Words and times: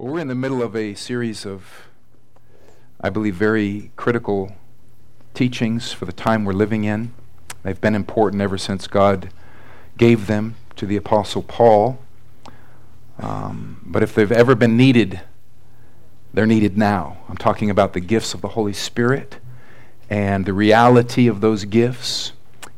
Well, 0.00 0.14
we're 0.14 0.20
in 0.20 0.28
the 0.28 0.34
middle 0.34 0.62
of 0.62 0.74
a 0.74 0.94
series 0.94 1.44
of, 1.44 1.86
I 3.02 3.10
believe, 3.10 3.34
very 3.34 3.90
critical 3.96 4.56
teachings 5.34 5.92
for 5.92 6.06
the 6.06 6.12
time 6.12 6.46
we're 6.46 6.54
living 6.54 6.84
in. 6.84 7.12
They've 7.62 7.78
been 7.78 7.94
important 7.94 8.40
ever 8.40 8.56
since 8.56 8.86
God 8.86 9.28
gave 9.98 10.26
them 10.26 10.54
to 10.76 10.86
the 10.86 10.96
Apostle 10.96 11.42
Paul. 11.42 11.98
Um, 13.18 13.82
but 13.84 14.02
if 14.02 14.14
they've 14.14 14.32
ever 14.32 14.54
been 14.54 14.74
needed, 14.74 15.20
they're 16.32 16.46
needed 16.46 16.78
now. 16.78 17.18
I'm 17.28 17.36
talking 17.36 17.68
about 17.68 17.92
the 17.92 18.00
gifts 18.00 18.32
of 18.32 18.40
the 18.40 18.48
Holy 18.48 18.72
Spirit 18.72 19.36
and 20.08 20.46
the 20.46 20.54
reality 20.54 21.26
of 21.26 21.42
those 21.42 21.66
gifts, 21.66 22.32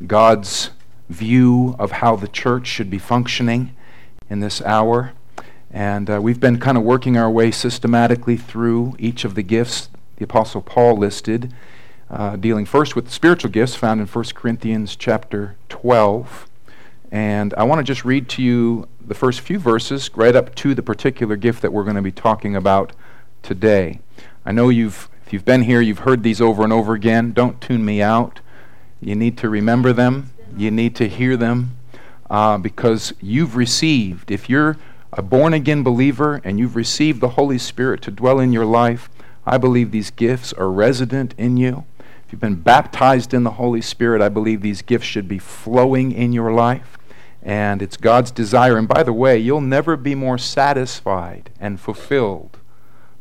God's 0.08 0.70
view 1.08 1.76
of 1.78 1.92
how 1.92 2.16
the 2.16 2.26
church 2.26 2.66
should 2.66 2.90
be 2.90 2.98
functioning 2.98 3.76
in 4.28 4.40
this 4.40 4.60
hour. 4.62 5.12
And 5.72 6.10
uh, 6.10 6.20
we've 6.20 6.40
been 6.40 6.60
kind 6.60 6.76
of 6.76 6.84
working 6.84 7.16
our 7.16 7.30
way 7.30 7.50
systematically 7.50 8.36
through 8.36 8.94
each 8.98 9.24
of 9.24 9.34
the 9.34 9.42
gifts 9.42 9.88
the 10.22 10.24
Apostle 10.24 10.62
Paul 10.62 10.98
listed, 10.98 11.52
uh, 12.08 12.36
dealing 12.36 12.64
first 12.64 12.94
with 12.94 13.06
the 13.06 13.10
spiritual 13.10 13.50
gifts 13.50 13.74
found 13.74 14.00
in 14.00 14.06
1 14.06 14.24
Corinthians 14.34 14.94
chapter 14.94 15.56
12. 15.68 16.48
And 17.10 17.52
I 17.54 17.64
want 17.64 17.80
to 17.80 17.82
just 17.82 18.04
read 18.04 18.28
to 18.30 18.42
you 18.42 18.86
the 19.04 19.14
first 19.14 19.40
few 19.40 19.58
verses 19.58 20.10
right 20.14 20.36
up 20.36 20.54
to 20.56 20.74
the 20.74 20.82
particular 20.82 21.34
gift 21.34 21.60
that 21.62 21.72
we're 21.72 21.82
going 21.82 21.96
to 21.96 22.02
be 22.02 22.12
talking 22.12 22.54
about 22.54 22.92
today. 23.42 23.98
I 24.46 24.52
know 24.52 24.68
you've, 24.68 25.08
if 25.26 25.32
you've 25.32 25.44
been 25.44 25.62
here, 25.62 25.80
you've 25.80 26.00
heard 26.00 26.22
these 26.22 26.40
over 26.40 26.62
and 26.62 26.72
over 26.72 26.94
again. 26.94 27.32
Don't 27.32 27.60
tune 27.60 27.84
me 27.84 28.00
out. 28.00 28.38
You 29.00 29.16
need 29.16 29.36
to 29.38 29.48
remember 29.48 29.92
them, 29.92 30.30
you 30.56 30.70
need 30.70 30.94
to 30.96 31.08
hear 31.08 31.36
them 31.36 31.76
uh, 32.30 32.58
because 32.58 33.12
you've 33.20 33.56
received. 33.56 34.30
If 34.30 34.48
you're 34.48 34.76
a 35.12 35.22
born 35.22 35.52
again 35.52 35.82
believer 35.82 36.40
and 36.42 36.58
you've 36.58 36.76
received 36.76 37.20
the 37.20 37.30
Holy 37.30 37.58
Spirit 37.58 38.00
to 38.02 38.10
dwell 38.10 38.38
in 38.38 38.52
your 38.52 38.64
life, 38.64 39.10
I 39.44 39.58
believe 39.58 39.90
these 39.90 40.10
gifts 40.10 40.52
are 40.52 40.70
resident 40.70 41.34
in 41.36 41.56
you. 41.56 41.84
If 41.98 42.32
you've 42.32 42.40
been 42.40 42.62
baptized 42.62 43.34
in 43.34 43.44
the 43.44 43.52
Holy 43.52 43.82
Spirit, 43.82 44.22
I 44.22 44.28
believe 44.28 44.62
these 44.62 44.82
gifts 44.82 45.06
should 45.06 45.28
be 45.28 45.38
flowing 45.38 46.12
in 46.12 46.32
your 46.32 46.52
life. 46.52 46.96
And 47.42 47.82
it's 47.82 47.96
God's 47.96 48.30
desire. 48.30 48.78
And 48.78 48.88
by 48.88 49.02
the 49.02 49.12
way, 49.12 49.36
you'll 49.36 49.60
never 49.60 49.96
be 49.96 50.14
more 50.14 50.38
satisfied 50.38 51.50
and 51.60 51.80
fulfilled 51.80 52.58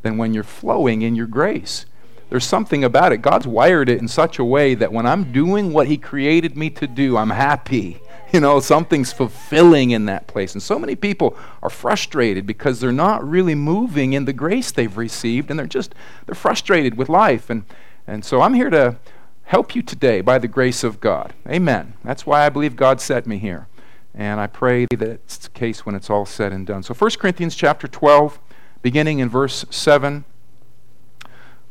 than 0.02 0.18
when 0.18 0.34
you're 0.34 0.44
flowing 0.44 1.02
in 1.02 1.16
your 1.16 1.28
grace. 1.28 1.86
There's 2.30 2.46
something 2.46 2.84
about 2.84 3.12
it. 3.12 3.18
God's 3.18 3.48
wired 3.48 3.90
it 3.90 4.00
in 4.00 4.08
such 4.08 4.40
a 4.40 4.46
way 4.46 4.76
that 4.76 4.94
when 4.94 5.06
I'm 5.06 5.34
doing 5.34 5.74
what 5.74 5.88
He 5.88 5.98
created 5.98 6.56
me 6.56 6.70
to 6.70 6.88
do, 6.88 7.18
I'm 7.18 7.32
happy. 7.32 8.00
You 8.34 8.40
know, 8.40 8.62
something's 8.62 9.12
fulfilling 9.12 9.92
in 9.92 10.06
that 10.06 10.28
place. 10.28 10.54
And 10.54 10.64
so 10.64 10.80
many 10.80 10.96
people 10.96 11.36
are 11.62 11.70
frustrated 11.70 12.46
because 12.46 12.80
they're 12.80 12.94
not 12.94 13.28
really 13.28 13.56
moving 13.56 14.14
in 14.14 14.24
the 14.24 14.32
grace 14.32 14.72
they've 14.72 14.96
received 14.96 15.50
and 15.50 15.60
they're 15.60 15.68
just 15.68 15.94
they're 16.26 16.36
frustrated 16.36 16.96
with 16.96 17.10
life. 17.10 17.50
And 17.50 17.66
and 18.08 18.24
so 18.24 18.42
I'm 18.42 18.54
here 18.54 18.70
to 18.70 18.98
help 19.44 19.76
you 19.76 19.82
today 19.82 20.22
by 20.22 20.38
the 20.38 20.48
grace 20.48 20.82
of 20.82 21.02
God. 21.02 21.34
Amen. 21.46 21.94
That's 22.06 22.26
why 22.26 22.46
I 22.46 22.50
believe 22.50 22.78
God 22.78 23.02
set 23.02 23.28
me 23.28 23.38
here. 23.38 23.68
And 24.16 24.40
I 24.40 24.48
pray 24.48 24.88
that 24.92 25.02
it's 25.02 25.38
the 25.38 25.50
case 25.50 25.86
when 25.86 25.96
it's 25.96 26.10
all 26.10 26.26
said 26.26 26.54
and 26.54 26.66
done. 26.66 26.84
So 26.84 26.94
1 26.94 27.12
Corinthians 27.20 27.56
chapter 27.56 27.88
12, 27.88 28.40
beginning 28.82 29.20
in 29.20 29.28
verse 29.28 29.66
7. 29.70 30.24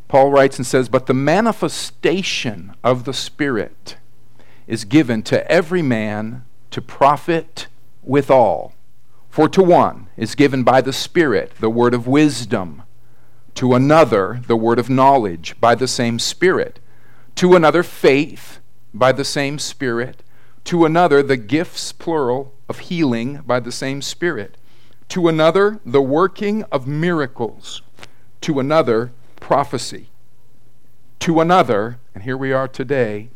Paul 0.08 0.30
writes 0.30 0.58
and 0.58 0.66
says, 0.66 0.88
But 0.88 1.06
the 1.06 1.14
manifestation 1.14 2.74
of 2.82 3.04
the 3.04 3.12
Spirit 3.14 3.96
is 4.66 4.84
given 4.84 5.22
to 5.22 5.50
every 5.50 5.82
man 5.82 6.44
to 6.70 6.80
profit 6.80 7.66
withal. 8.02 8.74
For 9.28 9.48
to 9.48 9.62
one 9.62 10.08
is 10.16 10.34
given 10.34 10.64
by 10.64 10.80
the 10.80 10.92
Spirit 10.92 11.52
the 11.60 11.70
word 11.70 11.94
of 11.94 12.06
wisdom, 12.06 12.82
to 13.54 13.74
another 13.74 14.40
the 14.46 14.56
word 14.56 14.78
of 14.78 14.90
knowledge 14.90 15.54
by 15.60 15.74
the 15.74 15.88
same 15.88 16.18
Spirit, 16.18 16.80
to 17.36 17.54
another 17.54 17.82
faith 17.82 18.58
by 18.92 19.12
the 19.12 19.24
same 19.24 19.58
Spirit, 19.58 20.22
to 20.64 20.84
another 20.84 21.22
the 21.22 21.36
gifts, 21.36 21.92
plural, 21.92 22.52
of 22.68 22.80
healing 22.80 23.42
by 23.46 23.60
the 23.60 23.72
same 23.72 24.02
Spirit, 24.02 24.56
to 25.08 25.28
another 25.28 25.80
the 25.84 26.02
working 26.02 26.64
of 26.64 26.86
miracles, 26.86 27.82
to 28.40 28.60
another 28.60 29.12
prophecy, 29.38 30.08
to 31.18 31.40
another, 31.40 31.98
and 32.14 32.24
here 32.24 32.36
we 32.36 32.52
are 32.52 32.68
today, 32.68 33.30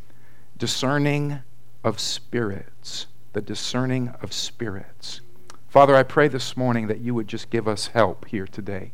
discerning 0.56 1.40
of 1.82 2.00
spirits 2.00 3.06
the 3.34 3.42
discerning 3.42 4.14
of 4.22 4.32
spirits. 4.32 5.20
Father, 5.68 5.96
I 5.96 6.04
pray 6.04 6.28
this 6.28 6.56
morning 6.56 6.86
that 6.86 7.00
you 7.00 7.14
would 7.14 7.26
just 7.26 7.50
give 7.50 7.66
us 7.66 7.88
help 7.88 8.26
here 8.26 8.46
today. 8.46 8.92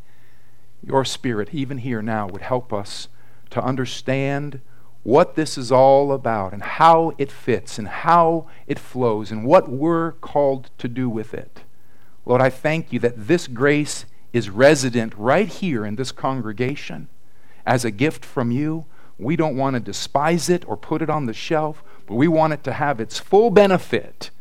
Your 0.82 1.04
spirit, 1.04 1.50
even 1.52 1.78
here 1.78 2.00
now, 2.00 2.26
would 2.26 2.40
help 2.40 2.72
us 2.72 3.08
to 3.50 3.62
understand 3.62 4.60
what 5.02 5.34
this 5.34 5.58
is 5.58 5.70
all 5.70 6.10
about 6.12 6.52
and 6.54 6.62
how 6.62 7.12
it 7.18 7.30
fits 7.30 7.78
and 7.78 7.86
how 7.86 8.46
it 8.66 8.78
flows 8.78 9.30
and 9.30 9.44
what 9.44 9.68
we're 9.68 10.12
called 10.12 10.70
to 10.78 10.88
do 10.88 11.08
with 11.08 11.34
it. 11.34 11.64
Lord, 12.24 12.40
I 12.40 12.48
thank 12.48 12.92
you 12.92 12.98
that 13.00 13.26
this 13.26 13.46
grace 13.46 14.06
is 14.32 14.48
resident 14.48 15.14
right 15.16 15.48
here 15.48 15.84
in 15.84 15.96
this 15.96 16.12
congregation 16.12 17.08
as 17.66 17.84
a 17.84 17.90
gift 17.90 18.24
from 18.24 18.50
you. 18.50 18.86
We 19.18 19.36
don't 19.36 19.56
want 19.56 19.74
to 19.74 19.80
despise 19.80 20.48
it 20.48 20.66
or 20.66 20.78
put 20.78 21.02
it 21.02 21.10
on 21.10 21.26
the 21.26 21.34
shelf, 21.34 21.82
but 22.10 22.16
we 22.16 22.26
want 22.26 22.52
it 22.52 22.64
to 22.64 22.72
have 22.72 22.98
its 22.98 23.20
full 23.20 23.50
benefit 23.50 24.32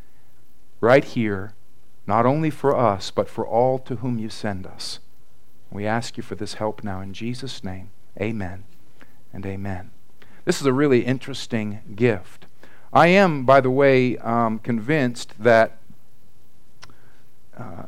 right 0.81 1.03
here, 1.05 1.53
not 2.07 2.25
only 2.25 2.49
for 2.49 2.75
us, 2.75 3.11
but 3.11 3.29
for 3.29 3.45
all 3.45 3.77
to 3.77 3.97
whom 3.97 4.17
you 4.17 4.27
send 4.27 4.65
us. 4.65 4.97
We 5.69 5.85
ask 5.85 6.17
you 6.17 6.23
for 6.23 6.33
this 6.33 6.55
help 6.55 6.83
now 6.83 6.99
in 6.99 7.13
Jesus' 7.13 7.63
name. 7.63 7.91
Amen 8.19 8.63
and 9.31 9.45
amen. 9.45 9.91
This 10.45 10.59
is 10.59 10.65
a 10.65 10.73
really 10.73 11.05
interesting 11.05 11.81
gift. 11.95 12.47
I 12.91 13.09
am, 13.09 13.45
by 13.45 13.61
the 13.61 13.69
way, 13.69 14.17
um, 14.17 14.57
convinced 14.57 15.35
that 15.37 15.77
uh, 17.55 17.83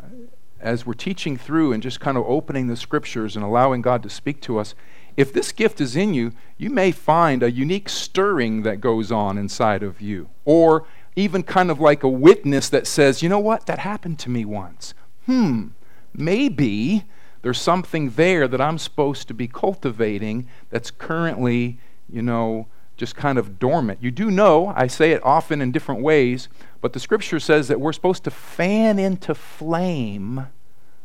as 0.59 0.85
we're 0.85 0.93
teaching 0.93 1.37
through 1.37 1.73
and 1.73 1.81
just 1.81 1.99
kind 1.99 2.19
of 2.19 2.25
opening 2.27 2.67
the 2.67 2.77
scriptures 2.77 3.35
and 3.35 3.43
allowing 3.43 3.81
God 3.81 4.03
to 4.03 4.11
speak 4.11 4.41
to 4.41 4.59
us, 4.59 4.75
if 5.17 5.33
this 5.33 5.51
gift 5.51 5.81
is 5.81 5.95
in 5.95 6.13
you, 6.13 6.31
you 6.57 6.69
may 6.69 6.91
find 6.91 7.43
a 7.43 7.51
unique 7.51 7.89
stirring 7.89 8.63
that 8.63 8.81
goes 8.81 9.11
on 9.11 9.37
inside 9.37 9.83
of 9.83 10.01
you. 10.01 10.29
Or 10.45 10.85
even 11.15 11.43
kind 11.43 11.69
of 11.69 11.79
like 11.79 12.03
a 12.03 12.09
witness 12.09 12.69
that 12.69 12.87
says, 12.87 13.21
you 13.21 13.29
know 13.29 13.39
what, 13.39 13.65
that 13.65 13.79
happened 13.79 14.19
to 14.19 14.29
me 14.29 14.45
once. 14.45 14.93
Hmm, 15.25 15.69
maybe 16.13 17.03
there's 17.41 17.59
something 17.59 18.11
there 18.11 18.47
that 18.47 18.61
I'm 18.61 18.77
supposed 18.77 19.27
to 19.27 19.33
be 19.33 19.47
cultivating 19.47 20.47
that's 20.69 20.91
currently, 20.91 21.79
you 22.09 22.21
know, 22.21 22.67
just 22.95 23.15
kind 23.15 23.37
of 23.37 23.57
dormant. 23.59 24.01
You 24.01 24.11
do 24.11 24.29
know, 24.29 24.67
I 24.75 24.87
say 24.87 25.11
it 25.11 25.23
often 25.23 25.61
in 25.61 25.71
different 25.71 26.01
ways, 26.01 26.47
but 26.81 26.93
the 26.93 26.99
scripture 26.99 27.39
says 27.39 27.67
that 27.67 27.81
we're 27.81 27.93
supposed 27.93 28.23
to 28.25 28.31
fan 28.31 28.99
into 28.99 29.33
flame 29.33 30.47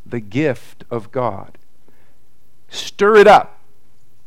the 0.05 0.21
gift 0.21 0.85
of 0.91 1.11
God. 1.11 1.59
Stir 2.69 3.17
it 3.17 3.27
up 3.27 3.56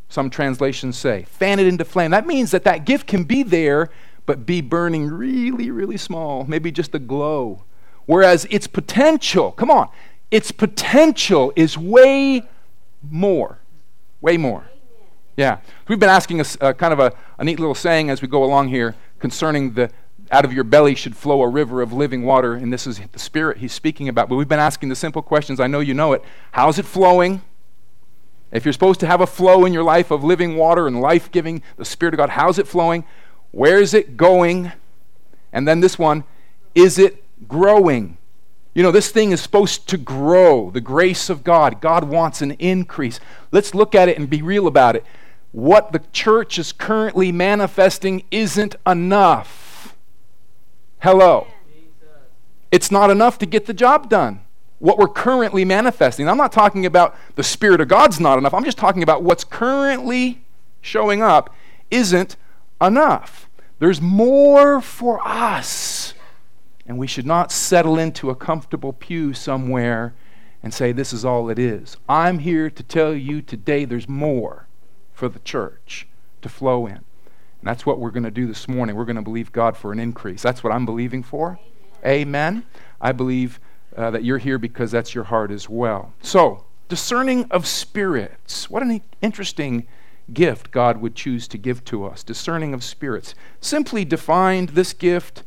some 0.10 0.30
translations 0.30 0.98
say. 0.98 1.24
Fan 1.30 1.60
it 1.60 1.68
into 1.68 1.86
flame. 1.86 2.12
That 2.12 2.28
means 2.28 2.52
that 2.52 2.64
that 2.66 2.86
gift 2.86 3.08
can 3.08 3.24
be 3.24 3.44
there, 3.44 3.90
but 4.26 4.46
be 4.46 4.60
burning 4.62 5.08
really, 5.08 5.72
really 5.72 5.98
small, 5.98 6.44
maybe 6.46 6.72
just 6.72 6.94
a 6.94 7.00
glow. 7.00 7.64
Whereas 8.06 8.46
its 8.50 8.68
potential, 8.68 9.52
come 9.52 9.70
on, 9.70 9.88
its 10.32 10.52
potential 10.52 11.54
is 11.56 11.78
way 11.78 12.44
more. 13.08 13.60
Way 14.20 14.38
more. 14.38 14.66
Yeah. 15.38 15.60
We've 15.88 16.00
been 16.00 16.10
asking 16.10 16.42
us 16.42 16.58
uh, 16.60 16.74
kind 16.74 16.92
of 16.92 17.00
a, 17.00 17.14
a 17.38 17.44
neat 17.44 17.60
little 17.60 17.76
saying 17.76 18.10
as 18.10 18.22
we 18.22 18.28
go 18.28 18.44
along 18.44 18.70
here 18.70 18.96
concerning 19.20 19.74
the 19.74 19.92
out 20.32 20.46
of 20.46 20.54
your 20.54 20.64
belly 20.64 20.96
should 20.96 21.16
flow 21.16 21.42
a 21.42 21.48
river 21.48 21.82
of 21.82 21.92
living 21.92 22.24
water, 22.24 22.54
and 22.54 22.72
this 22.72 22.86
is 22.86 23.00
the 23.12 23.20
Spirit 23.20 23.58
he's 23.58 23.74
speaking 23.74 24.08
about. 24.08 24.30
But 24.30 24.36
we've 24.36 24.48
been 24.48 24.60
asking 24.60 24.90
the 24.90 24.96
simple 24.96 25.22
questions. 25.22 25.60
I 25.60 25.68
know 25.68 25.80
you 25.80 25.94
know 25.94 26.14
it. 26.14 26.24
How's 26.52 26.78
it 26.78 26.86
flowing? 26.86 27.42
If 28.52 28.66
you're 28.66 28.74
supposed 28.74 29.00
to 29.02 29.08
have 29.08 29.22
a 29.22 29.28
flow 29.28 29.66
in 29.66 29.74
your 29.74 29.84
life 29.84 30.12
of 30.12 30.24
living 30.24 30.58
water 30.58 30.88
and 30.88 31.00
life 31.00 31.32
giving, 31.32 31.62
the 31.78 31.86
Spirit 31.86 32.14
of 32.14 32.18
God, 32.18 32.32
how's 32.32 32.58
it 32.58 32.68
flowing? 32.68 33.04
Where 33.52 33.80
is 33.80 33.94
it 33.94 34.18
going? 34.18 34.72
And 35.54 35.68
then 35.68 35.80
this 35.80 36.00
one, 36.00 36.24
is 36.74 36.98
it 36.98 37.24
growing? 37.48 38.18
You 38.74 38.84
know, 38.84 38.92
this 38.92 39.12
thing 39.12 39.32
is 39.32 39.42
supposed 39.42 39.88
to 39.90 39.98
grow, 39.98 40.72
the 40.72 40.82
grace 40.82 41.30
of 41.30 41.44
God. 41.44 41.82
God 41.82 42.06
wants 42.06 42.42
an 42.42 42.52
increase. 42.52 43.20
Let's 43.52 43.76
look 43.76 43.94
at 43.94 44.10
it 44.10 44.18
and 44.18 44.30
be 44.30 44.42
real 44.42 44.68
about 44.68 44.96
it. 44.96 45.06
What 45.52 45.92
the 45.92 46.02
church 46.12 46.60
is 46.60 46.72
currently 46.72 47.32
manifesting 47.32 48.24
isn't 48.32 48.76
enough. 48.86 49.96
Hello. 51.00 51.48
It's 52.72 52.92
not 52.92 53.10
enough 53.10 53.40
to 53.40 53.46
get 53.46 53.66
the 53.66 53.74
job 53.74 54.10
done 54.10 54.42
what 54.80 54.98
we're 54.98 55.08
currently 55.08 55.66
manifesting. 55.66 56.28
I'm 56.28 56.38
not 56.38 56.52
talking 56.52 56.86
about 56.86 57.16
the 57.36 57.44
Spirit 57.44 57.82
of 57.82 57.88
God's 57.88 58.20
not 58.20 58.38
enough. 58.38 58.54
I'm 58.54 58.64
just 58.64 58.78
talking 58.78 59.04
about 59.04 59.24
what's 59.24 59.44
currently 59.44 60.42
showing 60.82 61.22
up 61.22 61.54
isn't 61.92 62.38
enough. 62.82 63.50
There's 63.80 64.02
more 64.02 64.82
for 64.82 65.26
us. 65.26 66.14
And 66.86 66.98
we 66.98 67.08
should 67.08 67.26
not 67.26 67.52
settle 67.52 68.00
into 68.00 68.30
a 68.30 68.36
comfortable 68.36 68.94
pew 68.94 69.34
somewhere 69.34 70.16
and 70.64 70.74
say, 70.74 70.92
This 70.92 71.14
is 71.14 71.24
all 71.24 71.50
it 71.50 71.60
is. 71.60 71.98
I'm 72.08 72.40
here 72.40 72.70
to 72.70 72.84
tell 72.84 73.14
you 73.14 73.42
today 73.42 73.86
there's 73.86 74.10
more 74.10 74.68
for 75.14 75.30
the 75.30 75.40
church 75.40 76.08
to 76.42 76.50
flow 76.50 76.88
in. 76.88 76.96
And 76.96 77.68
that's 77.68 77.86
what 77.86 78.00
we're 78.00 78.12
going 78.12 78.24
to 78.24 78.32
do 78.32 78.48
this 78.48 78.68
morning. 78.68 78.96
We're 78.96 79.06
going 79.06 79.18
to 79.18 79.22
believe 79.22 79.52
God 79.52 79.76
for 79.76 79.92
an 79.92 80.00
increase. 80.00 80.42
That's 80.42 80.64
what 80.64 80.72
I'm 80.72 80.86
believing 80.86 81.24
for. 81.24 81.60
Amen. 82.06 82.14
Amen. 82.14 82.66
I 83.02 83.12
believe 83.12 83.60
uh, 84.00 84.10
that 84.12 84.24
you're 84.24 84.38
here 84.38 84.58
because 84.58 84.92
that's 84.92 85.14
your 85.14 85.26
heart 85.26 85.52
as 85.52 85.68
well. 85.68 86.14
So, 86.22 86.64
discerning 86.88 87.46
of 87.52 87.68
spirits. 87.68 88.70
What 88.70 88.82
an 88.82 89.02
interesting 89.22 89.88
gift 90.32 90.72
God 90.72 91.02
would 91.02 91.16
choose 91.16 91.50
to 91.50 91.58
give 91.58 91.84
to 91.86 92.06
us. 92.06 92.24
Discerning 92.24 92.74
of 92.74 92.82
spirits. 92.82 93.36
Simply 93.60 94.06
defined, 94.06 94.70
this 94.70 94.94
gift 94.94 95.44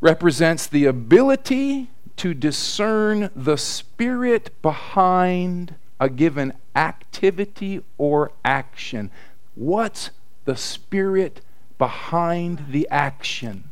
represents 0.00 0.66
the 0.66 0.84
ability 0.84 1.90
to 2.16 2.34
discern 2.34 3.30
the 3.36 3.56
spirit 3.56 4.50
behind 4.60 5.76
a 6.00 6.08
given 6.08 6.54
activity 6.74 7.82
or 7.98 8.32
action. 8.44 9.12
What's 9.54 10.10
the 10.44 10.56
spirit 10.56 11.40
behind 11.78 12.66
the 12.70 12.88
action? 12.90 13.70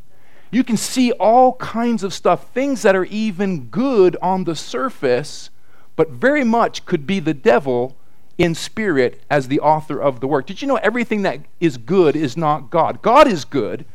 You 0.53 0.63
can 0.63 0.77
see 0.77 1.13
all 1.13 1.55
kinds 1.55 2.03
of 2.03 2.13
stuff, 2.13 2.51
things 2.51 2.83
that 2.83 2.95
are 2.95 3.07
even 3.07 3.69
good 3.69 4.19
on 4.21 4.45
the 4.45 4.55
surface, 4.55 5.49
but 5.97 6.11
very 6.11 6.45
much 6.45 6.85
could 6.85 7.07
be 7.07 7.21
the 7.21 7.33
devil 7.33 7.97
in 8.37 8.55
spirit 8.55 9.23
as 9.31 9.49
the 9.49 9.61
author 9.61 9.99
of 9.99 10.21
the 10.21 10.27
work. 10.27 10.47
Did 10.47 10.61
you 10.61 10.69
know 10.69 10.77
everything 10.77 11.23
that 11.23 11.41
is 11.59 11.79
good 11.79 12.15
is 12.15 12.37
not 12.37 12.71
God? 12.71 13.01
God 13.01 13.27
is 13.27 13.47
good, 13.47 13.87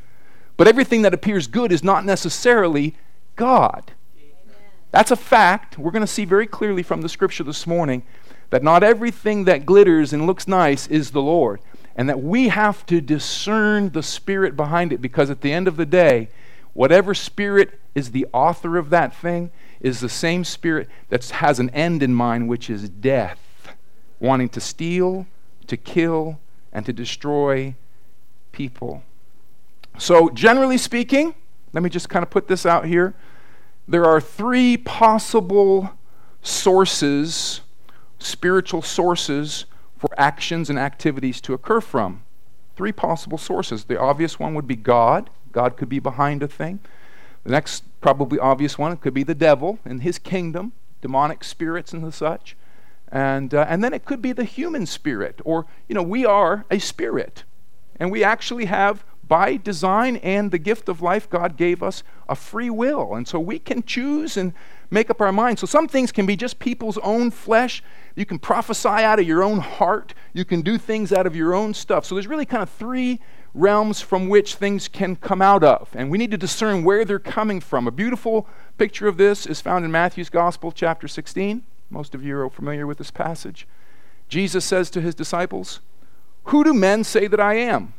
but 0.57 0.67
everything 0.67 1.03
that 1.03 1.13
appears 1.13 1.45
good 1.45 1.71
is 1.71 1.83
not 1.83 2.03
necessarily 2.05 2.95
God. 3.35 3.91
That's 4.89 5.11
a 5.11 5.15
fact. 5.15 5.77
We're 5.77 5.91
going 5.91 6.01
to 6.01 6.07
see 6.07 6.25
very 6.25 6.47
clearly 6.47 6.81
from 6.81 7.01
the 7.03 7.09
scripture 7.09 7.43
this 7.43 7.67
morning 7.67 8.01
that 8.49 8.63
not 8.63 8.81
everything 8.81 9.43
that 9.43 9.67
glitters 9.67 10.11
and 10.11 10.25
looks 10.25 10.47
nice 10.47 10.87
is 10.87 11.11
the 11.11 11.21
Lord, 11.21 11.59
and 11.95 12.09
that 12.09 12.23
we 12.23 12.47
have 12.47 12.83
to 12.87 12.99
discern 12.99 13.91
the 13.91 14.01
spirit 14.01 14.55
behind 14.55 14.91
it 14.91 15.03
because 15.03 15.29
at 15.29 15.41
the 15.41 15.53
end 15.53 15.67
of 15.67 15.77
the 15.77 15.85
day, 15.85 16.29
whatever 16.77 17.15
spirit 17.15 17.79
is 17.95 18.11
the 18.11 18.27
author 18.31 18.77
of 18.77 18.91
that 18.91 19.11
thing 19.15 19.49
is 19.79 19.99
the 19.99 20.07
same 20.07 20.43
spirit 20.43 20.87
that 21.09 21.27
has 21.29 21.59
an 21.59 21.71
end 21.71 22.03
in 22.03 22.13
mind, 22.13 22.47
which 22.47 22.69
is 22.69 22.87
death, 22.87 23.75
wanting 24.19 24.47
to 24.47 24.61
steal, 24.61 25.25
to 25.65 25.75
kill, 25.75 26.39
and 26.71 26.85
to 26.85 26.93
destroy 26.93 27.73
people. 28.51 29.01
So, 29.97 30.29
generally 30.29 30.77
speaking, 30.77 31.33
let 31.73 31.81
me 31.81 31.89
just 31.89 32.09
kind 32.09 32.21
of 32.21 32.29
put 32.29 32.47
this 32.47 32.63
out 32.63 32.85
here. 32.85 33.15
There 33.87 34.05
are 34.05 34.21
three 34.21 34.77
possible 34.77 35.91
sources 36.43 37.61
spiritual 38.19 38.83
sources 38.83 39.65
for 39.97 40.09
actions 40.15 40.69
and 40.69 40.77
activities 40.77 41.41
to 41.41 41.53
occur 41.53 41.81
from. 41.81 42.23
Three 42.75 42.91
possible 42.91 43.39
sources. 43.39 43.85
The 43.85 43.99
obvious 43.99 44.37
one 44.37 44.53
would 44.53 44.67
be 44.67 44.75
God. 44.75 45.31
God 45.57 45.75
could 45.75 45.89
be 45.89 45.97
behind 45.97 46.43
a 46.43 46.47
thing. 46.47 46.79
The 47.43 47.49
next, 47.49 47.83
probably 47.99 48.37
obvious 48.37 48.77
one, 48.77 48.95
could 48.97 49.15
be 49.15 49.23
the 49.23 49.33
devil 49.33 49.79
and 49.83 50.03
his 50.03 50.19
kingdom, 50.19 50.71
demonic 51.01 51.43
spirits 51.43 51.93
and 51.93 52.03
the 52.03 52.11
such. 52.11 52.55
And, 53.11 53.55
uh, 53.55 53.65
and 53.67 53.83
then 53.83 53.91
it 53.91 54.05
could 54.05 54.21
be 54.21 54.33
the 54.33 54.43
human 54.43 54.85
spirit, 54.85 55.41
or, 55.43 55.65
you 55.87 55.95
know, 55.95 56.03
we 56.03 56.27
are 56.27 56.63
a 56.69 56.77
spirit. 56.77 57.43
And 57.99 58.11
we 58.11 58.23
actually 58.23 58.65
have 58.65 59.03
by 59.27 59.57
design 59.57 60.17
and 60.17 60.51
the 60.51 60.59
gift 60.59 60.87
of 60.89 61.01
life, 61.01 61.27
God 61.27 61.57
gave 61.57 61.81
us 61.81 62.03
a 62.29 62.35
free 62.35 62.69
will. 62.69 63.15
And 63.15 63.27
so 63.27 63.39
we 63.39 63.57
can 63.57 63.81
choose 63.81 64.37
and 64.37 64.53
make 64.91 65.09
up 65.09 65.19
our 65.21 65.31
minds. 65.31 65.61
So 65.61 65.65
some 65.65 65.87
things 65.87 66.11
can 66.11 66.27
be 66.27 66.35
just 66.35 66.59
people's 66.59 66.99
own 66.99 67.31
flesh. 67.31 67.83
You 68.15 68.27
can 68.27 68.37
prophesy 68.37 68.87
out 68.89 69.19
of 69.19 69.27
your 69.27 69.43
own 69.43 69.57
heart. 69.57 70.13
You 70.33 70.45
can 70.45 70.61
do 70.61 70.77
things 70.77 71.11
out 71.11 71.25
of 71.25 71.35
your 71.35 71.55
own 71.55 71.73
stuff. 71.73 72.05
So 72.05 72.13
there's 72.13 72.27
really 72.27 72.45
kind 72.45 72.61
of 72.61 72.69
three 72.69 73.19
realms 73.57 74.01
from 74.01 74.29
which 74.29 74.55
things 74.55 74.87
can 74.87 75.15
come 75.15 75.41
out 75.41 75.63
of. 75.63 75.89
And 75.93 76.09
we 76.09 76.17
need 76.17 76.31
to 76.31 76.37
discern 76.37 76.83
where 76.83 77.03
they're 77.03 77.19
coming 77.19 77.59
from. 77.59 77.87
A 77.87 77.91
beautiful 77.91 78.47
picture 78.77 79.07
of 79.07 79.17
this 79.17 79.45
is 79.45 79.61
found 79.61 79.83
in 79.83 79.91
Matthew's 79.91 80.29
Gospel, 80.29 80.71
chapter 80.71 81.07
16. 81.07 81.63
Most 81.89 82.13
of 82.13 82.23
you 82.23 82.37
are 82.37 82.49
familiar 82.49 82.85
with 82.85 82.97
this 82.97 83.11
passage. 83.11 83.67
Jesus 84.29 84.65
says 84.65 84.89
to 84.91 85.01
his 85.01 85.15
disciples, 85.15 85.79
Who 86.45 86.63
do 86.63 86.73
men 86.73 87.03
say 87.03 87.27
that 87.27 87.39
I 87.39 87.55
am? 87.55 87.93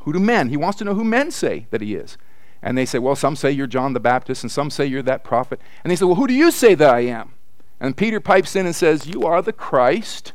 Who 0.00 0.12
do 0.12 0.20
men? 0.20 0.50
He 0.50 0.56
wants 0.56 0.78
to 0.78 0.84
know 0.84 0.94
who 0.94 1.04
men 1.04 1.30
say 1.30 1.66
that 1.70 1.80
he 1.80 1.94
is. 1.94 2.16
And 2.62 2.76
they 2.76 2.86
say, 2.86 2.98
Well, 2.98 3.16
some 3.16 3.36
say 3.36 3.50
you're 3.50 3.66
John 3.66 3.92
the 3.92 4.00
Baptist, 4.00 4.44
and 4.44 4.52
some 4.52 4.70
say 4.70 4.86
you're 4.86 5.02
that 5.02 5.24
prophet. 5.24 5.60
And 5.82 5.90
they 5.90 5.96
say, 5.96 6.04
Well, 6.04 6.14
who 6.14 6.26
do 6.26 6.34
you 6.34 6.50
say 6.50 6.74
that 6.74 6.94
I 6.94 7.00
am? 7.00 7.32
And 7.80 7.96
Peter 7.96 8.20
pipes 8.20 8.56
in 8.56 8.66
and 8.66 8.74
says, 8.74 9.06
You 9.06 9.24
are 9.24 9.42
the 9.42 9.52
Christ, 9.52 10.32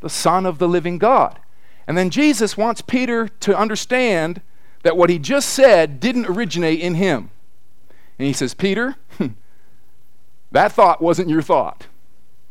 the 0.00 0.10
Son 0.10 0.46
of 0.46 0.58
the 0.58 0.68
living 0.68 0.98
God. 0.98 1.40
And 1.86 1.98
then 1.98 2.10
Jesus 2.10 2.56
wants 2.56 2.80
Peter 2.80 3.28
to 3.28 3.56
understand 3.56 4.40
that 4.82 4.96
what 4.96 5.10
he 5.10 5.18
just 5.18 5.50
said 5.50 6.00
didn't 6.00 6.26
originate 6.26 6.80
in 6.80 6.94
him. 6.94 7.30
And 8.18 8.26
he 8.26 8.32
says, 8.32 8.54
Peter, 8.54 8.96
hmm, 9.18 9.28
that 10.52 10.72
thought 10.72 11.02
wasn't 11.02 11.28
your 11.28 11.42
thought. 11.42 11.86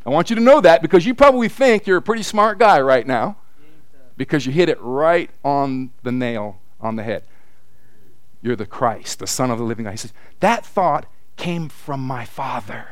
I 0.05 0.09
want 0.09 0.29
you 0.29 0.35
to 0.35 0.41
know 0.41 0.59
that 0.61 0.81
because 0.81 1.05
you 1.05 1.13
probably 1.13 1.47
think 1.47 1.87
you're 1.87 1.97
a 1.97 2.01
pretty 2.01 2.23
smart 2.23 2.59
guy 2.59 2.81
right 2.81 3.07
now 3.07 3.37
because 4.17 4.45
you 4.45 4.51
hit 4.51 4.69
it 4.69 4.77
right 4.81 5.29
on 5.43 5.91
the 6.03 6.11
nail 6.11 6.59
on 6.81 6.97
the 6.97 7.03
head. 7.03 7.23
You're 8.41 8.57
the 8.57 8.65
Christ, 8.65 9.19
the 9.19 9.27
Son 9.27 9.49
of 9.49 9.57
the 9.57 9.63
living 9.63 9.85
God. 9.85 9.91
He 9.91 9.97
says, 9.97 10.13
That 10.41 10.65
thought 10.65 11.05
came 11.37 11.69
from 11.69 12.05
my 12.05 12.25
Father. 12.25 12.87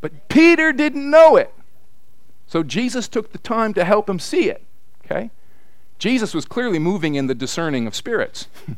But 0.00 0.28
Peter 0.28 0.72
didn't 0.72 1.10
know 1.10 1.36
it. 1.36 1.52
So 2.52 2.62
Jesus 2.62 3.08
took 3.08 3.32
the 3.32 3.38
time 3.38 3.72
to 3.72 3.82
help 3.82 4.10
him 4.10 4.18
see 4.18 4.50
it. 4.50 4.62
Okay? 5.06 5.30
Jesus 5.98 6.34
was 6.34 6.44
clearly 6.44 6.78
moving 6.78 7.14
in 7.14 7.26
the 7.26 7.34
discerning 7.34 7.86
of 7.86 7.94
spirits. 7.94 8.46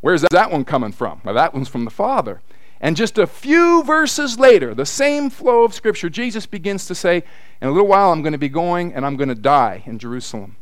Where's 0.00 0.22
that 0.22 0.50
one 0.50 0.64
coming 0.64 0.90
from? 0.90 1.20
Well, 1.22 1.36
that 1.36 1.54
one's 1.54 1.68
from 1.68 1.84
the 1.84 1.92
Father. 1.92 2.42
And 2.80 2.96
just 2.96 3.16
a 3.16 3.28
few 3.28 3.84
verses 3.84 4.40
later, 4.40 4.74
the 4.74 4.84
same 4.84 5.30
flow 5.30 5.62
of 5.62 5.72
Scripture, 5.72 6.10
Jesus 6.10 6.44
begins 6.44 6.86
to 6.86 6.94
say, 6.96 7.22
In 7.62 7.68
a 7.68 7.70
little 7.70 7.86
while 7.86 8.10
I'm 8.10 8.22
going 8.22 8.32
to 8.32 8.36
be 8.36 8.48
going 8.48 8.92
and 8.92 9.06
I'm 9.06 9.16
going 9.16 9.28
to 9.28 9.36
die 9.36 9.84
in 9.86 10.00
Jerusalem. 10.00 10.56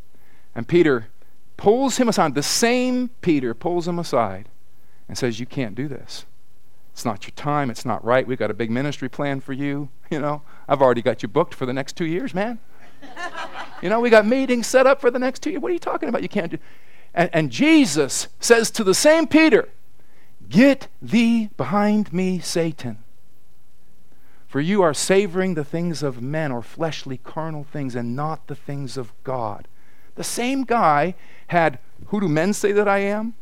And 0.55 0.69
Peter 0.69 1.07
pulls 1.57 1.97
him 1.97 2.07
aside. 2.07 2.35
The 2.35 2.43
same 2.43 3.09
Peter 3.23 3.55
pulls 3.55 3.89
him 3.89 3.99
aside 3.99 4.51
and 5.09 5.17
says, 5.17 5.41
You 5.41 5.47
can't 5.47 5.75
do 5.75 5.89
this. 5.89 6.27
It's 6.93 7.05
not 7.05 7.25
your 7.25 7.33
time. 7.33 7.71
It's 7.71 7.85
not 7.85 8.05
right. 8.05 8.27
We've 8.27 8.39
got 8.39 8.51
a 8.51 8.55
big 8.55 8.71
ministry 8.71 9.09
plan 9.09 9.41
for 9.41 9.53
you. 9.53 9.89
You 10.11 10.21
know, 10.21 10.43
I've 10.69 10.83
already 10.83 11.01
got 11.01 11.23
you 11.23 11.29
booked 11.29 11.55
for 11.55 11.65
the 11.65 11.73
next 11.73 11.97
two 11.97 12.05
years, 12.05 12.35
man. 12.35 12.59
you 13.83 13.89
know, 13.89 13.99
we 13.99 14.11
got 14.11 14.27
meetings 14.27 14.67
set 14.67 14.87
up 14.87 15.01
for 15.01 15.11
the 15.11 15.19
next 15.19 15.41
two 15.41 15.51
years. 15.51 15.63
What 15.63 15.71
are 15.71 15.73
you 15.73 15.79
talking 15.79 16.11
about? 16.11 16.23
You 16.23 16.29
can't 16.29 16.51
do. 16.51 16.59
And, 17.15 17.31
and 17.33 17.51
Jesus 17.51 18.29
says 18.39 18.71
to 18.73 18.85
the 18.85 18.95
same 18.95 19.27
Peter, 19.27 19.69
Get 20.49 20.89
thee 21.01 21.49
behind 21.57 22.13
me, 22.13 22.41
Satan. 22.41 22.99
For 24.47 24.61
you 24.61 24.83
are 24.83 24.93
savoring 24.93 25.55
the 25.55 25.65
things 25.65 26.03
of 26.03 26.21
men 26.21 26.53
or 26.53 26.61
fleshly, 26.61 27.17
carnal 27.17 27.65
things, 27.65 27.95
and 27.95 28.15
not 28.15 28.49
the 28.49 28.55
things 28.55 28.99
of 28.99 29.15
God. 29.25 29.67
The 30.17 30.25
same 30.25 30.65
guy 30.65 31.15
had, 31.47 31.79
Who 32.09 32.21
do 32.21 32.29
men 32.29 32.53
say 32.53 32.73
that 32.73 32.87
I 32.87 32.99
am? 32.99 33.35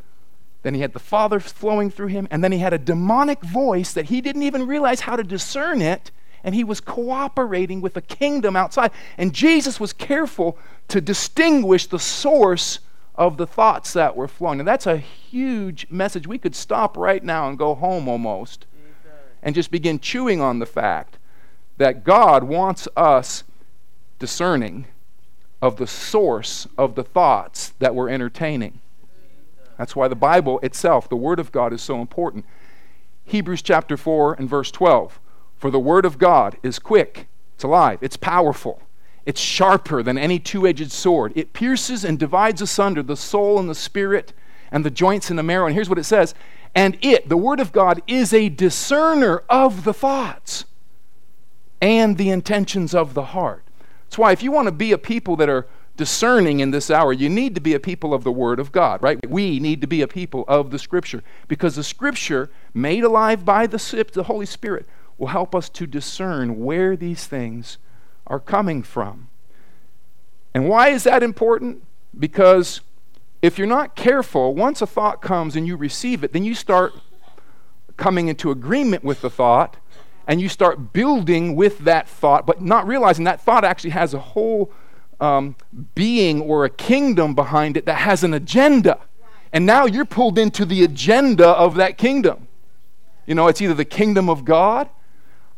Then 0.63 0.75
he 0.75 0.81
had 0.83 0.93
the 0.93 0.99
Father 0.99 1.41
flowing 1.41 1.91
through 1.91 2.09
him, 2.09 2.29
and 2.31 2.45
then 2.45 2.53
he 2.53 2.59
had 2.59 2.73
a 2.73 2.79
demonic 2.79 3.43
voice 3.43 3.93
that 3.93 4.07
he 4.07 4.21
didn't 4.21 4.43
even 4.43 4.67
realize 4.67 5.01
how 5.01 5.17
to 5.17 5.23
discern 5.23 5.81
it, 5.81 6.11
and 6.45 6.55
he 6.55 6.65
was 6.65 6.81
cooperating 6.81 7.81
with 7.81 7.97
a 7.97 8.03
kingdom 8.03 8.57
outside. 8.57 8.91
And 9.17 9.35
Jesus 9.35 9.81
was 9.81 9.93
careful 9.93 10.59
to 10.89 11.01
distinguish 11.01 11.87
the 11.87 11.99
source 11.99 12.81
of 13.15 13.37
the 13.37 13.47
thoughts 13.47 13.93
that 13.93 14.17
were 14.17 14.29
flowing. 14.29 14.61
And 14.61 14.69
that's 14.69 14.87
a 14.87 14.97
huge 14.97 15.87
message. 15.91 16.27
We 16.27 16.39
could 16.39 16.55
stop 16.55 16.97
right 16.97 17.23
now 17.23 17.49
and 17.49 17.59
go 17.59 17.75
home 17.75 18.09
almost 18.09 18.67
and 19.43 19.55
just 19.55 19.71
begin 19.71 20.01
chewing 20.01 20.41
on 20.41 20.59
the 20.59 20.67
fact 20.67 21.19
that 21.77 22.05
God 22.05 22.45
wants 22.45 22.89
us 22.97 23.45
discerning 24.19 24.87
of 25.63 25.77
the 25.77 25.87
source 25.87 26.67
of 26.79 26.95
the 26.95 27.05
thoughts 27.05 27.75
that 27.79 27.95
we're 27.95 28.09
entertaining. 28.09 28.81
That's 29.81 29.97
why 29.97 30.07
the 30.07 30.15
Bible 30.15 30.61
itself, 30.61 31.09
the 31.09 31.17
Word 31.17 31.41
of 31.41 31.51
God, 31.51 31.73
is 31.73 31.83
so 31.83 32.01
important. 32.01 32.45
Hebrews 33.25 33.63
chapter 33.63 33.97
4 33.97 34.35
and 34.35 34.49
verse 34.49 34.71
12. 34.71 35.19
For 35.57 35.71
the 35.71 35.81
Word 35.81 36.05
of 36.05 36.19
God 36.19 36.57
is 36.63 36.79
quick, 36.79 37.27
it's 37.55 37.65
alive, 37.65 37.99
it's 38.01 38.17
powerful 38.17 38.83
it's 39.27 39.41
sharper 39.41 40.03
than 40.03 40.19
any 40.19 40.39
two 40.39 40.67
edged 40.67 40.91
sword. 40.91 41.33
It 41.37 41.53
pierces 41.53 42.05
and 42.05 42.19
divides 42.19 42.63
asunder 42.63 43.03
the 43.03 43.17
soul 43.17 43.59
and 43.59 43.69
the 43.69 43.75
spirit 43.75 44.33
and 44.73 44.85
the 44.85 44.91
joints 44.91 45.31
and 45.31 45.39
the 45.39 45.43
marrow. 45.43 45.67
And 45.67 45.75
here's 45.75 45.89
what 45.89 45.99
it 45.99 46.05
says 46.05 46.35
And 46.75 46.99
it, 47.01 47.29
the 47.29 47.37
Word 47.37 47.61
of 47.61 47.73
God, 47.73 48.03
is 48.07 48.33
a 48.33 48.49
discerner 48.49 49.43
of 49.49 49.85
the 49.85 49.95
thoughts 49.95 50.65
and 51.81 52.17
the 52.19 52.31
intentions 52.31 52.95
of 52.95 53.15
the 53.15 53.27
heart. 53.27 53.63
That's 54.07 54.19
why 54.19 54.33
if 54.33 54.43
you 54.43 54.51
want 54.51 54.67
to 54.67 54.73
be 54.73 54.93
a 54.93 54.99
people 54.99 55.37
that 55.37 55.49
are 55.49 55.67
discerning 56.01 56.61
in 56.61 56.71
this 56.71 56.91
hour, 56.91 57.13
you 57.13 57.29
need 57.29 57.55
to 57.55 57.61
be 57.61 57.75
a 57.75 57.79
people 57.79 58.15
of 58.15 58.25
the 58.25 58.33
Word 58.33 58.59
of 58.59 58.73
God, 58.73 59.03
right? 59.03 59.19
We 59.29 59.61
need 59.61 59.83
to 59.83 59.87
be 59.87 60.01
a 60.01 60.09
people 60.09 60.47
of 60.49 60.71
the 60.71 60.79
Scripture 60.79 61.23
because 61.47 61.77
the 61.77 61.85
Scripture, 61.85 62.49
made 62.73 63.05
alive 63.05 63.45
by 63.45 63.67
the, 63.67 64.07
the 64.15 64.23
Holy 64.23 64.47
Spirit, 64.47 64.87
will 65.19 65.27
help 65.27 65.55
us 65.55 65.69
to 65.69 65.87
discern 65.87 66.65
where 66.65 66.97
these 66.97 67.27
things 67.27 67.77
are 68.27 68.41
coming 68.41 68.83
from. 68.83 69.29
And 70.55 70.71
why 70.71 70.89
is 70.89 71.05
that 71.05 71.23
important? 71.23 71.85
Because 72.19 72.81
if 73.43 73.59
you're 73.59 73.67
not 73.67 73.95
careful, 73.95 74.55
once 74.55 74.81
a 74.81 74.87
thought 74.87 75.21
comes 75.21 75.55
and 75.55 75.67
you 75.67 75.77
receive 75.77 76.25
it, 76.25 76.33
then 76.33 76.47
you 76.47 76.55
start 76.55 76.95
coming 77.99 78.29
into 78.29 78.51
agreement 78.51 79.05
with 79.05 79.21
the 79.21 79.29
thought 79.29 79.77
and 80.27 80.41
you 80.41 80.49
start 80.49 80.95
building 80.95 81.55
with 81.55 81.81
that 81.81 82.09
thought, 82.09 82.47
but 82.47 82.63
not 82.63 82.87
realizing 82.87 83.27
that 83.27 83.43
thought 83.43 83.65
actually 83.67 83.91
has 83.91 84.15
a 84.15 84.19
whole 84.19 84.73
um, 85.21 85.57
being 85.95 86.41
or 86.41 86.65
a 86.65 86.71
kingdom 86.71 87.35
behind 87.35 87.77
it 87.77 87.87
that 87.87 87.97
has 87.99 88.25
an 88.25 88.35
agenda. 88.35 88.99
And 89.53 89.67
now 89.67 89.85
you're 89.85 90.05
pulled 90.05 90.39
into 90.39 90.65
the 90.65 90.83
agenda 90.83 91.49
of 91.49 91.75
that 91.77 91.99
kingdom. 91.99 92.49
You 93.27 93.35
know, 93.35 93.49
it's 93.49 93.61
either 93.61 93.75
the 93.75 93.85
kingdom 93.85 94.29
of 94.29 94.45
God. 94.45 94.89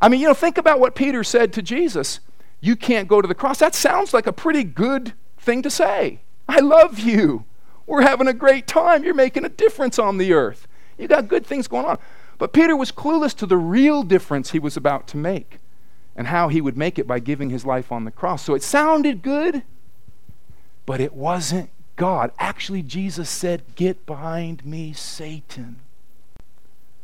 I 0.01 0.09
mean, 0.09 0.19
you 0.19 0.27
know, 0.27 0.33
think 0.33 0.57
about 0.57 0.79
what 0.79 0.95
Peter 0.95 1.23
said 1.23 1.53
to 1.53 1.61
Jesus. 1.61 2.19
You 2.59 2.75
can't 2.75 3.07
go 3.07 3.21
to 3.21 3.27
the 3.27 3.35
cross. 3.35 3.59
That 3.59 3.75
sounds 3.75 4.13
like 4.13 4.27
a 4.27 4.33
pretty 4.33 4.63
good 4.63 5.13
thing 5.37 5.61
to 5.61 5.69
say. 5.69 6.21
I 6.47 6.59
love 6.59 6.99
you. 6.99 7.45
We're 7.85 8.01
having 8.01 8.27
a 8.27 8.33
great 8.33 8.67
time. 8.67 9.03
You're 9.03 9.13
making 9.13 9.45
a 9.45 9.49
difference 9.49 9.99
on 9.99 10.17
the 10.17 10.33
earth. 10.33 10.67
You 10.97 11.07
got 11.07 11.27
good 11.27 11.45
things 11.45 11.67
going 11.67 11.85
on. 11.85 11.99
But 12.37 12.53
Peter 12.53 12.75
was 12.75 12.91
clueless 12.91 13.35
to 13.37 13.45
the 13.45 13.57
real 13.57 14.03
difference 14.03 14.51
he 14.51 14.59
was 14.59 14.75
about 14.75 15.07
to 15.09 15.17
make 15.17 15.59
and 16.15 16.27
how 16.27 16.47
he 16.47 16.61
would 16.61 16.77
make 16.77 16.99
it 16.99 17.07
by 17.07 17.19
giving 17.19 17.49
his 17.49 17.65
life 17.65 17.91
on 17.91 18.05
the 18.05 18.11
cross. 18.11 18.43
So 18.43 18.53
it 18.53 18.63
sounded 18.63 19.21
good, 19.21 19.63
but 20.85 20.99
it 20.99 21.13
wasn't 21.13 21.69
God. 21.95 22.31
Actually, 22.39 22.81
Jesus 22.81 23.29
said, 23.29 23.63
Get 23.75 24.05
behind 24.05 24.65
me, 24.65 24.93
Satan. 24.93 25.77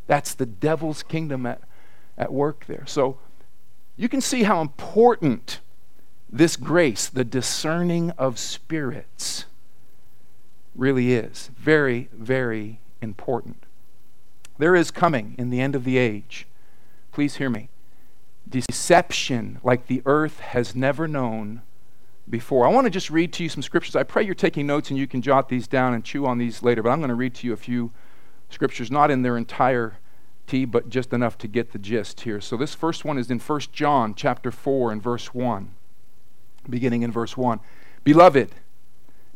That's 0.07 0.33
the 0.33 0.45
devil's 0.45 1.03
kingdom 1.03 1.45
at, 1.45 1.61
at 2.17 2.33
work 2.33 2.65
there. 2.67 2.83
So 2.87 3.19
you 3.95 4.09
can 4.09 4.21
see 4.21 4.43
how 4.43 4.61
important 4.61 5.59
this 6.31 6.55
grace, 6.55 7.07
the 7.07 7.23
discerning 7.23 8.11
of 8.11 8.39
spirits, 8.39 9.45
really 10.75 11.13
is. 11.13 11.49
Very, 11.57 12.09
very 12.13 12.79
important. 13.01 13.65
There 14.57 14.75
is 14.75 14.91
coming 14.91 15.35
in 15.37 15.49
the 15.49 15.61
end 15.61 15.75
of 15.75 15.83
the 15.83 15.97
age, 15.97 16.47
please 17.11 17.37
hear 17.37 17.49
me, 17.49 17.69
deception 18.49 19.59
like 19.63 19.87
the 19.87 20.01
earth 20.05 20.39
has 20.39 20.75
never 20.75 21.07
known 21.07 21.61
before. 22.29 22.67
I 22.67 22.71
want 22.71 22.85
to 22.85 22.91
just 22.91 23.09
read 23.09 23.33
to 23.33 23.43
you 23.43 23.49
some 23.49 23.63
scriptures. 23.63 23.95
I 23.95 24.03
pray 24.03 24.23
you're 24.23 24.35
taking 24.35 24.67
notes 24.67 24.89
and 24.89 24.97
you 24.99 25.07
can 25.07 25.21
jot 25.21 25.49
these 25.49 25.67
down 25.67 25.93
and 25.93 26.03
chew 26.03 26.25
on 26.25 26.37
these 26.37 26.61
later, 26.63 26.83
but 26.83 26.89
I'm 26.89 26.99
going 26.99 27.09
to 27.09 27.15
read 27.15 27.35
to 27.35 27.47
you 27.47 27.53
a 27.53 27.57
few 27.57 27.91
scriptures, 28.49 28.91
not 28.91 29.11
in 29.11 29.21
their 29.21 29.37
entirety, 29.37 30.65
but 30.65 30.89
just 30.89 31.13
enough 31.13 31.37
to 31.39 31.47
get 31.47 31.71
the 31.71 31.79
gist 31.79 32.21
here. 32.21 32.41
So 32.41 32.57
this 32.57 32.75
first 32.75 33.05
one 33.05 33.17
is 33.17 33.29
in 33.31 33.39
1 33.39 33.59
John 33.71 34.13
chapter 34.15 34.51
4 34.51 34.91
and 34.91 35.01
verse 35.01 35.33
1, 35.33 35.71
beginning 36.69 37.03
in 37.03 37.11
verse 37.11 37.37
1. 37.37 37.59
Beloved, 38.03 38.51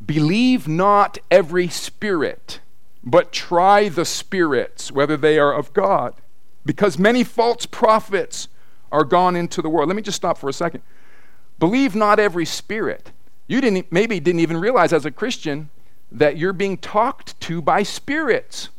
believe 0.04 0.68
not 0.68 1.18
every 1.30 1.68
spirit, 1.68 2.60
but 3.04 3.32
try 3.32 3.90
the 3.90 4.06
spirits, 4.06 4.92
whether 4.92 5.18
they 5.18 5.38
are 5.38 5.54
of 5.54 5.74
God, 5.74 6.16
because 6.66 6.98
many 6.98 7.24
false 7.24 7.66
prophets 7.66 8.48
are 8.94 9.04
gone 9.04 9.36
into 9.36 9.62
the 9.62 9.70
world. 9.70 9.90
Let 9.90 9.96
me 9.96 10.02
just 10.02 10.16
stop 10.16 10.38
for 10.38 10.48
a 10.48 10.54
second. 10.54 10.84
Believe 11.60 11.96
not 11.96 12.20
every 12.20 12.46
spirit. 12.46 13.12
You 13.48 13.60
didn't 13.60 13.92
maybe 13.92 14.20
didn't 14.20 14.40
even 14.40 14.58
realize 14.58 14.94
as 14.94 15.06
a 15.06 15.12
Christian 15.12 15.70
that 16.12 16.38
you're 16.38 16.54
being 16.54 16.78
talked 16.78 17.38
to 17.42 17.62
by 17.62 17.84
spirits. 17.84 18.70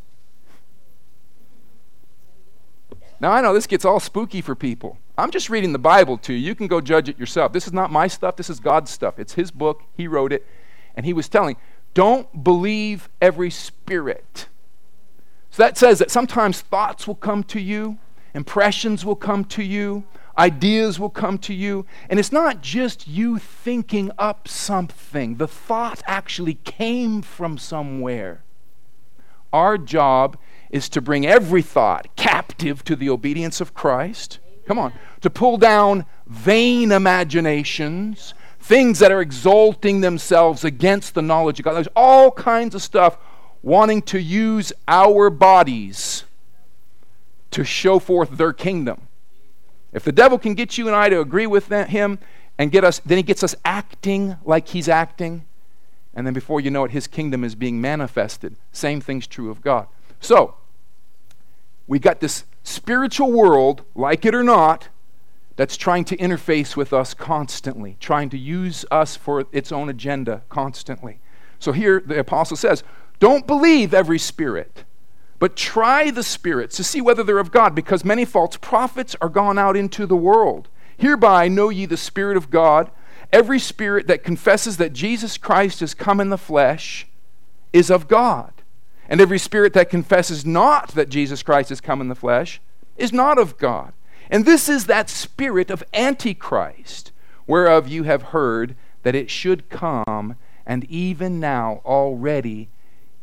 Now 3.20 3.32
I 3.32 3.40
know 3.40 3.52
this 3.52 3.66
gets 3.66 3.84
all 3.84 4.00
spooky 4.00 4.40
for 4.40 4.54
people. 4.54 4.98
I'm 5.18 5.30
just 5.30 5.50
reading 5.50 5.72
the 5.72 5.78
Bible 5.78 6.16
to 6.18 6.32
you. 6.32 6.38
You 6.38 6.54
can 6.54 6.66
go 6.66 6.80
judge 6.80 7.08
it 7.08 7.18
yourself. 7.18 7.52
This 7.52 7.66
is 7.66 7.72
not 7.72 7.90
my 7.90 8.06
stuff, 8.06 8.36
this 8.36 8.50
is 8.50 8.60
God's 8.60 8.90
stuff. 8.90 9.18
It's 9.18 9.34
his 9.34 9.50
book. 9.50 9.82
He 9.96 10.08
wrote 10.08 10.32
it. 10.32 10.46
And 10.96 11.04
he 11.04 11.12
was 11.12 11.28
telling, 11.28 11.56
don't 11.92 12.44
believe 12.44 13.08
every 13.20 13.50
spirit. 13.50 14.48
So 15.50 15.62
that 15.62 15.76
says 15.78 16.00
that 16.00 16.10
sometimes 16.10 16.60
thoughts 16.60 17.06
will 17.06 17.14
come 17.14 17.44
to 17.44 17.60
you, 17.60 17.98
impressions 18.34 19.04
will 19.04 19.16
come 19.16 19.44
to 19.46 19.62
you, 19.62 20.04
ideas 20.36 20.98
will 20.98 21.10
come 21.10 21.38
to 21.38 21.54
you. 21.54 21.86
And 22.10 22.18
it's 22.18 22.32
not 22.32 22.60
just 22.60 23.06
you 23.06 23.38
thinking 23.38 24.10
up 24.18 24.48
something, 24.48 25.36
the 25.36 25.48
thought 25.48 26.02
actually 26.06 26.54
came 26.64 27.22
from 27.22 27.56
somewhere. 27.58 28.42
Our 29.52 29.78
job 29.78 30.36
is 30.70 30.88
to 30.90 31.00
bring 31.00 31.24
every 31.24 31.62
thought 31.62 32.08
captive 32.16 32.82
to 32.84 32.96
the 32.96 33.08
obedience 33.08 33.60
of 33.60 33.74
Christ. 33.74 34.40
Come 34.66 34.78
on. 34.78 34.92
To 35.20 35.30
pull 35.30 35.56
down 35.56 36.06
vain 36.26 36.90
imaginations, 36.90 38.34
things 38.58 38.98
that 38.98 39.12
are 39.12 39.20
exalting 39.20 40.00
themselves 40.00 40.64
against 40.64 41.14
the 41.14 41.22
knowledge 41.22 41.60
of 41.60 41.64
God. 41.64 41.74
There's 41.74 41.86
all 41.94 42.32
kinds 42.32 42.74
of 42.74 42.82
stuff 42.82 43.18
wanting 43.62 44.02
to 44.02 44.20
use 44.20 44.72
our 44.88 45.30
bodies 45.30 46.24
to 47.54 47.64
show 47.64 47.98
forth 47.98 48.36
their 48.36 48.52
kingdom. 48.52 49.08
If 49.92 50.02
the 50.02 50.12
devil 50.12 50.38
can 50.38 50.54
get 50.54 50.76
you 50.76 50.88
and 50.88 50.96
I 50.96 51.08
to 51.08 51.20
agree 51.20 51.46
with 51.46 51.68
that, 51.68 51.90
him 51.90 52.18
and 52.58 52.70
get 52.70 52.84
us, 52.84 53.00
then 53.06 53.16
he 53.16 53.22
gets 53.22 53.42
us 53.42 53.54
acting 53.64 54.36
like 54.44 54.68
he's 54.68 54.88
acting. 54.88 55.44
And 56.14 56.26
then 56.26 56.34
before 56.34 56.60
you 56.60 56.70
know 56.70 56.84
it, 56.84 56.90
his 56.90 57.06
kingdom 57.06 57.44
is 57.44 57.54
being 57.54 57.80
manifested. 57.80 58.56
Same 58.72 59.00
thing's 59.00 59.26
true 59.26 59.50
of 59.50 59.62
God. 59.62 59.86
So, 60.20 60.56
we 61.86 61.98
got 61.98 62.20
this 62.20 62.44
spiritual 62.64 63.30
world, 63.30 63.82
like 63.94 64.24
it 64.24 64.34
or 64.34 64.42
not, 64.42 64.88
that's 65.56 65.76
trying 65.76 66.04
to 66.06 66.16
interface 66.16 66.76
with 66.76 66.92
us 66.92 67.14
constantly, 67.14 67.96
trying 68.00 68.30
to 68.30 68.38
use 68.38 68.84
us 68.90 69.16
for 69.16 69.44
its 69.52 69.70
own 69.70 69.88
agenda 69.88 70.42
constantly. 70.48 71.18
So 71.60 71.70
here 71.70 72.02
the 72.04 72.18
apostle 72.18 72.56
says, 72.56 72.82
Don't 73.20 73.46
believe 73.46 73.94
every 73.94 74.18
spirit 74.18 74.84
but 75.38 75.56
try 75.56 76.10
the 76.10 76.22
spirits 76.22 76.76
to 76.76 76.84
see 76.84 77.00
whether 77.00 77.22
they're 77.22 77.38
of 77.38 77.50
God, 77.50 77.74
because 77.74 78.04
many 78.04 78.24
false 78.24 78.56
prophets 78.56 79.16
are 79.20 79.28
gone 79.28 79.58
out 79.58 79.76
into 79.76 80.06
the 80.06 80.16
world. 80.16 80.68
Hereby 80.96 81.48
know 81.48 81.68
ye 81.68 81.86
the 81.86 81.96
Spirit 81.96 82.36
of 82.36 82.50
God. 82.50 82.90
Every 83.32 83.58
spirit 83.58 84.06
that 84.06 84.22
confesses 84.22 84.76
that 84.76 84.92
Jesus 84.92 85.36
Christ 85.36 85.80
has 85.80 85.92
come 85.92 86.20
in 86.20 86.30
the 86.30 86.38
flesh 86.38 87.06
is 87.72 87.90
of 87.90 88.06
God. 88.06 88.52
And 89.08 89.20
every 89.20 89.38
spirit 89.38 89.72
that 89.72 89.90
confesses 89.90 90.46
not 90.46 90.90
that 90.94 91.08
Jesus 91.08 91.42
Christ 91.42 91.68
has 91.70 91.80
come 91.80 92.00
in 92.00 92.08
the 92.08 92.14
flesh 92.14 92.60
is 92.96 93.12
not 93.12 93.38
of 93.38 93.58
God. 93.58 93.92
And 94.30 94.46
this 94.46 94.68
is 94.68 94.86
that 94.86 95.10
spirit 95.10 95.70
of 95.70 95.82
Antichrist, 95.92 97.12
whereof 97.46 97.88
you 97.88 98.04
have 98.04 98.22
heard 98.22 98.76
that 99.02 99.14
it 99.14 99.30
should 99.30 99.68
come, 99.68 100.36
and 100.64 100.84
even 100.84 101.40
now 101.40 101.82
already 101.84 102.68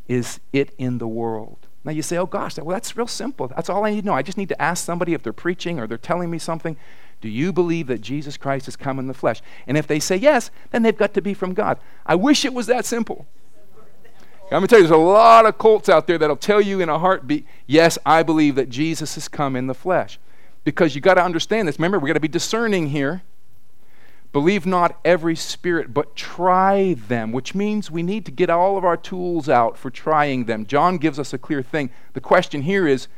is 0.07 0.39
it 0.53 0.73
in 0.77 0.99
the 0.99 1.07
world. 1.07 1.67
Now 1.83 1.91
you 1.91 2.01
say, 2.01 2.17
oh 2.17 2.25
gosh, 2.25 2.57
well, 2.57 2.75
that's 2.75 2.95
real 2.95 3.07
simple. 3.07 3.47
That's 3.47 3.69
all 3.69 3.85
I 3.85 3.91
need 3.91 4.01
to 4.01 4.05
know. 4.05 4.13
I 4.13 4.21
just 4.21 4.38
need 4.38 4.50
to 4.50 4.61
ask 4.61 4.85
somebody 4.85 5.13
if 5.13 5.23
they're 5.23 5.33
preaching 5.33 5.79
or 5.79 5.88
they're 5.88 5.97
telling 5.97 6.29
me 6.29 6.38
something. 6.38 6.77
Do 7.21 7.29
you 7.29 7.51
believe 7.53 7.88
that 7.88 8.01
Jesus 8.01 8.38
Christ 8.38 8.65
has 8.65 8.75
come 8.75 9.00
in 9.00 9.07
the 9.07 9.13
flesh? 9.13 9.41
And 9.67 9.77
if 9.77 9.88
they 9.88 10.00
say 10.00 10.15
yes, 10.15 10.51
then 10.71 10.83
they've 10.83 10.97
got 10.97 11.13
to 11.15 11.21
be 11.21 11.33
from 11.33 11.53
God. 11.53 11.79
I 12.05 12.15
wish 12.15 12.45
it 12.45 12.53
was 12.53 12.67
that 12.67 12.85
simple. 12.85 13.27
I'm 14.45 14.59
going 14.59 14.63
to 14.63 14.67
tell 14.67 14.79
you, 14.79 14.88
there's 14.88 15.00
a 15.00 15.01
lot 15.01 15.45
of 15.45 15.57
cults 15.57 15.88
out 15.88 16.07
there 16.07 16.17
that'll 16.17 16.35
tell 16.35 16.59
you 16.59 16.81
in 16.81 16.89
a 16.89 17.00
heartbeat, 17.00 17.45
yes, 17.67 17.97
I 18.05 18.21
believe 18.21 18.55
that 18.55 18.69
Jesus 18.69 19.15
has 19.15 19.29
come 19.29 19.55
in 19.55 19.67
the 19.67 19.73
flesh. 19.73 20.19
Because 20.65 20.93
you 20.93 21.00
got 21.00 21.13
to 21.13 21.23
understand 21.23 21.67
this. 21.67 21.79
Remember, 21.79 21.97
we 21.97 22.07
got 22.07 22.15
to 22.15 22.19
be 22.19 22.27
discerning 22.27 22.88
here. 22.88 23.23
Believe 24.31 24.65
not 24.65 24.97
every 25.03 25.35
spirit, 25.35 25.93
but 25.93 26.15
try 26.15 26.93
them, 26.93 27.33
which 27.33 27.53
means 27.53 27.91
we 27.91 28.01
need 28.01 28.25
to 28.25 28.31
get 28.31 28.50
all 28.50 28.77
of 28.77 28.85
our 28.85 28.95
tools 28.95 29.50
out 29.50 29.77
for 29.77 29.89
trying 29.89 30.45
them. 30.45 30.65
John 30.65 30.97
gives 30.97 31.19
us 31.19 31.33
a 31.33 31.38
clear 31.38 31.61
thing. 31.61 31.89
The 32.13 32.21
question 32.21 32.61
here 32.61 32.88
is 32.88 33.09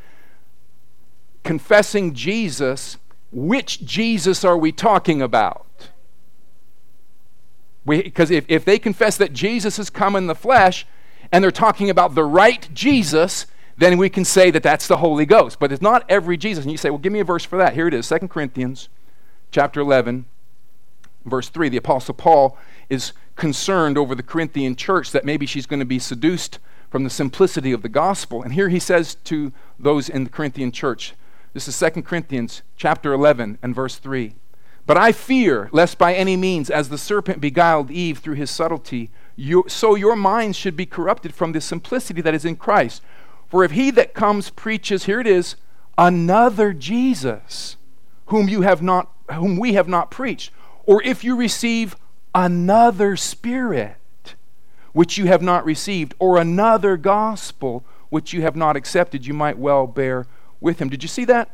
confessing 1.43 2.13
Jesus, 2.13 2.97
which 3.31 3.85
Jesus 3.85 4.43
are 4.43 4.57
we 4.57 4.71
talking 4.71 5.21
about? 5.21 5.67
Because 7.85 8.31
if, 8.31 8.45
if 8.47 8.65
they 8.65 8.79
confess 8.79 9.15
that 9.17 9.33
Jesus 9.33 9.77
has 9.77 9.91
come 9.91 10.15
in 10.15 10.25
the 10.25 10.35
flesh 10.35 10.87
and 11.31 11.43
they're 11.43 11.51
talking 11.51 11.91
about 11.91 12.15
the 12.15 12.23
right 12.23 12.67
Jesus, 12.73 13.45
then 13.77 13.99
we 13.99 14.09
can 14.09 14.25
say 14.25 14.49
that 14.49 14.63
that's 14.63 14.87
the 14.87 14.97
Holy 14.97 15.27
Ghost. 15.27 15.59
But 15.59 15.71
it's 15.71 15.81
not 15.81 16.05
every 16.09 16.37
Jesus. 16.37 16.63
And 16.63 16.71
you 16.71 16.77
say, 16.77 16.89
well, 16.89 16.97
give 16.97 17.13
me 17.13 17.19
a 17.19 17.25
verse 17.25 17.43
for 17.43 17.57
that. 17.57 17.73
Here 17.73 17.87
it 17.87 17.93
is 17.93 18.09
2 18.09 18.29
Corinthians 18.29 18.89
chapter 19.51 19.79
11 19.79 20.25
verse 21.25 21.49
3, 21.49 21.69
the 21.69 21.77
Apostle 21.77 22.13
Paul 22.13 22.57
is 22.89 23.13
concerned 23.35 23.97
over 23.97 24.15
the 24.15 24.23
Corinthian 24.23 24.75
church 24.75 25.11
that 25.11 25.25
maybe 25.25 25.45
she's 25.45 25.65
going 25.65 25.79
to 25.79 25.85
be 25.85 25.99
seduced 25.99 26.59
from 26.89 27.03
the 27.03 27.09
simplicity 27.09 27.71
of 27.71 27.81
the 27.81 27.89
gospel. 27.89 28.43
And 28.43 28.53
here 28.53 28.69
he 28.69 28.79
says 28.79 29.15
to 29.15 29.51
those 29.79 30.09
in 30.09 30.25
the 30.25 30.29
Corinthian 30.29 30.71
church, 30.71 31.13
this 31.53 31.67
is 31.67 31.77
2 31.79 32.01
Corinthians 32.01 32.61
chapter 32.75 33.13
11 33.13 33.57
and 33.61 33.75
verse 33.75 33.97
3. 33.97 34.35
But 34.85 34.97
I 34.97 35.11
fear 35.11 35.69
lest 35.71 35.97
by 35.97 36.13
any 36.13 36.35
means, 36.35 36.69
as 36.69 36.89
the 36.89 36.97
serpent 36.97 37.39
beguiled 37.39 37.89
Eve 37.89 38.17
through 38.17 38.35
his 38.35 38.51
subtlety, 38.51 39.09
you, 39.35 39.63
so 39.67 39.95
your 39.95 40.15
minds 40.15 40.57
should 40.57 40.75
be 40.75 40.85
corrupted 40.85 41.33
from 41.33 41.53
the 41.53 41.61
simplicity 41.61 42.21
that 42.21 42.33
is 42.33 42.45
in 42.45 42.57
Christ. 42.57 43.01
For 43.47 43.63
if 43.63 43.71
he 43.71 43.91
that 43.91 44.13
comes 44.13 44.49
preaches, 44.49 45.05
here 45.05 45.19
it 45.19 45.27
is, 45.27 45.55
another 45.97 46.73
Jesus, 46.73 47.77
whom 48.27 48.49
you 48.49 48.61
have 48.61 48.81
not 48.81 49.09
whom 49.31 49.57
we 49.57 49.73
have 49.73 49.87
not 49.87 50.11
preached, 50.11 50.51
or 50.85 51.01
if 51.03 51.23
you 51.23 51.35
receive 51.35 51.95
another 52.35 53.15
spirit 53.15 53.97
which 54.93 55.17
you 55.17 55.25
have 55.25 55.41
not 55.41 55.65
received, 55.65 56.13
or 56.19 56.37
another 56.37 56.97
gospel 56.97 57.83
which 58.09 58.31
you 58.31 58.43
have 58.43 58.55
not 58.55 58.75
accepted, 58.75 59.25
you 59.25 59.33
might 59.33 59.57
well 59.57 59.87
bear 59.87 60.27
with 60.61 60.79
him. 60.79 60.87
Did 60.87 61.01
you 61.01 61.09
see 61.09 61.25
that? 61.25 61.49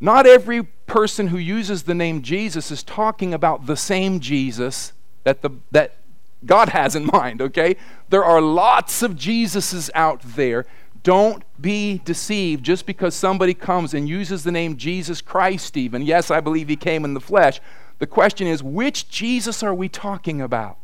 Not 0.00 0.26
every 0.26 0.62
person 0.62 1.28
who 1.28 1.38
uses 1.38 1.82
the 1.82 1.94
name 1.94 2.22
Jesus 2.22 2.70
is 2.70 2.82
talking 2.84 3.34
about 3.34 3.66
the 3.66 3.76
same 3.76 4.20
Jesus 4.20 4.92
that, 5.24 5.42
the, 5.42 5.50
that 5.72 5.96
God 6.44 6.68
has 6.68 6.94
in 6.94 7.06
mind, 7.06 7.42
okay? 7.42 7.76
There 8.08 8.24
are 8.24 8.40
lots 8.40 9.02
of 9.02 9.12
Jesuses 9.12 9.90
out 9.94 10.20
there. 10.22 10.64
Don't 11.02 11.42
be 11.60 12.00
deceived 12.04 12.64
just 12.64 12.86
because 12.86 13.14
somebody 13.14 13.54
comes 13.54 13.94
and 13.94 14.08
uses 14.08 14.44
the 14.44 14.52
name 14.52 14.76
Jesus 14.76 15.20
Christ, 15.20 15.76
even. 15.76 16.02
Yes, 16.02 16.30
I 16.30 16.40
believe 16.40 16.68
he 16.68 16.76
came 16.76 17.04
in 17.04 17.14
the 17.14 17.20
flesh. 17.20 17.60
The 17.98 18.06
question 18.06 18.46
is, 18.46 18.62
which 18.62 19.08
Jesus 19.08 19.62
are 19.62 19.74
we 19.74 19.88
talking 19.88 20.40
about? 20.40 20.78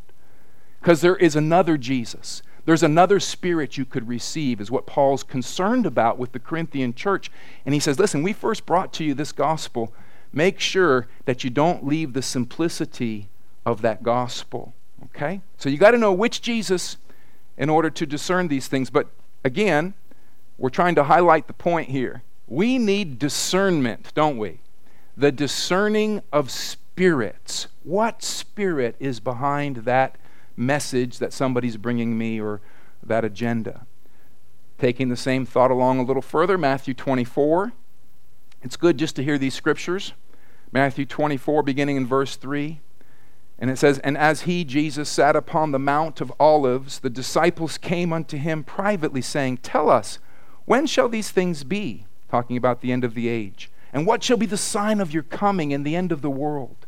Because 0.81 1.01
there 1.01 1.17
is 1.17 1.37
another 1.37 1.77
Jesus. 1.77 2.43
There's 2.65 2.83
another 2.83 3.19
spirit 3.21 3.77
you 3.77 3.85
could 3.85 4.09
receive, 4.09 4.61
is 4.61 4.71
what 4.71 4.87
Paul's 4.87 5.23
concerned 5.23 5.85
about 5.85 6.19
with 6.19 6.33
the 6.33 6.39
Corinthian 6.39 6.95
church. 6.95 7.31
And 7.67 7.75
he 7.75 7.81
says, 7.81 7.99
Listen, 7.99 8.23
we 8.23 8.33
first 8.33 8.67
brought 8.67 8.93
to 8.95 9.05
you 9.05 9.15
this 9.15 9.33
gospel. 9.33 9.93
Make 10.33 10.61
sure 10.61 11.09
that 11.25 11.45
you 11.45 11.51
don't 11.51 11.87
leave 11.87 12.13
the 12.13 12.23
simplicity 12.23 13.29
of 13.67 13.83
that 13.83 14.03
gospel. 14.03 14.75
Okay? 15.07 15.41
So 15.59 15.69
you 15.69 15.77
got 15.77 15.91
to 15.91 15.99
know 15.99 16.13
which 16.13 16.41
Jesus 16.41 16.97
in 17.59 17.69
order 17.69 17.91
to 17.91 18.07
discern 18.07 18.49
these 18.49 18.69
things. 18.69 18.89
But 18.91 19.09
again, 19.45 19.95
we're 20.57 20.71
trying 20.71 20.95
to 20.95 21.05
highlight 21.05 21.49
the 21.49 21.53
point 21.53 21.91
here. 21.91 22.23
We 22.47 22.79
need 22.79 23.19
discernment, 23.19 24.13
don't 24.15 24.39
we? 24.39 24.61
The 25.17 25.33
discerning 25.33 26.23
of 26.33 26.51
spirits. 26.93 27.69
What 27.85 28.23
spirit 28.23 28.97
is 29.01 29.19
behind 29.19 29.79
that 29.79 30.17
message 30.57 31.19
that 31.21 31.33
somebody's 31.33 31.79
bringing 31.79 32.19
me 32.19 32.39
or 32.39 32.61
that 33.03 33.25
agenda. 33.25 33.87
Taking 34.79 35.09
the 35.09 35.17
same 35.17 35.47
thought 35.47 35.71
along 35.71 36.01
a 36.01 36.03
little 36.03 36.21
further, 36.21 36.59
Matthew 36.59 36.93
24. 36.93 37.73
It's 38.61 38.77
good 38.77 38.99
just 38.99 39.17
to 39.17 39.25
hear 39.25 39.39
these 39.39 39.55
scriptures. 39.55 40.13
Matthew 40.71 41.07
24, 41.07 41.63
beginning 41.63 41.97
in 41.97 42.07
verse 42.07 42.37
3. 42.37 42.81
And 43.59 43.71
it 43.71 43.79
says, 43.79 43.99
And 44.01 44.19
as 44.19 44.43
he, 44.43 44.63
Jesus, 44.63 45.09
sat 45.09 45.35
upon 45.35 45.73
the 45.73 45.79
Mount 45.79 46.21
of 46.21 46.31
Olives, 46.39 46.99
the 46.99 47.09
disciples 47.09 47.79
came 47.79 48.13
unto 48.13 48.37
him 48.37 48.65
privately, 48.65 49.23
saying, 49.23 49.59
Tell 49.59 49.89
us, 49.89 50.19
when 50.67 50.87
shall 50.87 51.09
these 51.09 51.31
things 51.31 51.65
be? 51.65 52.05
Talking 52.31 52.59
about 52.59 52.83
the 52.83 52.93
end 52.93 53.03
of 53.03 53.15
the 53.15 53.29
age. 53.29 53.71
And 53.95 54.07
what 54.07 54.23
shall 54.23 54.37
be 54.37 54.47
the 54.47 54.57
sign 54.59 55.01
of 55.01 55.13
your 55.13 55.23
coming 55.23 55.73
and 55.73 55.87
the 55.87 55.97
end 55.97 56.13
of 56.13 56.23
the 56.23 56.31
world? 56.31 56.82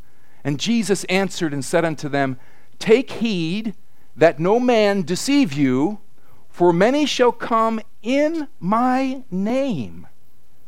And 0.45 0.61
Jesus 0.61 1.05
answered 1.05 1.55
and 1.55 1.65
said 1.65 1.85
unto 1.85 2.09
them, 2.09 2.39
Take 2.79 3.11
heed 3.13 3.75
that 4.15 4.39
no 4.39 4.61
man 4.61 5.03
deceive 5.03 5.53
you, 5.53 6.01
for 6.49 6.73
many 6.73 7.07
shall 7.07 7.33
come 7.33 7.81
in 8.03 8.47
my 8.61 9.25
name, 9.31 10.07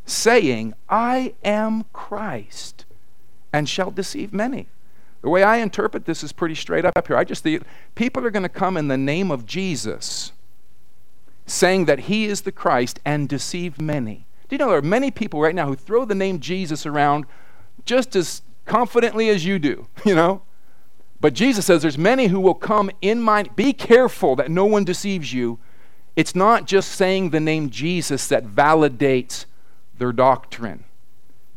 saying, 0.04 0.74
I 0.88 1.34
am 1.44 1.84
Christ, 1.92 2.86
and 3.52 3.68
shall 3.68 3.90
deceive 3.90 4.32
many. 4.32 4.68
The 5.22 5.28
way 5.30 5.42
I 5.42 5.58
interpret 5.58 6.06
this 6.06 6.24
is 6.24 6.32
pretty 6.32 6.54
straight 6.54 6.84
up 6.84 7.06
here. 7.06 7.16
I 7.16 7.24
just 7.24 7.42
think 7.42 7.62
people 7.94 8.24
are 8.24 8.30
going 8.30 8.42
to 8.42 8.48
come 8.48 8.76
in 8.76 8.88
the 8.88 8.96
name 8.96 9.30
of 9.30 9.46
Jesus, 9.46 10.32
saying 11.46 11.84
that 11.84 12.00
he 12.00 12.26
is 12.26 12.42
the 12.42 12.52
Christ, 12.52 12.98
and 13.04 13.28
deceive 13.28 13.80
many. 13.80 14.26
Do 14.48 14.54
you 14.54 14.58
know 14.58 14.68
there 14.68 14.78
are 14.78 14.82
many 14.82 15.10
people 15.10 15.40
right 15.40 15.54
now 15.54 15.66
who 15.66 15.74
throw 15.74 16.04
the 16.04 16.14
name 16.14 16.40
Jesus 16.40 16.86
around 16.86 17.26
just 17.84 18.16
as 18.16 18.42
confidently 18.66 19.28
as 19.28 19.44
you 19.44 19.58
do, 19.58 19.86
you 20.04 20.14
know? 20.14 20.42
But 21.20 21.32
Jesus 21.32 21.64
says 21.64 21.82
there's 21.82 21.96
many 21.96 22.26
who 22.26 22.40
will 22.40 22.54
come 22.54 22.90
in 23.00 23.22
my 23.22 23.44
be 23.44 23.72
careful 23.72 24.36
that 24.36 24.50
no 24.50 24.66
one 24.66 24.84
deceives 24.84 25.32
you. 25.32 25.58
It's 26.14 26.34
not 26.34 26.66
just 26.66 26.92
saying 26.92 27.30
the 27.30 27.40
name 27.40 27.70
Jesus 27.70 28.28
that 28.28 28.44
validates 28.44 29.46
their 29.98 30.12
doctrine. 30.12 30.84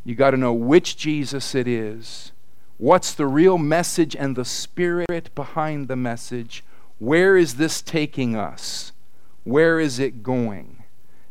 You 0.04 0.16
got 0.16 0.32
to 0.32 0.38
know 0.38 0.54
which 0.54 0.98
Jesus 0.98 1.54
it 1.56 1.68
is. 1.68 2.32
What's 2.78 3.14
the 3.14 3.28
real 3.28 3.58
message 3.58 4.16
and 4.16 4.36
the 4.36 4.46
spirit 4.46 5.36
behind 5.36 5.88
the 5.88 5.98
message? 5.98 6.64
Where 6.98 7.36
is 7.36 7.56
this 7.56 7.82
taking 7.82 8.36
us? 8.36 8.94
Where 9.44 9.80
is 9.80 10.00
it 10.00 10.24
going? 10.24 10.84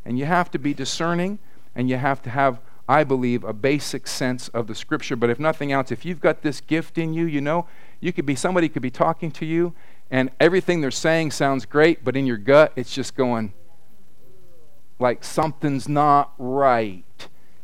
And 0.05 0.19
you 0.19 0.27
have 0.27 0.51
to 0.51 0.59
be 0.59 0.75
discerning 0.75 1.39
and 1.75 1.89
you 1.89 1.97
have 1.97 2.23
to 2.23 2.31
have 2.31 2.61
I 2.89 3.05
believe, 3.05 3.45
a 3.45 3.53
basic 3.53 4.07
sense 4.07 4.49
of 4.49 4.67
the 4.67 4.75
scripture. 4.75 5.15
But 5.15 5.31
if 5.31 5.39
nothing 5.39 5.73
else, 5.73 5.93
if 5.93 6.05
you've 6.05 6.21
got 6.21 6.43
this 6.43 6.61
gift 6.61 6.97
in 6.97 7.13
you, 7.13 7.27
you 7.27 7.41
know, 7.41 7.67
you 8.01 8.13
could 8.13 8.27
be 8.27 8.35
somebody 8.35 8.69
could 8.69 8.83
be 8.83 8.91
talking 8.91 9.31
to 9.33 9.47
you 9.47 9.75
and 10.11 10.31
everything 10.41 10.81
they're 10.81 10.91
saying 10.91 11.33
sounds 11.33 11.67
great, 11.67 12.03
but 12.05 12.17
in 12.17 12.27
your 12.27 12.39
gut 12.39 12.73
it's 12.77 12.95
just 12.95 13.15
going 13.15 13.53
like 14.99 15.23
something's 15.23 15.89
not 15.89 16.33
right. 16.39 17.05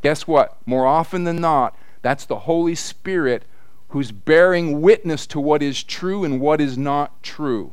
Guess 0.03 0.27
what? 0.27 0.59
More 0.67 0.87
often 0.87 1.25
than 1.25 1.41
not, 1.41 1.77
that's 2.03 2.27
the 2.27 2.41
Holy 2.41 2.75
Spirit 2.75 3.45
who's 3.89 4.13
bearing 4.13 4.81
witness 4.81 5.27
to 5.29 5.41
what 5.41 5.63
is 5.63 5.83
true 5.83 6.25
and 6.25 6.41
what 6.41 6.61
is 6.61 6.77
not 6.77 7.23
true. 7.23 7.73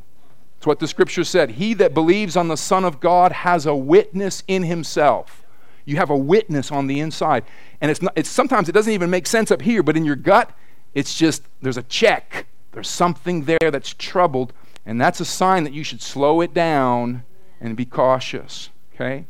It's 0.57 0.67
what 0.67 0.79
the 0.79 0.87
scripture 0.87 1.23
said. 1.23 1.51
He 1.51 1.73
that 1.75 1.93
believes 1.93 2.37
on 2.37 2.47
the 2.47 2.55
Son 2.55 2.85
of 2.85 2.99
God 2.99 3.31
has 3.31 3.65
a 3.65 3.75
witness 3.75 4.43
in 4.47 4.63
himself. 4.63 5.40
You 5.85 5.97
have 5.97 6.09
a 6.09 6.17
witness 6.17 6.71
on 6.71 6.87
the 6.87 6.99
inside. 6.99 7.43
And 7.79 7.91
it's, 7.91 8.01
not, 8.01 8.13
it's 8.15 8.29
sometimes 8.29 8.69
it 8.69 8.71
doesn't 8.73 8.93
even 8.93 9.09
make 9.09 9.27
sense 9.27 9.51
up 9.51 9.61
here, 9.61 9.83
but 9.83 9.97
in 9.97 10.05
your 10.05 10.15
gut, 10.15 10.51
it's 10.93 11.17
just 11.17 11.43
there's 11.61 11.77
a 11.77 11.83
check. 11.83 12.47
There's 12.71 12.89
something 12.89 13.45
there 13.45 13.71
that's 13.71 13.93
troubled, 13.93 14.53
and 14.85 14.99
that's 14.99 15.19
a 15.19 15.25
sign 15.25 15.63
that 15.63 15.73
you 15.73 15.83
should 15.83 16.01
slow 16.01 16.41
it 16.41 16.53
down 16.53 17.23
and 17.59 17.75
be 17.75 17.85
cautious. 17.85 18.69
Okay? 18.95 19.25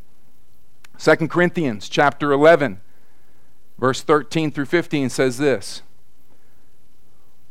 2 0.98 1.28
Corinthians 1.28 1.90
chapter 1.90 2.32
11, 2.32 2.80
verse 3.80 4.02
13 4.02 4.52
through 4.52 4.66
15 4.66 5.10
says 5.10 5.38
this 5.38 5.82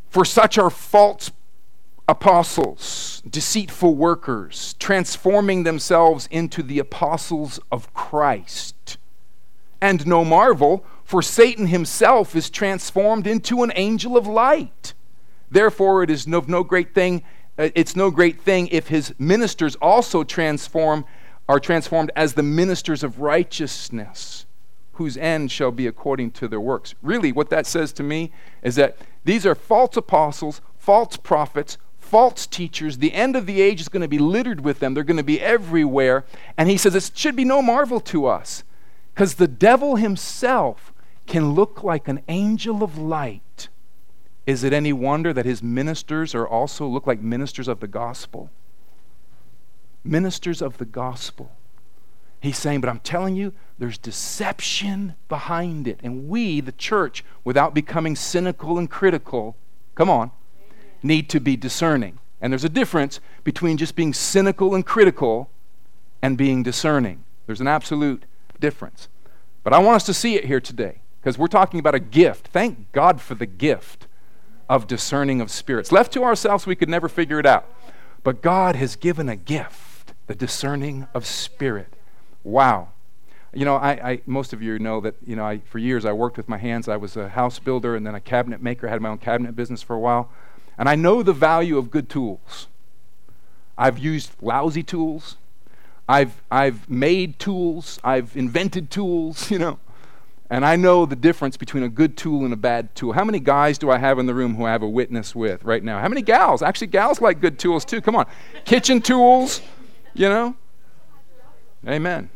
For 0.08 0.24
such 0.24 0.56
are 0.58 0.70
false 0.70 1.30
apostles, 2.10 3.22
deceitful 3.30 3.94
workers, 3.94 4.74
transforming 4.80 5.62
themselves 5.62 6.26
into 6.32 6.60
the 6.60 6.80
apostles 6.80 7.60
of 7.70 7.94
Christ. 7.94 8.98
And 9.80 10.04
no 10.04 10.24
marvel, 10.24 10.84
for 11.04 11.22
Satan 11.22 11.68
himself 11.68 12.34
is 12.34 12.50
transformed 12.50 13.28
into 13.28 13.62
an 13.62 13.72
angel 13.76 14.16
of 14.16 14.26
light. 14.26 14.92
Therefore, 15.52 16.02
it 16.02 16.10
is 16.10 16.26
no, 16.26 16.42
no 16.48 16.64
great 16.64 16.94
thing. 16.94 17.22
Uh, 17.56 17.70
it's 17.76 17.94
no 17.94 18.10
great 18.10 18.40
thing 18.40 18.66
if 18.72 18.88
his 18.88 19.14
ministers 19.16 19.76
also 19.76 20.24
transform 20.24 21.04
are 21.48 21.60
transformed 21.60 22.10
as 22.16 22.34
the 22.34 22.42
ministers 22.42 23.04
of 23.04 23.20
righteousness, 23.20 24.46
whose 24.94 25.16
end 25.16 25.52
shall 25.52 25.70
be 25.70 25.86
according 25.86 26.32
to 26.32 26.48
their 26.48 26.60
works. 26.60 26.96
Really, 27.02 27.30
what 27.30 27.50
that 27.50 27.66
says 27.66 27.92
to 27.92 28.02
me 28.02 28.32
is 28.62 28.74
that 28.74 28.96
these 29.24 29.46
are 29.46 29.54
false 29.54 29.96
apostles, 29.96 30.60
false 30.76 31.16
prophets, 31.16 31.78
false 32.10 32.46
teachers. 32.46 32.98
The 32.98 33.14
end 33.14 33.36
of 33.36 33.46
the 33.46 33.60
age 33.60 33.80
is 33.80 33.88
going 33.88 34.02
to 34.02 34.08
be 34.08 34.18
littered 34.18 34.62
with 34.62 34.80
them. 34.80 34.94
They're 34.94 35.04
going 35.04 35.16
to 35.16 35.22
be 35.22 35.40
everywhere. 35.40 36.24
And 36.56 36.68
he 36.68 36.76
says 36.76 36.94
it 36.94 37.12
should 37.14 37.36
be 37.36 37.44
no 37.44 37.62
marvel 37.62 38.00
to 38.00 38.26
us 38.26 38.64
because 39.14 39.34
the 39.34 39.48
devil 39.48 39.96
himself 39.96 40.92
can 41.26 41.52
look 41.52 41.84
like 41.84 42.08
an 42.08 42.22
angel 42.28 42.82
of 42.82 42.98
light 42.98 43.68
is 44.50 44.64
it 44.64 44.72
any 44.72 44.92
wonder 44.92 45.32
that 45.32 45.46
his 45.46 45.62
ministers 45.62 46.34
are 46.34 46.48
also 46.48 46.84
look 46.84 47.06
like 47.06 47.20
ministers 47.20 47.68
of 47.68 47.78
the 47.78 47.86
gospel? 47.86 48.50
Ministers 50.02 50.60
of 50.60 50.78
the 50.78 50.84
gospel. 50.84 51.52
He's 52.40 52.58
saying, 52.58 52.80
but 52.80 52.88
I'm 52.88 52.98
telling 52.98 53.36
you, 53.36 53.52
there's 53.78 53.96
deception 53.96 55.14
behind 55.28 55.86
it. 55.86 56.00
And 56.02 56.28
we, 56.28 56.60
the 56.60 56.72
church, 56.72 57.24
without 57.44 57.74
becoming 57.74 58.16
cynical 58.16 58.76
and 58.76 58.90
critical, 58.90 59.56
come 59.94 60.10
on, 60.10 60.32
need 61.02 61.28
to 61.30 61.40
be 61.40 61.56
discerning. 61.56 62.18
And 62.40 62.52
there's 62.52 62.64
a 62.64 62.70
difference 62.70 63.20
between 63.44 63.76
just 63.76 63.94
being 63.94 64.14
cynical 64.14 64.74
and 64.74 64.84
critical 64.84 65.50
and 66.22 66.36
being 66.36 66.62
discerning. 66.62 67.24
There's 67.46 67.60
an 67.60 67.68
absolute 67.68 68.24
difference. 68.58 69.08
But 69.62 69.72
I 69.72 69.78
want 69.78 69.96
us 69.96 70.06
to 70.06 70.14
see 70.14 70.36
it 70.36 70.46
here 70.46 70.60
today 70.60 71.00
because 71.20 71.36
we're 71.36 71.48
talking 71.48 71.80
about 71.80 71.94
a 71.94 72.00
gift. 72.00 72.48
Thank 72.48 72.92
God 72.92 73.20
for 73.20 73.34
the 73.34 73.46
gift 73.46 74.06
of 74.68 74.86
discerning 74.86 75.40
of 75.40 75.50
spirits. 75.50 75.92
Left 75.92 76.12
to 76.12 76.22
ourselves, 76.22 76.66
we 76.66 76.76
could 76.76 76.88
never 76.88 77.08
figure 77.08 77.38
it 77.38 77.46
out. 77.46 77.66
But 78.22 78.42
God 78.42 78.76
has 78.76 78.96
given 78.96 79.28
a 79.28 79.36
gift, 79.36 80.14
the 80.26 80.34
discerning 80.34 81.08
of 81.12 81.26
spirit. 81.26 81.94
Wow. 82.44 82.88
You 83.52 83.64
know, 83.64 83.76
I, 83.76 83.90
I, 83.90 84.20
most 84.26 84.52
of 84.52 84.62
you 84.62 84.78
know 84.78 85.00
that, 85.00 85.16
you 85.26 85.34
know, 85.34 85.44
I, 85.44 85.58
for 85.58 85.78
years 85.78 86.04
I 86.04 86.12
worked 86.12 86.36
with 86.36 86.48
my 86.48 86.58
hands. 86.58 86.88
I 86.88 86.96
was 86.96 87.16
a 87.16 87.30
house 87.30 87.58
builder 87.58 87.96
and 87.96 88.06
then 88.06 88.14
a 88.14 88.20
cabinet 88.20 88.62
maker, 88.62 88.86
I 88.86 88.90
had 88.92 89.00
my 89.00 89.08
own 89.08 89.18
cabinet 89.18 89.56
business 89.56 89.82
for 89.82 89.96
a 89.96 89.98
while. 89.98 90.30
And 90.80 90.88
I 90.88 90.94
know 90.94 91.22
the 91.22 91.34
value 91.34 91.76
of 91.76 91.90
good 91.90 92.08
tools. 92.08 92.66
I've 93.76 93.98
used 93.98 94.32
lousy 94.40 94.82
tools. 94.82 95.36
I've, 96.08 96.42
I've 96.50 96.88
made 96.88 97.38
tools. 97.38 98.00
I've 98.02 98.34
invented 98.34 98.90
tools, 98.90 99.50
you 99.52 99.58
know. 99.58 99.78
And 100.48 100.64
I 100.64 100.76
know 100.76 101.04
the 101.04 101.16
difference 101.16 101.58
between 101.58 101.82
a 101.82 101.88
good 101.90 102.16
tool 102.16 102.44
and 102.44 102.52
a 102.54 102.56
bad 102.56 102.94
tool. 102.94 103.12
How 103.12 103.24
many 103.24 103.40
guys 103.40 103.76
do 103.76 103.90
I 103.90 103.98
have 103.98 104.18
in 104.18 104.24
the 104.24 104.32
room 104.32 104.56
who 104.56 104.64
I 104.64 104.72
have 104.72 104.82
a 104.82 104.88
witness 104.88 105.34
with 105.34 105.62
right 105.64 105.84
now? 105.84 106.00
How 106.00 106.08
many 106.08 106.22
gals? 106.22 106.62
Actually, 106.62 106.86
gals 106.86 107.20
like 107.20 107.42
good 107.42 107.58
tools 107.58 107.84
too. 107.84 108.00
Come 108.00 108.16
on. 108.16 108.24
Kitchen 108.64 109.02
tools, 109.02 109.60
you 110.14 110.30
know? 110.30 110.56
Amen. 111.86 112.30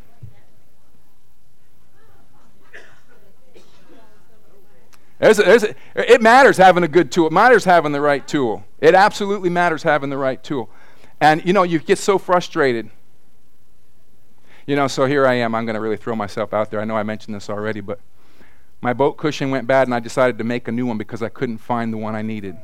There's 5.19 5.39
a, 5.39 5.43
there's 5.43 5.63
a, 5.63 5.75
it 5.95 6.21
matters 6.21 6.57
having 6.57 6.83
a 6.83 6.87
good 6.87 7.11
tool. 7.11 7.27
It 7.27 7.33
matters 7.33 7.63
having 7.63 7.91
the 7.91 8.01
right 8.01 8.27
tool. 8.27 8.65
It 8.79 8.95
absolutely 8.95 9.49
matters 9.49 9.83
having 9.83 10.09
the 10.09 10.17
right 10.17 10.43
tool. 10.43 10.69
And, 11.21 11.45
you 11.45 11.53
know, 11.53 11.63
you 11.63 11.79
get 11.79 11.97
so 11.97 12.17
frustrated 12.17 12.89
you 14.65 14.75
know, 14.75 14.87
so 14.87 15.05
here 15.05 15.27
I 15.27 15.35
am. 15.35 15.53
I'm 15.53 15.65
going 15.65 15.75
to 15.75 15.79
really 15.79 15.97
throw 15.97 16.15
myself 16.15 16.53
out 16.53 16.71
there. 16.71 16.81
I 16.81 16.85
know 16.85 16.97
I 16.97 17.03
mentioned 17.03 17.35
this 17.35 17.49
already, 17.49 17.81
but 17.81 17.99
my 18.81 18.93
boat 18.93 19.15
cushion 19.17 19.51
went 19.51 19.67
bad, 19.67 19.87
and 19.87 19.93
I 19.93 19.99
decided 19.99 20.39
to 20.39 20.43
make 20.43 20.67
a 20.67 20.71
new 20.71 20.87
one 20.87 20.97
because 20.97 21.21
I 21.21 21.29
couldn't 21.29 21.59
find 21.59 21.93
the 21.93 21.97
one 21.97 22.15
I 22.15 22.23
needed. 22.23 22.57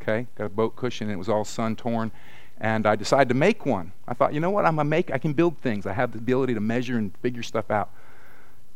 Okay, 0.00 0.26
got 0.34 0.46
a 0.46 0.50
boat 0.50 0.76
cushion, 0.76 1.08
and 1.08 1.14
it 1.14 1.18
was 1.18 1.28
all 1.28 1.44
sun 1.44 1.76
torn, 1.76 2.10
and 2.58 2.86
I 2.86 2.96
decided 2.96 3.28
to 3.28 3.34
make 3.34 3.66
one. 3.66 3.92
I 4.08 4.14
thought, 4.14 4.32
you 4.32 4.40
know 4.40 4.50
what? 4.50 4.64
I'm 4.64 4.78
a 4.78 4.84
make. 4.84 5.10
I 5.10 5.18
can 5.18 5.34
build 5.34 5.58
things. 5.58 5.86
I 5.86 5.92
have 5.92 6.12
the 6.12 6.18
ability 6.18 6.54
to 6.54 6.60
measure 6.60 6.96
and 6.96 7.14
figure 7.18 7.42
stuff 7.42 7.70
out. 7.70 7.90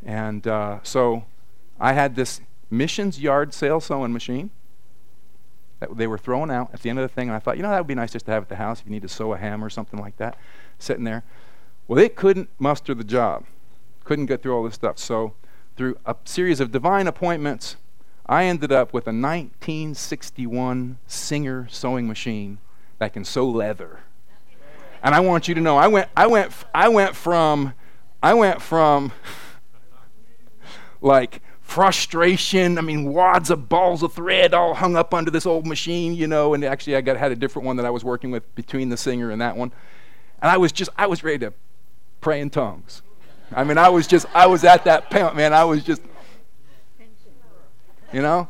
And 0.05 0.47
uh, 0.47 0.81
so 0.83 1.25
I 1.81 1.95
had 1.95 2.15
this 2.15 2.43
missions 2.71 3.21
yard 3.21 3.55
sale 3.55 3.81
sewing 3.81 4.13
machine 4.13 4.51
that 5.81 5.97
they 5.97 6.07
were 6.07 6.19
throwing 6.19 6.51
out 6.51 6.71
at 6.73 6.83
the 6.83 6.91
end 6.91 6.99
of 6.99 7.03
the 7.03 7.15
thing, 7.15 7.29
and 7.29 7.37
I 7.37 7.39
thought, 7.39 7.57
you 7.57 7.63
know, 7.63 7.71
that 7.71 7.79
would 7.79 7.87
be 7.87 7.95
nice 7.95 8.13
just 8.13 8.27
to 8.27 8.33
have 8.33 8.45
at 8.45 8.49
the 8.49 8.57
house 8.57 8.81
if 8.81 8.87
you 8.87 8.93
need 8.93 9.03
to 9.03 9.09
sew 9.09 9.33
a 9.33 9.39
hem 9.39 9.63
or 9.65 9.71
something 9.71 10.01
like 10.01 10.17
that, 10.17 10.37
sitting 10.79 11.05
there. 11.05 11.23
Well, 11.87 11.99
it 11.99 12.17
couldn't 12.17 12.51
muster 12.59 12.95
the 12.95 13.05
job, 13.05 13.45
couldn't 14.05 14.27
get 14.27 14.43
through 14.43 14.57
all 14.57 14.65
this 14.65 14.75
stuff. 14.75 14.99
So, 14.99 15.35
through 15.77 15.97
a 16.05 16.17
series 16.25 16.59
of 16.59 16.73
divine 16.73 17.07
appointments, 17.07 17.77
I 18.27 18.45
ended 18.45 18.73
up 18.73 18.93
with 18.93 19.07
a 19.07 19.15
1961 19.15 20.99
Singer 21.07 21.69
sewing 21.71 22.09
machine 22.09 22.59
that 22.99 23.13
can 23.13 23.25
sew 23.25 23.49
leather. 23.49 24.01
And 25.03 25.15
I 25.15 25.21
want 25.21 25.47
you 25.47 25.55
to 25.55 25.61
know, 25.61 25.77
I 25.77 25.87
went, 25.87 26.09
I 26.17 26.27
went, 26.27 26.53
I 26.75 26.89
went 26.89 27.15
from, 27.15 27.73
I 28.21 28.35
went 28.35 28.61
from, 28.61 29.13
like 31.01 31.41
frustration. 31.69 32.79
I 32.79 32.81
mean, 32.81 33.13
wads 33.13 33.51
of 33.51 33.69
balls 33.69 34.03
of 34.03 34.15
thread 34.15 34.55
all 34.55 34.73
hung 34.73 34.97
up 34.97 35.13
under 35.13 35.31
this 35.31 35.45
old 35.45 35.67
machine, 35.67 36.15
you 36.15 36.27
know. 36.27 36.55
And 36.55 36.65
actually, 36.65 36.97
I 36.97 37.03
got 37.03 37.19
had 37.19 37.31
a 37.31 37.37
different 37.37 37.67
one 37.67 37.77
that 37.77 37.85
I 37.85 37.91
was 37.91 38.03
working 38.03 38.31
with 38.31 38.55
between 38.55 38.89
the 38.89 38.97
Singer 38.97 39.31
and 39.31 39.41
that 39.43 39.55
one. 39.55 39.71
And 40.41 40.51
I 40.51 40.57
was 40.57 40.73
just, 40.73 40.89
I 40.97 41.07
was 41.07 41.23
ready 41.23 41.41
to 41.41 41.53
pray 42.23 42.41
in 42.41 42.49
tongues. 42.49 43.03
I 43.53 43.65
mean, 43.65 43.77
I 43.77 43.91
was 43.91 44.07
just, 44.07 44.25
I 44.35 44.47
was 44.47 44.65
at 44.65 44.85
that 44.85 45.11
point, 45.11 45.37
man. 45.37 45.53
I 45.53 45.65
was 45.65 45.85
just, 45.85 46.01
you 48.15 48.23
know, 48.23 48.49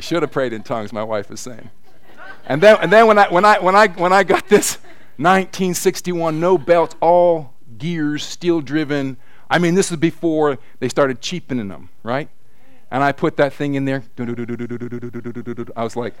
should 0.00 0.22
have 0.22 0.32
prayed 0.32 0.54
in 0.54 0.62
tongues. 0.62 0.90
My 0.90 1.04
wife 1.04 1.30
is 1.30 1.40
saying. 1.40 1.70
And 2.46 2.62
then, 2.62 2.78
and 2.80 2.90
then 2.90 3.06
when 3.06 3.18
I, 3.18 3.28
when 3.28 3.44
I, 3.44 3.58
when 3.58 3.76
I, 3.76 3.88
when 3.88 4.12
I 4.12 4.22
got 4.24 4.48
this 4.48 4.76
1961 5.16 6.40
no 6.40 6.56
belts, 6.56 6.96
all 7.00 7.52
gears, 7.76 8.24
steel 8.24 8.62
driven. 8.62 9.18
I 9.50 9.58
mean, 9.58 9.74
this 9.74 9.90
is 9.90 9.96
before 9.96 10.58
they 10.80 10.88
started 10.88 11.20
cheapening 11.20 11.68
them, 11.68 11.90
right? 12.02 12.28
And 12.90 13.02
I 13.02 13.12
put 13.12 13.36
that 13.36 13.52
thing 13.52 13.74
in 13.74 13.84
there. 13.84 14.04
I 15.76 15.84
was 15.84 15.96
like, 15.96 16.14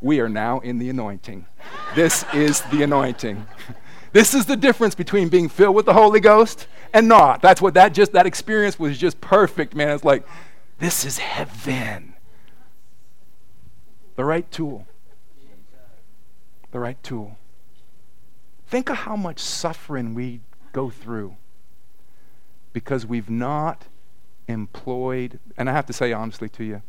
we 0.00 0.20
are 0.20 0.28
now 0.28 0.60
in 0.60 0.78
the 0.78 0.90
anointing. 0.90 1.46
This 1.94 2.24
is 2.32 2.60
the 2.62 2.82
anointing. 2.82 3.46
This 4.12 4.32
is 4.32 4.46
the 4.46 4.56
difference 4.56 4.94
between 4.94 5.28
being 5.28 5.48
filled 5.48 5.74
with 5.74 5.86
the 5.86 5.92
Holy 5.92 6.20
Ghost 6.20 6.68
and 6.92 7.08
not. 7.08 7.42
That's 7.42 7.60
what 7.60 7.74
that 7.74 7.92
just 7.92 8.12
that 8.12 8.26
experience 8.26 8.78
was 8.78 8.96
just 8.96 9.20
perfect, 9.20 9.74
man. 9.74 9.90
It's 9.90 10.04
like 10.04 10.24
this 10.78 11.04
is 11.04 11.18
heaven. 11.18 12.14
The 14.16 14.24
right 14.24 14.48
tool. 14.52 14.86
The 16.70 16.78
right 16.78 17.02
tool. 17.02 17.38
Think 18.68 18.90
of 18.90 18.98
how 18.98 19.16
much 19.16 19.40
suffering 19.40 20.14
we 20.14 20.40
go 20.72 20.90
through 20.90 21.36
because 22.74 23.06
we've 23.06 23.30
not 23.30 23.86
employed, 24.46 25.38
and 25.56 25.70
I 25.70 25.72
have 25.72 25.86
to 25.86 25.94
say 25.94 26.12
honestly 26.12 26.50
to 26.50 26.64
you, 26.64 26.82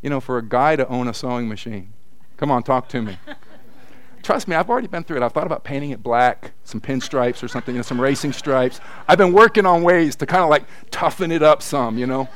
you 0.00 0.08
know, 0.08 0.20
for 0.20 0.38
a 0.38 0.42
guy 0.42 0.76
to 0.76 0.86
own 0.86 1.08
a 1.08 1.14
sewing 1.14 1.48
machine, 1.48 1.92
come 2.36 2.52
on, 2.52 2.62
talk 2.62 2.88
to 2.90 3.02
me. 3.02 3.18
Trust 4.22 4.46
me, 4.46 4.54
I've 4.54 4.68
already 4.68 4.86
been 4.86 5.02
through 5.02 5.16
it. 5.16 5.22
I've 5.22 5.32
thought 5.32 5.46
about 5.46 5.64
painting 5.64 5.90
it 5.90 6.02
black, 6.02 6.52
some 6.62 6.80
pinstripes 6.80 7.42
or 7.42 7.48
something, 7.48 7.74
you 7.74 7.78
know, 7.78 7.82
some 7.82 8.00
racing 8.00 8.32
stripes. 8.32 8.78
I've 9.08 9.18
been 9.18 9.32
working 9.32 9.64
on 9.64 9.82
ways 9.82 10.14
to 10.16 10.26
kind 10.26 10.44
of 10.44 10.50
like 10.50 10.64
toughen 10.90 11.32
it 11.32 11.42
up 11.42 11.62
some, 11.62 11.98
you 11.98 12.06
know. 12.06 12.28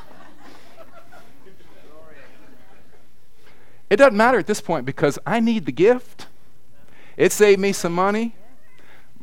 It 3.91 3.97
doesn't 3.97 4.17
matter 4.17 4.39
at 4.39 4.47
this 4.47 4.63
point 4.63 4.87
because 4.87 5.19
I 5.27 5.41
need 5.41 5.67
the 5.67 5.73
gift. 5.73 6.27
It 7.19 7.33
saved 7.33 7.61
me 7.61 7.73
some 7.73 7.93
money. 7.93 8.35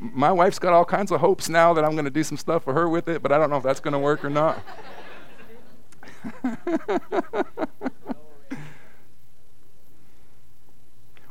My 0.04 0.32
wife's 0.32 0.58
got 0.58 0.74
all 0.74 0.84
kinds 0.84 1.12
of 1.12 1.22
hopes 1.22 1.48
now 1.48 1.76
that 1.76 1.86
I'm 1.86 1.92
going 1.92 2.06
to 2.06 2.12
do 2.12 2.24
some 2.24 2.36
stuff 2.36 2.64
for 2.64 2.74
her 2.74 2.90
with 2.90 3.08
it, 3.08 3.22
but 3.22 3.32
I 3.32 3.38
don't 3.38 3.52
know 3.52 3.58
if 3.58 3.64
that's 3.64 3.80
going 3.80 3.94
to 3.94 4.00
work 4.00 4.26
or 4.26 4.32
not. 4.32 4.58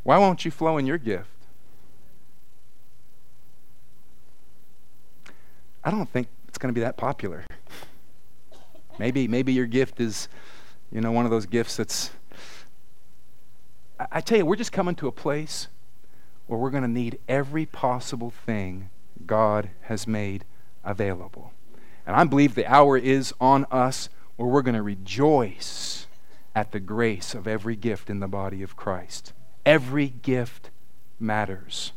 Why 0.04 0.18
won't 0.18 0.44
you 0.44 0.52
flow 0.52 0.78
in 0.78 0.86
your 0.86 0.98
gift? 0.98 1.26
I 5.82 5.90
don't 5.90 6.08
think 6.08 6.28
it's 6.46 6.58
going 6.58 6.72
to 6.72 6.78
be 6.78 6.82
that 6.82 6.96
popular. 6.96 7.44
Maybe, 9.00 9.26
maybe 9.26 9.52
your 9.52 9.66
gift 9.66 10.00
is, 10.00 10.28
you 10.92 11.00
know, 11.00 11.10
one 11.10 11.24
of 11.24 11.32
those 11.32 11.46
gifts 11.46 11.76
that's. 11.76 12.12
I, 13.98 14.06
I 14.12 14.20
tell 14.20 14.38
you, 14.38 14.46
we're 14.46 14.54
just 14.54 14.70
coming 14.70 14.94
to 14.94 15.08
a 15.08 15.12
place 15.12 15.66
where 16.50 16.58
we're 16.58 16.70
going 16.70 16.82
to 16.82 16.88
need 16.88 17.16
every 17.28 17.64
possible 17.64 18.30
thing 18.30 18.90
God 19.24 19.70
has 19.82 20.08
made 20.08 20.44
available. 20.82 21.52
And 22.04 22.16
I 22.16 22.24
believe 22.24 22.56
the 22.56 22.66
hour 22.66 22.98
is 22.98 23.32
on 23.40 23.66
us 23.70 24.08
where 24.34 24.48
we're 24.48 24.62
going 24.62 24.74
to 24.74 24.82
rejoice 24.82 26.08
at 26.52 26.72
the 26.72 26.80
grace 26.80 27.36
of 27.36 27.46
every 27.46 27.76
gift 27.76 28.10
in 28.10 28.18
the 28.18 28.26
body 28.26 28.64
of 28.64 28.74
Christ. 28.74 29.32
Every 29.64 30.08
gift 30.08 30.70
matters 31.20 31.92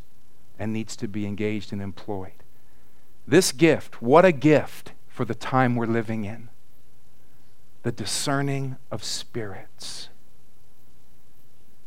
and 0.60 0.72
needs 0.72 0.96
to 0.98 1.08
be 1.08 1.26
engaged 1.26 1.74
and 1.74 1.82
employed. 1.82 2.44
This 3.28 3.52
gift, 3.52 4.04
what 4.04 4.24
a 4.24 4.32
gift 4.32 4.92
for 5.08 5.26
the 5.26 5.34
time 5.34 5.76
we're 5.76 5.88
living 5.88 6.26
in. 6.26 6.50
The 7.82 7.92
discerning 7.92 8.78
of 8.92 9.04
spirits. 9.04 10.10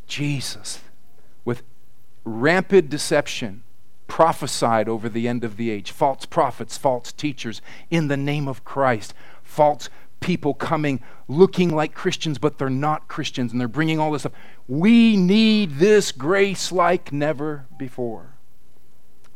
Jesus, 0.09 0.81
with 1.45 1.63
rampant 2.27 2.91
deception, 2.91 3.63
prophesied 4.09 4.89
over 4.89 5.09
the 5.09 5.27
end 5.27 5.45
of 5.45 5.57
the 5.57 5.71
age. 5.71 5.91
False 5.91 6.27
prophets, 6.27 6.77
false 6.77 7.13
teachers 7.13 7.63
in 7.91 8.09
the 8.09 8.17
name 8.17 8.49
of 8.49 8.65
Christ. 8.65 9.15
False 9.43 9.89
people 10.21 10.53
coming 10.53 11.01
looking 11.29 11.75
like 11.75 11.95
Christians, 11.95 12.39
but 12.39 12.59
they're 12.59 12.69
not 12.69 13.09
Christians, 13.09 13.53
and 13.53 13.61
they're 13.61 13.69
bringing 13.69 13.99
all 13.99 14.13
this 14.13 14.27
up. 14.27 14.35
We 14.69 15.17
need 15.17 15.77
this 15.77 16.13
grace 16.13 16.73
like 16.73 17.13
never 17.13 17.67
before. 17.79 18.37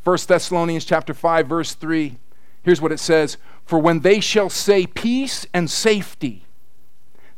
1 0.02 0.18
Thessalonians 0.26 0.84
chapter 0.84 1.12
5 1.12 1.46
verse 1.46 1.74
3 1.74 2.16
here's 2.62 2.80
what 2.80 2.92
it 2.92 2.98
says 2.98 3.36
for 3.66 3.78
when 3.78 4.00
they 4.00 4.18
shall 4.18 4.48
say 4.48 4.86
peace 4.86 5.46
and 5.52 5.70
safety 5.70 6.46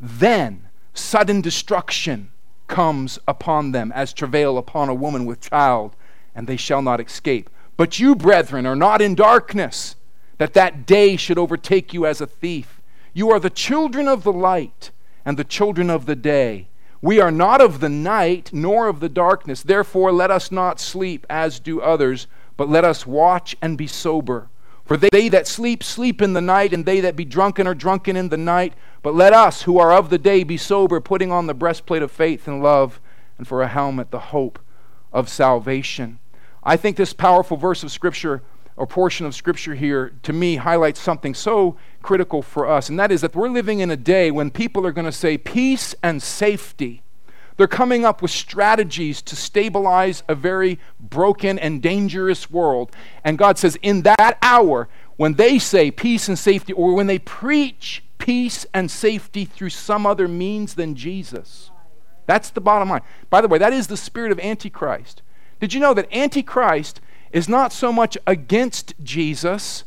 then 0.01 0.69
sudden 0.95 1.41
destruction 1.41 2.31
comes 2.73 3.19
upon 3.29 3.73
them 3.73 3.93
as 3.93 4.13
travail 4.13 4.59
upon 4.59 4.89
a 4.89 4.95
woman 4.95 5.27
with 5.27 5.51
child 5.51 5.95
and 6.35 6.47
they 6.47 6.57
shall 6.57 6.83
not 6.83 7.01
escape 7.01 7.49
but 7.77 7.99
you 7.99 8.15
brethren 8.15 8.67
are 8.67 8.77
not 8.77 9.03
in 9.03 9.15
darkness 9.15 9.97
that 10.39 10.55
that 10.55 10.87
day 10.87 11.17
should 11.17 11.39
overtake 11.39 11.93
you 11.93 12.07
as 12.07 12.21
a 12.21 12.27
thief 12.27 12.81
you 13.15 13.31
are 13.31 13.39
the 13.39 13.51
children 13.51 14.09
of 14.09 14.25
the 14.25 14.33
light 14.33 14.91
and 15.25 15.37
the 15.37 15.45
children 15.45 15.91
of 15.91 16.07
the 16.07 16.17
day. 16.17 16.69
We 17.01 17.21
are 17.21 17.31
not 17.31 17.61
of 17.61 17.81
the 17.81 17.89
night 17.89 18.51
nor 18.53 18.89
of 18.89 19.01
the 19.01 19.09
darkness. 19.09 19.63
Therefore, 19.63 20.13
let 20.13 20.31
us 20.31 20.51
not 20.51 20.81
sleep 20.81 21.27
as 21.29 21.61
do 21.61 21.81
others, 21.81 22.27
but 22.57 22.69
let 22.69 22.85
us 22.85 23.07
watch 23.07 23.57
and 23.61 23.77
be 23.77 23.87
sober. 23.87 24.49
For 24.85 24.97
they 24.97 25.29
that 25.29 25.47
sleep, 25.47 25.83
sleep 25.83 26.21
in 26.21 26.33
the 26.33 26.41
night, 26.41 26.73
and 26.73 26.85
they 26.85 27.01
that 27.01 27.17
be 27.17 27.25
drunken 27.25 27.67
are 27.67 27.75
drunken 27.75 28.17
in 28.17 28.29
the 28.29 28.37
night. 28.37 28.75
But 29.03 29.15
let 29.15 29.33
us, 29.33 29.63
who 29.63 29.79
are 29.79 29.93
of 29.93 30.11
the 30.11 30.19
day, 30.19 30.45
be 30.45 30.57
sober, 30.57 31.01
putting 31.01 31.31
on 31.31 31.47
the 31.47 31.55
breastplate 31.55 32.03
of 32.03 32.11
faith 32.11 32.49
and 32.49 32.63
love, 32.63 33.01
and 33.39 33.47
for 33.47 33.63
a 33.63 33.69
helmet, 33.69 34.11
the 34.11 34.19
hope 34.19 34.59
of 35.13 35.29
salvation. 35.29 36.19
I 36.65 36.77
think 36.77 36.97
this 36.97 37.13
powerful 37.13 37.57
verse 37.57 37.83
of 37.83 37.91
Scripture 37.91 38.43
or 38.77 38.87
portion 38.87 39.27
of 39.27 39.35
Scripture 39.35 39.75
here, 39.75 40.13
to 40.23 40.33
me, 40.33 40.57
highlights 40.57 41.01
something 41.01 41.35
so 41.35 41.77
critical 42.01 42.43
for 42.43 42.67
us, 42.67 42.89
and 42.89 42.99
that 42.99 43.13
is 43.13 43.21
that 43.21 43.35
we're 43.35 43.49
living 43.49 43.81
in 43.81 43.91
a 43.91 43.97
day 43.97 44.31
when 44.31 44.51
people 44.51 44.87
are 44.87 44.93
going 44.93 45.05
to 45.05 45.13
say 45.13 45.37
peace 45.37 45.95
and 46.03 46.23
safety. 46.23 47.03
They're 47.57 47.67
coming 47.67 48.05
up 48.05 48.23
with 48.23 48.31
strategies 48.31 49.23
to 49.23 49.37
stabilize 49.37 50.23
a 50.29 50.35
very 50.35 50.79
broken 50.99 51.59
and 51.59 51.83
dangerous 51.83 52.51
world. 52.51 52.93
And 53.25 53.39
God 53.39 53.59
says, 53.59 53.79
in 53.83 54.03
that 54.03 54.39
hour, 54.43 54.89
when 55.17 55.35
they 55.35 55.59
say 55.59 55.91
peace 55.91 56.29
and 56.29 56.39
safety, 56.39 56.73
or 56.73 56.95
when 56.95 57.07
they 57.07 57.19
preach 57.19 58.03
peace 58.23 58.65
and 58.73 58.89
safety 58.89 59.45
through 59.45 59.71
some 59.71 60.07
other 60.07 60.29
means 60.29 60.75
than 60.75 60.95
Jesus. 60.95 61.71
That's 62.27 62.51
the 62.51 62.61
bottom 62.61 62.89
line. 62.89 63.03
By 63.31 63.41
the 63.41 63.49
way, 63.49 63.59
that 63.59 63.73
is 63.73 63.89
the 63.89 63.97
spirit 63.97 64.31
of 64.31 64.39
Antichrist. 64.39 65.23
Did 65.59 65.75
you 65.75 65.81
know 65.81 65.93
that 65.95 66.13
Antichrist 66.15 67.01
is 67.33 67.49
not 67.49 67.73
so 67.73 67.93
much 67.93 68.17
against 68.27 68.95
Jesus 69.03 69.83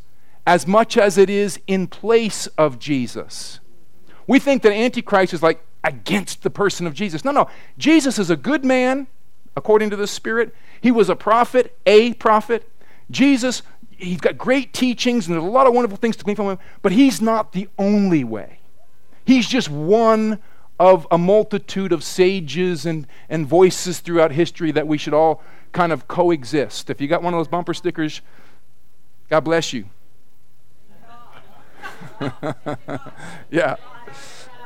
as 0.45 0.67
much 0.67 0.97
as 0.97 1.17
it 1.17 1.29
is 1.29 1.61
in 1.65 1.87
place 1.87 2.47
of 2.57 2.77
Jesus? 2.77 3.61
We 4.27 4.39
think 4.39 4.63
that 4.63 4.73
Antichrist 4.73 5.33
is 5.33 5.41
like 5.41 5.63
against 5.85 6.43
the 6.43 6.49
person 6.49 6.87
of 6.87 6.93
Jesus. 6.93 7.23
No, 7.23 7.31
no. 7.31 7.47
Jesus 7.77 8.19
is 8.19 8.29
a 8.29 8.35
good 8.35 8.65
man, 8.65 9.07
according 9.55 9.91
to 9.91 9.95
the 9.95 10.07
Spirit. 10.07 10.53
He 10.81 10.91
was 10.91 11.09
a 11.09 11.15
prophet, 11.15 11.77
a 11.85 12.13
prophet. 12.15 12.69
Jesus, 13.09 13.61
he's 13.91 14.19
got 14.19 14.37
great 14.37 14.73
teachings, 14.73 15.27
and 15.27 15.35
there's 15.35 15.45
a 15.45 15.49
lot 15.49 15.67
of 15.67 15.73
wonderful 15.73 15.97
things 15.97 16.17
to 16.17 16.23
glean 16.23 16.35
from 16.35 16.47
him, 16.47 16.59
but 16.81 16.91
he's 16.91 17.21
not 17.21 17.53
the 17.53 17.69
only 17.77 18.23
way. 18.23 18.59
He's 19.25 19.47
just 19.47 19.69
one 19.69 20.39
of 20.79 21.07
a 21.09 21.17
multitude 21.17 21.93
of 21.93 22.03
sages 22.03 22.85
and, 22.85 23.07
and 23.29 23.47
voices 23.47 23.99
throughout 23.99 24.31
history 24.31 24.71
that 24.71 24.87
we 24.87 24.97
should 24.97 25.13
all 25.13 25.41
kind 25.71 25.91
of 25.91 26.07
coexist. 26.07 26.89
If 26.89 26.99
you 26.99 27.07
got 27.07 27.21
one 27.21 27.33
of 27.33 27.37
those 27.37 27.47
bumper 27.47 27.73
stickers, 27.73 28.21
God 29.29 29.41
bless 29.41 29.71
you. 29.71 29.85
yeah. 33.49 33.75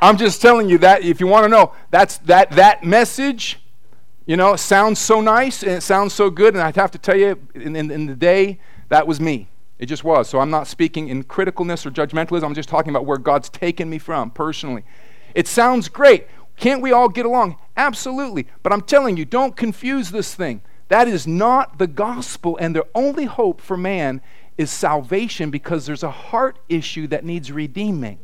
I'm 0.01 0.17
just 0.17 0.41
telling 0.41 0.69
you 0.69 0.77
that 0.79 1.03
if 1.03 1.19
you 1.19 1.27
want 1.27 1.45
to 1.45 1.49
know, 1.49 1.73
that's 1.91 2.17
that 2.19 2.51
that 2.51 2.83
message, 2.83 3.59
you 4.25 4.37
know, 4.37 4.55
sounds 4.55 4.99
so 4.99 5.21
nice 5.21 5.63
and 5.63 5.73
it 5.73 5.81
sounds 5.81 6.13
so 6.13 6.29
good. 6.29 6.53
And 6.53 6.63
I 6.63 6.71
have 6.75 6.91
to 6.91 6.97
tell 6.97 7.17
you, 7.17 7.39
in, 7.55 7.75
in, 7.75 7.91
in 7.91 8.05
the 8.05 8.15
day, 8.15 8.59
that 8.89 9.07
was 9.07 9.19
me. 9.19 9.49
It 9.77 9.85
just 9.85 10.03
was. 10.03 10.29
So 10.29 10.39
I'm 10.39 10.49
not 10.49 10.67
speaking 10.67 11.07
in 11.07 11.23
criticalness 11.23 11.85
or 11.85 11.91
judgmentalism. 11.91 12.43
I'm 12.43 12.53
just 12.53 12.69
talking 12.69 12.89
about 12.89 13.05
where 13.05 13.17
God's 13.17 13.49
taken 13.49 13.89
me 13.89 13.97
from 13.97 14.31
personally. 14.31 14.83
It 15.33 15.47
sounds 15.47 15.87
great. 15.87 16.27
Can't 16.57 16.81
we 16.81 16.91
all 16.91 17.07
get 17.07 17.25
along? 17.25 17.57
Absolutely. 17.77 18.47
But 18.61 18.73
I'm 18.73 18.81
telling 18.81 19.15
you, 19.15 19.23
don't 19.23 19.55
confuse 19.55 20.11
this 20.11 20.35
thing. 20.35 20.61
That 20.89 21.07
is 21.07 21.25
not 21.25 21.77
the 21.77 21.87
gospel, 21.87 22.57
and 22.57 22.75
the 22.75 22.85
only 22.93 23.25
hope 23.25 23.61
for 23.61 23.77
man 23.77 24.21
is 24.57 24.69
salvation 24.69 25.51
because 25.51 25.85
there's 25.85 26.03
a 26.03 26.11
heart 26.11 26.59
issue 26.67 27.07
that 27.07 27.23
needs 27.23 27.51
redeeming. 27.51 28.19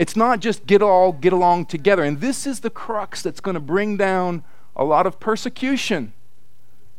It's 0.00 0.16
not 0.16 0.40
just 0.40 0.64
get 0.64 0.80
all 0.80 1.12
get 1.12 1.34
along 1.34 1.66
together. 1.66 2.02
And 2.02 2.22
this 2.22 2.46
is 2.46 2.60
the 2.60 2.70
crux 2.70 3.20
that's 3.20 3.38
going 3.40 3.54
to 3.54 3.60
bring 3.60 3.98
down 3.98 4.42
a 4.74 4.82
lot 4.82 5.06
of 5.06 5.20
persecution. 5.20 6.14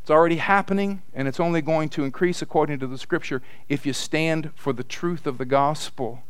It's 0.04 0.12
already 0.12 0.36
happening, 0.36 1.02
and 1.12 1.28
it's 1.28 1.40
only 1.40 1.64
going 1.64 1.90
to 1.90 2.04
increase 2.04 2.44
according 2.44 2.78
to 2.78 2.86
the 2.86 3.00
scripture 3.00 3.42
if 3.68 3.88
you 3.88 3.94
stand 3.94 4.52
for 4.56 4.72
the 4.72 4.84
truth 4.84 5.26
of 5.26 5.40
the 5.40 5.46
gospel. 5.46 6.22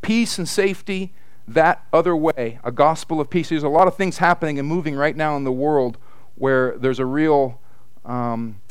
Peace 0.00 0.38
and 0.38 0.48
safety, 0.48 1.12
that 1.46 1.84
other 1.92 2.16
way, 2.16 2.60
a 2.64 2.72
gospel 2.72 3.20
of 3.20 3.28
peace. 3.28 3.50
There's 3.50 3.62
a 3.62 3.68
lot 3.68 3.86
of 3.86 3.94
things 3.94 4.16
happening 4.16 4.58
and 4.58 4.66
moving 4.66 4.94
right 4.94 5.16
now 5.16 5.36
in 5.36 5.44
the 5.44 5.52
world 5.52 5.98
where 6.34 6.78
there's 6.78 6.98
a 6.98 7.04
real 7.04 7.60
um, 8.06 8.62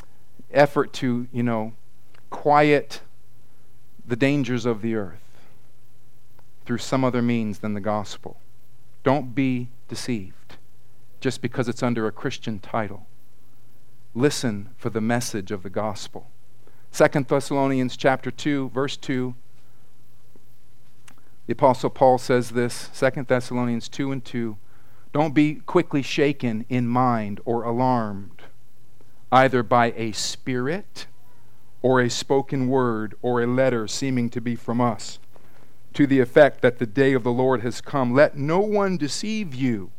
effort 0.52 0.94
to, 0.94 1.28
you 1.32 1.44
know, 1.44 1.74
quiet 2.32 3.02
the 4.04 4.16
dangers 4.16 4.66
of 4.66 4.82
the 4.82 4.96
earth 4.96 5.25
through 6.66 6.80
some 6.80 7.04
other 7.04 7.22
means 7.22 7.60
than 7.60 7.74
the 7.74 7.82
gospel. 7.82 8.38
Don't 9.04 9.36
be 9.36 9.70
deceived 9.88 10.58
just 11.20 11.42
because 11.42 11.68
it's 11.68 11.84
under 11.84 12.08
a 12.08 12.12
Christian 12.12 12.60
title. 12.60 13.08
Listen 14.14 14.70
for 14.78 14.90
the 14.90 15.02
message 15.02 15.52
of 15.52 15.64
the 15.64 15.70
gospel. 15.70 16.30
2 16.96 17.26
Thessalonians 17.28 17.98
chapter 17.98 18.32
2 18.32 18.70
verse 18.70 18.96
2 18.96 19.36
the 21.46 21.52
apostle 21.52 21.90
Paul 21.90 22.18
says 22.18 22.52
this 22.52 22.90
2 22.98 23.24
Thessalonians 23.24 23.90
2 23.90 24.14
and 24.14 24.24
2 24.24 24.58
don't 25.12 25.34
be 25.34 25.56
quickly 25.56 26.02
shaken 26.02 26.66
in 26.70 26.88
mind 26.88 27.42
or 27.44 27.64
alarmed 27.64 28.44
either 29.30 29.62
by 29.62 29.92
a 29.98 30.14
spirit 30.14 31.08
or 31.82 32.00
a 32.00 32.10
spoken 32.10 32.70
word 32.70 33.16
or 33.22 33.42
a 33.42 33.48
letter 33.48 33.90
seeming 33.90 34.30
to 34.30 34.40
be 34.40 34.56
from 34.56 34.80
us 34.80 35.20
to 35.96 36.06
the 36.06 36.20
effect 36.20 36.62
that 36.62 36.78
the 36.78 36.86
day 36.86 37.14
of 37.14 37.24
the 37.24 37.32
Lord 37.32 37.62
has 37.62 37.82
come. 37.82 38.14
Let 38.14 38.38
no 38.38 38.60
one 38.60 38.98
deceive 38.98 39.56
you 39.56 39.92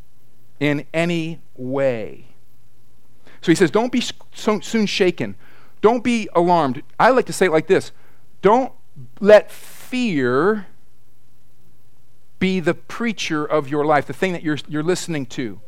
in 0.61 0.87
any 0.95 1.41
way. 1.57 2.29
So 3.41 3.51
he 3.51 3.57
says, 3.57 3.71
don't 3.71 3.93
be 3.93 4.03
so 4.33 4.61
soon 4.61 4.87
shaken. 4.87 5.37
Don't 5.81 6.05
be 6.05 6.29
alarmed. 6.35 6.83
I 6.99 7.11
like 7.11 7.27
to 7.27 7.33
say 7.33 7.47
it 7.47 7.53
like 7.53 7.67
this 7.67 7.93
Don't 8.43 8.73
let 9.21 9.51
fear 9.51 10.67
be 12.39 12.61
the 12.61 12.75
preacher 12.75 13.45
of 13.45 13.69
your 13.69 13.85
life, 13.85 14.07
the 14.07 14.13
thing 14.13 14.33
that 14.33 14.43
you're, 14.43 14.59
you're 14.69 14.83
listening 14.83 15.25
to. 15.27 15.61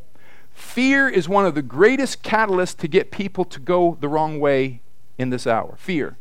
Fear 0.53 1.09
is 1.09 1.29
one 1.29 1.47
of 1.47 1.55
the 1.55 1.63
greatest 1.63 2.23
catalysts 2.23 2.77
to 2.79 2.89
get 2.89 3.11
people 3.11 3.45
to 3.47 3.61
go 3.61 3.97
the 4.01 4.09
wrong 4.09 4.41
way 4.41 4.83
in 5.17 5.31
this 5.31 5.47
hour. 5.47 5.77
Fear. 5.79 6.19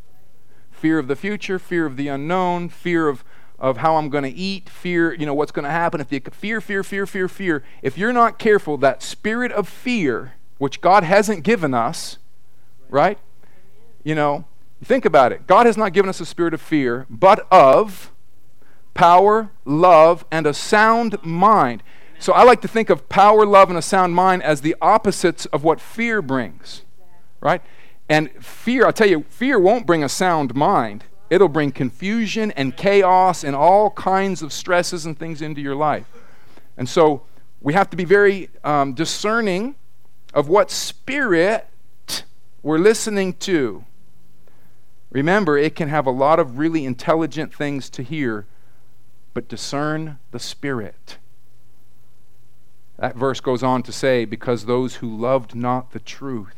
Fear 0.72 1.00
of 1.00 1.08
the 1.08 1.16
future, 1.16 1.60
fear 1.60 1.86
of 1.86 1.98
the 1.98 2.08
unknown, 2.08 2.70
fear 2.70 3.08
of 3.08 3.24
of 3.60 3.78
how 3.78 3.96
I'm 3.96 4.10
going 4.10 4.24
to 4.24 4.30
eat, 4.30 4.70
fear, 4.70 5.14
you 5.14 5.26
know, 5.26 5.34
what's 5.34 5.52
going 5.52 5.66
to 5.66 5.72
happen. 5.72 6.00
If 6.00 6.12
you 6.12 6.22
fear, 6.32 6.62
fear, 6.62 6.84
fear, 6.84 7.06
fear, 7.06 7.28
fear, 7.28 7.64
if 7.82 7.98
you're 7.98 8.14
not 8.14 8.38
careful, 8.38 8.78
that 8.78 9.02
spirit 9.02 9.52
of 9.52 9.68
fear, 9.68 10.34
which 10.58 10.82
God 10.82 11.04
hasn't 11.04 11.44
given 11.44 11.74
us, 11.74 12.18
right? 12.90 13.18
You 14.04 14.16
know, 14.16 14.46
think 14.84 15.06
about 15.06 15.32
it. 15.32 15.48
God 15.48 15.66
has 15.66 15.78
not 15.78 15.94
given 15.94 16.10
us 16.10 16.20
a 16.20 16.26
spirit 16.26 16.54
of 16.54 16.62
fear, 16.62 17.06
but 17.10 17.48
of 17.52 18.12
power, 18.94 19.50
love, 19.66 20.26
and 20.32 20.46
a 20.46 20.54
sound 20.54 21.24
mind. 21.24 21.84
So 22.20 22.34
I 22.34 22.44
like 22.44 22.62
to 22.62 22.68
think 22.68 22.90
of 22.90 23.10
power, 23.10 23.46
love, 23.46 23.70
and 23.70 23.78
a 23.78 23.82
sound 23.82 24.16
mind 24.16 24.44
as 24.44 24.62
the 24.62 24.76
opposites 24.82 25.46
of 25.48 25.64
what 25.64 25.80
fear 25.80 26.22
brings, 26.22 26.84
right? 27.42 27.62
And 28.10 28.32
fear, 28.44 28.86
I'll 28.86 28.94
tell 28.94 29.10
you, 29.10 29.26
fear 29.30 29.60
won't 29.60 29.86
bring 29.86 30.04
a 30.04 30.10
sound 30.10 30.56
mind. 30.56 31.04
It'll 31.30 31.50
bring 31.50 31.72
confusion 31.72 32.52
and 32.52 32.76
chaos 32.76 33.44
and 33.44 33.56
all 33.56 33.92
kinds 33.92 34.42
of 34.42 34.54
stresses 34.54 35.06
and 35.06 35.18
things 35.18 35.42
into 35.42 35.62
your 35.62 35.76
life. 35.76 36.06
And 36.78 36.88
so 36.88 37.24
we 37.62 37.74
have 37.74 37.90
to 37.90 37.98
be 37.98 38.06
very 38.06 38.50
um, 38.64 38.94
discerning 38.94 39.76
of 40.34 40.48
what 40.48 40.72
spirit 40.72 41.68
we're 42.62 42.78
listening 42.78 43.34
to. 43.34 43.84
Remember, 45.10 45.58
it 45.58 45.76
can 45.76 45.90
have 45.90 46.06
a 46.06 46.12
lot 46.12 46.40
of 46.40 46.58
really 46.58 46.86
intelligent 46.86 47.54
things 47.54 47.90
to 47.92 48.04
hear, 48.04 48.46
but 49.34 49.48
discern 49.48 50.20
the 50.32 50.40
spirit. 50.40 51.18
That 52.98 53.16
verse 53.16 53.40
goes 53.40 53.64
on 53.64 53.84
to 53.84 53.92
say, 53.92 54.26
Because 54.26 54.66
those 54.66 54.96
who 54.96 55.16
loved 55.16 55.56
not 55.56 55.92
the 55.92 56.00
truth 56.00 56.57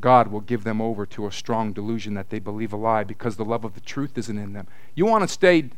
God 0.00 0.28
will 0.28 0.40
give 0.40 0.64
them 0.64 0.80
over 0.80 1.06
to 1.06 1.26
a 1.26 1.32
strong 1.32 1.72
delusion 1.72 2.14
that 2.14 2.30
they 2.30 2.38
believe 2.38 2.72
a 2.72 2.76
lie 2.76 3.04
because 3.04 3.36
the 3.36 3.44
love 3.44 3.64
of 3.64 3.74
the 3.74 3.80
truth 3.80 4.16
isn't 4.16 4.38
in 4.38 4.52
them. 4.52 4.66
You 4.94 5.06
want 5.06 5.22
to 5.22 5.28
stay 5.28 5.70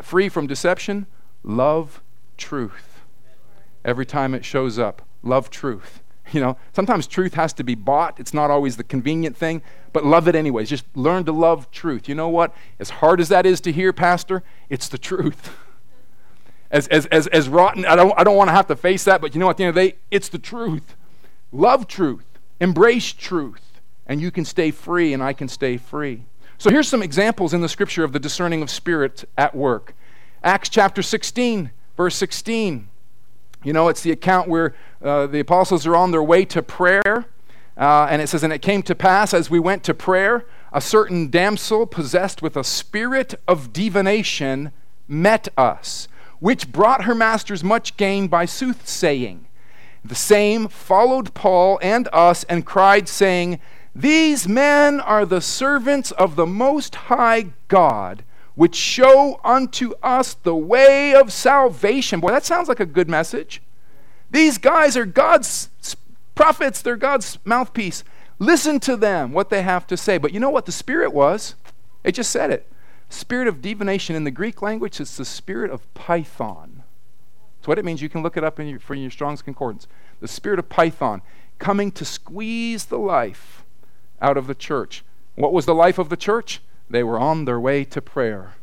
free 0.00 0.28
from 0.28 0.46
deception? 0.46 1.06
Love 1.42 2.02
truth. 2.36 3.00
Every 3.84 4.06
time 4.06 4.34
it 4.34 4.44
shows 4.44 4.78
up, 4.78 5.02
love 5.22 5.50
truth. 5.50 6.00
You 6.30 6.40
know, 6.40 6.56
sometimes 6.72 7.06
truth 7.06 7.34
has 7.34 7.52
to 7.54 7.64
be 7.64 7.74
bought. 7.74 8.18
It's 8.18 8.32
not 8.32 8.50
always 8.50 8.76
the 8.78 8.84
convenient 8.84 9.36
thing, 9.36 9.60
but 9.92 10.06
love 10.06 10.28
it 10.28 10.34
anyways. 10.34 10.70
Just 10.70 10.86
learn 10.94 11.24
to 11.24 11.32
love 11.32 11.70
truth. 11.70 12.08
You 12.08 12.14
know 12.14 12.28
what? 12.28 12.54
As 12.78 12.88
hard 12.88 13.20
as 13.20 13.28
that 13.28 13.44
is 13.44 13.60
to 13.62 13.72
hear, 13.72 13.92
Pastor, 13.92 14.42
it's 14.70 14.88
the 14.88 14.98
truth. 14.98 15.50
As, 16.70 16.88
as, 16.88 17.04
as, 17.06 17.26
as 17.26 17.50
rotten, 17.50 17.84
I 17.84 17.94
don't, 17.96 18.14
I 18.16 18.24
don't 18.24 18.34
want 18.34 18.48
to 18.48 18.54
have 18.54 18.66
to 18.68 18.76
face 18.76 19.04
that, 19.04 19.20
but 19.20 19.34
you 19.34 19.40
know, 19.40 19.50
at 19.50 19.58
the 19.58 19.64
end 19.64 19.68
of 19.68 19.74
the 19.74 19.90
day, 19.90 19.96
it's 20.10 20.30
the 20.30 20.38
truth. 20.38 20.96
Love 21.52 21.86
truth. 21.86 22.31
Embrace 22.62 23.12
truth, 23.12 23.80
and 24.06 24.20
you 24.20 24.30
can 24.30 24.44
stay 24.44 24.70
free, 24.70 25.12
and 25.12 25.20
I 25.20 25.32
can 25.32 25.48
stay 25.48 25.76
free. 25.76 26.22
So 26.58 26.70
here's 26.70 26.86
some 26.86 27.02
examples 27.02 27.52
in 27.52 27.60
the 27.60 27.68
scripture 27.68 28.04
of 28.04 28.12
the 28.12 28.20
discerning 28.20 28.62
of 28.62 28.70
spirit 28.70 29.24
at 29.36 29.52
work. 29.52 29.96
Acts 30.44 30.68
chapter 30.68 31.02
16, 31.02 31.72
verse 31.96 32.14
16. 32.14 32.88
You 33.64 33.72
know, 33.72 33.88
it's 33.88 34.02
the 34.02 34.12
account 34.12 34.48
where 34.48 34.76
uh, 35.02 35.26
the 35.26 35.40
apostles 35.40 35.88
are 35.88 35.96
on 35.96 36.12
their 36.12 36.22
way 36.22 36.44
to 36.44 36.62
prayer. 36.62 37.26
Uh, 37.76 38.06
and 38.08 38.22
it 38.22 38.28
says, 38.28 38.44
And 38.44 38.52
it 38.52 38.62
came 38.62 38.84
to 38.84 38.94
pass 38.94 39.34
as 39.34 39.50
we 39.50 39.58
went 39.58 39.82
to 39.82 39.92
prayer, 39.92 40.46
a 40.72 40.80
certain 40.80 41.30
damsel 41.30 41.84
possessed 41.84 42.42
with 42.42 42.56
a 42.56 42.62
spirit 42.62 43.34
of 43.48 43.72
divination 43.72 44.70
met 45.08 45.48
us, 45.56 46.06
which 46.38 46.70
brought 46.70 47.06
her 47.06 47.14
masters 47.16 47.64
much 47.64 47.96
gain 47.96 48.28
by 48.28 48.44
soothsaying. 48.44 49.48
The 50.04 50.14
same 50.14 50.68
followed 50.68 51.32
Paul 51.34 51.78
and 51.82 52.08
us 52.12 52.44
and 52.44 52.66
cried, 52.66 53.08
saying, 53.08 53.60
These 53.94 54.48
men 54.48 55.00
are 55.00 55.24
the 55.24 55.40
servants 55.40 56.10
of 56.12 56.36
the 56.36 56.46
Most 56.46 56.94
High 56.94 57.52
God, 57.68 58.24
which 58.54 58.74
show 58.74 59.40
unto 59.44 59.92
us 60.02 60.34
the 60.34 60.56
way 60.56 61.14
of 61.14 61.32
salvation. 61.32 62.20
Boy, 62.20 62.30
that 62.30 62.44
sounds 62.44 62.68
like 62.68 62.80
a 62.80 62.86
good 62.86 63.08
message. 63.08 63.62
These 64.30 64.58
guys 64.58 64.96
are 64.96 65.06
God's 65.06 65.68
prophets, 66.34 66.82
they're 66.82 66.96
God's 66.96 67.38
mouthpiece. 67.44 68.02
Listen 68.38 68.80
to 68.80 68.96
them, 68.96 69.32
what 69.32 69.50
they 69.50 69.62
have 69.62 69.86
to 69.86 69.96
say. 69.96 70.18
But 70.18 70.32
you 70.32 70.40
know 70.40 70.50
what 70.50 70.66
the 70.66 70.72
Spirit 70.72 71.12
was? 71.12 71.54
It 72.02 72.12
just 72.12 72.30
said 72.30 72.50
it. 72.50 72.66
Spirit 73.08 73.46
of 73.46 73.62
divination 73.62 74.16
in 74.16 74.24
the 74.24 74.30
Greek 74.30 74.62
language, 74.62 74.98
it's 75.00 75.16
the 75.16 75.24
spirit 75.24 75.70
of 75.70 75.92
Python. 75.94 76.71
That's 77.62 77.68
what 77.68 77.78
it 77.78 77.84
means. 77.84 78.02
You 78.02 78.08
can 78.08 78.24
look 78.24 78.36
it 78.36 78.42
up 78.42 78.58
in 78.58 78.66
your, 78.66 78.80
for 78.80 78.96
your 78.96 79.08
Strong's 79.08 79.40
Concordance. 79.40 79.86
The 80.18 80.26
spirit 80.26 80.58
of 80.58 80.68
Python 80.68 81.22
coming 81.60 81.92
to 81.92 82.04
squeeze 82.04 82.86
the 82.86 82.98
life 82.98 83.64
out 84.20 84.36
of 84.36 84.48
the 84.48 84.54
church. 84.56 85.04
What 85.36 85.52
was 85.52 85.64
the 85.64 85.74
life 85.74 85.96
of 85.96 86.08
the 86.08 86.16
church? 86.16 86.60
They 86.90 87.04
were 87.04 87.20
on 87.20 87.44
their 87.44 87.60
way 87.60 87.84
to 87.84 88.02
prayer. 88.02 88.54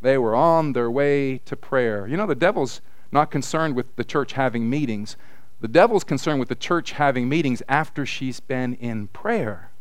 They 0.00 0.16
were 0.16 0.34
on 0.34 0.72
their 0.72 0.90
way 0.90 1.42
to 1.44 1.56
prayer. 1.56 2.06
You 2.06 2.16
know, 2.16 2.26
the 2.26 2.34
devil's 2.34 2.80
not 3.12 3.30
concerned 3.30 3.76
with 3.76 3.94
the 3.96 4.04
church 4.04 4.32
having 4.32 4.70
meetings. 4.70 5.18
The 5.60 5.68
devil's 5.68 6.04
concerned 6.04 6.40
with 6.40 6.48
the 6.48 6.54
church 6.54 6.92
having 6.92 7.28
meetings 7.28 7.62
after 7.68 8.06
she's 8.06 8.40
been 8.40 8.72
in 8.76 9.08
prayer. 9.08 9.72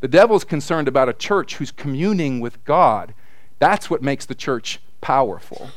The 0.00 0.08
devil's 0.08 0.44
concerned 0.44 0.88
about 0.88 1.10
a 1.10 1.12
church 1.12 1.56
who's 1.56 1.70
communing 1.70 2.40
with 2.40 2.64
God. 2.64 3.12
That's 3.58 3.90
what 3.90 4.00
makes 4.00 4.24
the 4.24 4.34
church 4.34 4.80
powerful. 5.02 5.68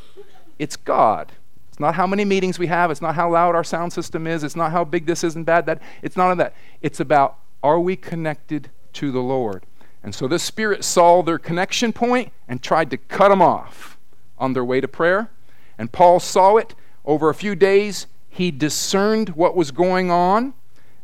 It's 0.63 0.77
God. 0.77 1.33
It's 1.67 1.79
not 1.79 1.95
how 1.95 2.07
many 2.07 2.23
meetings 2.23 2.57
we 2.57 2.67
have. 2.67 2.89
It's 2.89 3.01
not 3.01 3.15
how 3.15 3.29
loud 3.31 3.53
our 3.53 3.65
sound 3.65 3.91
system 3.91 4.25
is. 4.25 4.45
It's 4.45 4.55
not 4.55 4.71
how 4.71 4.85
big 4.85 5.05
this 5.05 5.25
is 5.25 5.35
and 5.35 5.45
bad 5.45 5.65
that. 5.65 5.81
It's 6.01 6.15
none 6.15 6.31
of 6.31 6.37
that. 6.37 6.53
It's 6.81 7.01
about 7.01 7.37
are 7.61 7.81
we 7.81 7.97
connected 7.97 8.69
to 8.93 9.11
the 9.11 9.19
Lord? 9.19 9.65
And 10.01 10.15
so 10.15 10.25
the 10.25 10.39
spirit 10.39 10.85
saw 10.85 11.21
their 11.21 11.37
connection 11.37 11.91
point 11.91 12.31
and 12.47 12.61
tried 12.61 12.91
to 12.91 12.97
cut 12.97 13.27
them 13.27 13.41
off 13.41 13.97
on 14.37 14.53
their 14.53 14.63
way 14.63 14.79
to 14.79 14.87
prayer. 14.87 15.29
And 15.77 15.91
Paul 15.91 16.21
saw 16.21 16.55
it 16.55 16.75
over 17.03 17.29
a 17.29 17.35
few 17.35 17.55
days. 17.55 18.07
He 18.29 18.49
discerned 18.49 19.29
what 19.29 19.53
was 19.53 19.71
going 19.71 20.11
on 20.11 20.53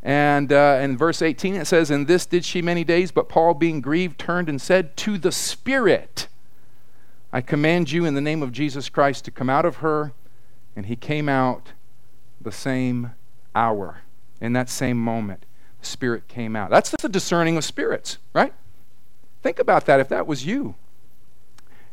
and 0.01 0.53
uh, 0.53 0.79
in 0.81 0.97
verse 0.97 1.21
18 1.21 1.55
it 1.55 1.67
says, 1.67 1.91
And 1.91 2.07
this 2.07 2.25
did 2.25 2.45
she 2.45 2.61
many 2.61 2.85
days, 2.85 3.11
but 3.11 3.27
Paul, 3.27 3.53
being 3.53 3.81
grieved, 3.81 4.17
turned 4.17 4.47
and 4.47 4.61
said 4.61 4.95
to 4.97 5.17
the 5.17 5.31
Spirit, 5.31 6.28
I 7.31 7.41
command 7.41 7.91
you 7.91 8.05
in 8.05 8.15
the 8.15 8.21
name 8.21 8.41
of 8.41 8.51
Jesus 8.51 8.89
Christ 8.89 9.25
to 9.25 9.31
come 9.31 9.49
out 9.49 9.65
of 9.65 9.77
her. 9.77 10.13
And 10.75 10.85
he 10.85 10.95
came 10.95 11.27
out 11.27 11.73
the 12.39 12.51
same 12.51 13.11
hour. 13.53 14.01
In 14.39 14.53
that 14.53 14.69
same 14.69 14.97
moment, 14.97 15.45
the 15.81 15.85
Spirit 15.85 16.27
came 16.27 16.55
out. 16.55 16.69
That's 16.69 16.91
the 16.91 17.09
discerning 17.09 17.57
of 17.57 17.65
spirits, 17.65 18.17
right? 18.33 18.53
Think 19.41 19.59
about 19.59 19.85
that 19.85 19.99
if 19.99 20.07
that 20.09 20.27
was 20.27 20.45
you. 20.45 20.75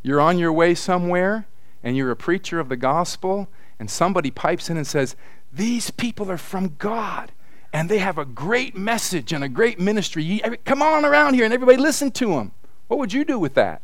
You're 0.03 0.21
on 0.21 0.39
your 0.39 0.53
way 0.53 0.75
somewhere 0.75 1.47
and 1.83 1.97
you're 1.97 2.11
a 2.11 2.17
preacher 2.17 2.59
of 2.59 2.69
the 2.69 2.77
gospel, 2.77 3.49
and 3.79 3.89
somebody 3.91 4.31
pipes 4.31 4.71
in 4.71 4.77
and 4.77 4.87
says, 4.87 5.15
These 5.53 5.91
people 5.91 6.31
are 6.31 6.39
from 6.39 6.75
God 6.79 7.33
and 7.73 7.89
they 7.89 7.99
have 7.99 8.19
a 8.19 8.25
great 8.25 8.77
message 8.77 9.33
and 9.33 9.45
a 9.45 9.49
great 9.49 9.79
ministry. 9.79 10.41
Come 10.65 10.83
on 10.83 11.05
around 11.05 11.35
here 11.35 11.45
and 11.45 11.53
everybody 11.53 11.77
listen 11.77 12.11
to 12.13 12.29
them. 12.29 12.53
What 12.89 12.99
would 12.99 13.13
you 13.13 13.25
do 13.25 13.39
with 13.39 13.55
that? 13.55 13.83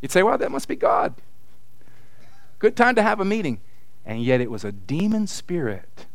You'd 0.00 0.12
say, 0.12 0.22
well, 0.22 0.38
that 0.38 0.50
must 0.50 0.68
be 0.68 0.76
God. 0.76 1.14
Good 2.58 2.76
time 2.76 2.94
to 2.94 3.02
have 3.02 3.20
a 3.20 3.24
meeting. 3.24 3.60
And 4.04 4.22
yet 4.22 4.40
it 4.40 4.50
was 4.50 4.64
a 4.64 4.72
demon 4.72 5.26
spirit 5.26 6.06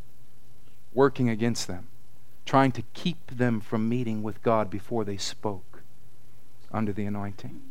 working 0.94 1.30
against 1.30 1.68
them, 1.68 1.88
trying 2.46 2.72
to 2.74 2.84
keep 2.94 3.18
them 3.28 3.60
from 3.60 3.90
meeting 3.90 4.24
with 4.24 4.42
God 4.42 4.70
before 4.70 5.04
they 5.04 5.18
spoke 5.18 5.82
under 6.72 6.94
the 6.94 7.06
anointing. 7.06 7.62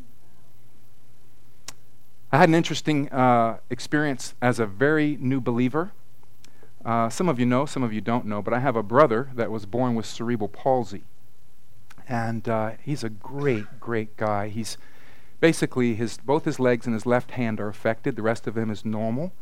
I 2.32 2.38
had 2.38 2.48
an 2.48 2.54
interesting 2.54 3.08
uh, 3.10 3.58
experience 3.70 4.34
as 4.40 4.60
a 4.60 4.66
very 4.66 5.16
new 5.20 5.40
believer. 5.40 5.92
Uh, 6.84 7.08
some 7.08 7.28
of 7.28 7.40
you 7.40 7.46
know, 7.46 7.66
some 7.66 7.82
of 7.82 7.92
you 7.92 8.00
don't 8.00 8.24
know, 8.24 8.40
but 8.40 8.54
I 8.54 8.60
have 8.60 8.76
a 8.76 8.82
brother 8.82 9.30
that 9.34 9.50
was 9.50 9.66
born 9.66 9.94
with 9.94 10.06
cerebral 10.06 10.48
palsy. 10.48 11.02
And 12.08 12.48
uh, 12.48 12.72
he's 12.82 13.02
a 13.02 13.08
great, 13.08 13.80
great 13.80 14.16
guy. 14.16 14.48
He's 14.48 14.78
basically, 15.40 15.94
his, 15.94 16.18
both 16.18 16.44
his 16.44 16.60
legs 16.60 16.86
and 16.86 16.94
his 16.94 17.06
left 17.06 17.32
hand 17.32 17.60
are 17.60 17.68
affected, 17.68 18.16
the 18.16 18.22
rest 18.22 18.46
of 18.46 18.56
him 18.56 18.70
is 18.70 18.84
normal. 18.84 19.32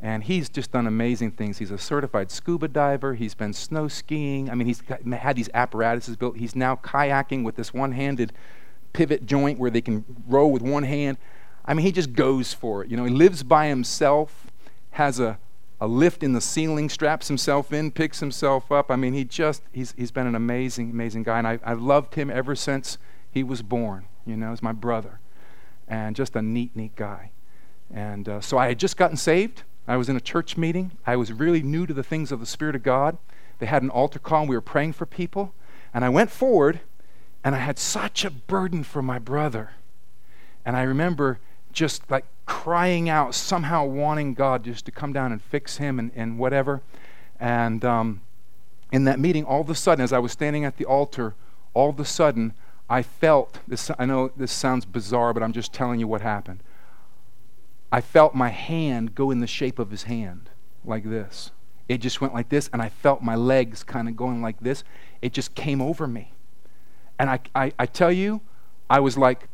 And 0.00 0.22
he's 0.22 0.48
just 0.48 0.70
done 0.70 0.86
amazing 0.86 1.32
things. 1.32 1.58
He's 1.58 1.72
a 1.72 1.78
certified 1.78 2.30
scuba 2.30 2.68
diver. 2.68 3.14
He's 3.14 3.34
been 3.34 3.52
snow 3.52 3.88
skiing. 3.88 4.48
I 4.48 4.54
mean, 4.54 4.68
he's 4.68 4.80
got, 4.80 5.02
had 5.02 5.34
these 5.34 5.50
apparatuses 5.52 6.16
built. 6.16 6.36
He's 6.36 6.54
now 6.54 6.76
kayaking 6.76 7.42
with 7.42 7.56
this 7.56 7.74
one 7.74 7.90
handed 7.92 8.32
pivot 8.92 9.26
joint 9.26 9.58
where 9.58 9.70
they 9.70 9.80
can 9.80 10.04
row 10.28 10.46
with 10.46 10.62
one 10.62 10.84
hand. 10.84 11.18
I 11.64 11.74
mean, 11.74 11.84
he 11.84 11.90
just 11.90 12.12
goes 12.12 12.52
for 12.52 12.84
it. 12.84 12.90
You 12.90 12.96
know, 12.96 13.04
he 13.04 13.12
lives 13.12 13.42
by 13.42 13.66
himself, 13.66 14.46
has 14.92 15.18
a 15.18 15.38
a 15.80 15.86
lift 15.86 16.22
in 16.22 16.32
the 16.32 16.40
ceiling, 16.40 16.88
straps 16.88 17.28
himself 17.28 17.72
in, 17.72 17.90
picks 17.90 18.20
himself 18.20 18.72
up. 18.72 18.90
I 18.90 18.96
mean, 18.96 19.12
he 19.14 19.24
just, 19.24 19.62
he's, 19.72 19.94
he's 19.96 20.10
been 20.10 20.26
an 20.26 20.34
amazing, 20.34 20.90
amazing 20.90 21.22
guy. 21.22 21.38
And 21.38 21.46
I, 21.46 21.58
I've 21.62 21.80
loved 21.80 22.14
him 22.14 22.30
ever 22.30 22.54
since 22.54 22.98
he 23.30 23.42
was 23.44 23.62
born. 23.62 24.06
You 24.26 24.36
know, 24.36 24.50
he's 24.50 24.62
my 24.62 24.72
brother. 24.72 25.20
And 25.88 26.14
just 26.14 26.36
a 26.36 26.42
neat, 26.42 26.76
neat 26.76 26.94
guy. 26.96 27.30
And 27.92 28.28
uh, 28.28 28.40
so 28.40 28.58
I 28.58 28.68
had 28.68 28.78
just 28.78 28.96
gotten 28.96 29.16
saved. 29.16 29.62
I 29.86 29.96
was 29.96 30.08
in 30.08 30.16
a 30.16 30.20
church 30.20 30.56
meeting. 30.56 30.92
I 31.06 31.16
was 31.16 31.32
really 31.32 31.62
new 31.62 31.86
to 31.86 31.94
the 31.94 32.02
things 32.02 32.30
of 32.30 32.40
the 32.40 32.46
Spirit 32.46 32.76
of 32.76 32.82
God. 32.82 33.16
They 33.58 33.66
had 33.66 33.82
an 33.82 33.90
altar 33.90 34.18
call, 34.18 34.42
and 34.42 34.50
we 34.50 34.56
were 34.56 34.60
praying 34.60 34.92
for 34.92 35.06
people. 35.06 35.54
And 35.94 36.04
I 36.04 36.10
went 36.10 36.30
forward, 36.30 36.80
and 37.42 37.54
I 37.54 37.58
had 37.58 37.78
such 37.78 38.24
a 38.24 38.30
burden 38.30 38.84
for 38.84 39.00
my 39.00 39.18
brother. 39.18 39.70
And 40.64 40.76
I 40.76 40.82
remember 40.82 41.38
just 41.72 42.10
like 42.10 42.26
crying 42.44 43.08
out, 43.08 43.34
somehow 43.34 43.84
wanting 43.84 44.34
God 44.34 44.64
just 44.64 44.84
to 44.86 44.90
come 44.90 45.12
down 45.12 45.32
and 45.32 45.40
fix 45.40 45.78
him 45.78 45.98
and, 45.98 46.10
and 46.14 46.38
whatever. 46.38 46.82
And 47.40 47.84
um, 47.84 48.20
in 48.92 49.04
that 49.04 49.18
meeting, 49.18 49.44
all 49.44 49.60
of 49.60 49.70
a 49.70 49.74
sudden, 49.74 50.02
as 50.02 50.12
I 50.12 50.18
was 50.18 50.32
standing 50.32 50.64
at 50.64 50.76
the 50.76 50.84
altar, 50.84 51.34
all 51.72 51.90
of 51.90 52.00
a 52.00 52.04
sudden, 52.04 52.52
I 52.88 53.02
felt 53.02 53.58
this. 53.68 53.90
I 53.98 54.06
know 54.06 54.30
this 54.36 54.52
sounds 54.52 54.84
bizarre, 54.84 55.34
but 55.34 55.42
I'm 55.42 55.52
just 55.52 55.72
telling 55.72 56.00
you 56.00 56.08
what 56.08 56.20
happened. 56.20 56.62
I 57.90 58.00
felt 58.00 58.34
my 58.34 58.48
hand 58.48 59.14
go 59.14 59.30
in 59.30 59.40
the 59.40 59.46
shape 59.46 59.78
of 59.78 59.90
his 59.90 60.04
hand, 60.04 60.50
like 60.84 61.08
this. 61.08 61.50
It 61.88 61.98
just 61.98 62.20
went 62.20 62.34
like 62.34 62.50
this, 62.50 62.68
and 62.72 62.82
I 62.82 62.90
felt 62.90 63.22
my 63.22 63.34
legs 63.34 63.82
kind 63.82 64.08
of 64.08 64.16
going 64.16 64.42
like 64.42 64.60
this. 64.60 64.84
It 65.22 65.32
just 65.32 65.54
came 65.54 65.80
over 65.80 66.06
me. 66.06 66.32
And 67.18 67.30
I, 67.30 67.40
I, 67.54 67.72
I 67.78 67.86
tell 67.86 68.12
you, 68.12 68.42
I 68.90 69.00
was 69.00 69.16
like, 69.16 69.48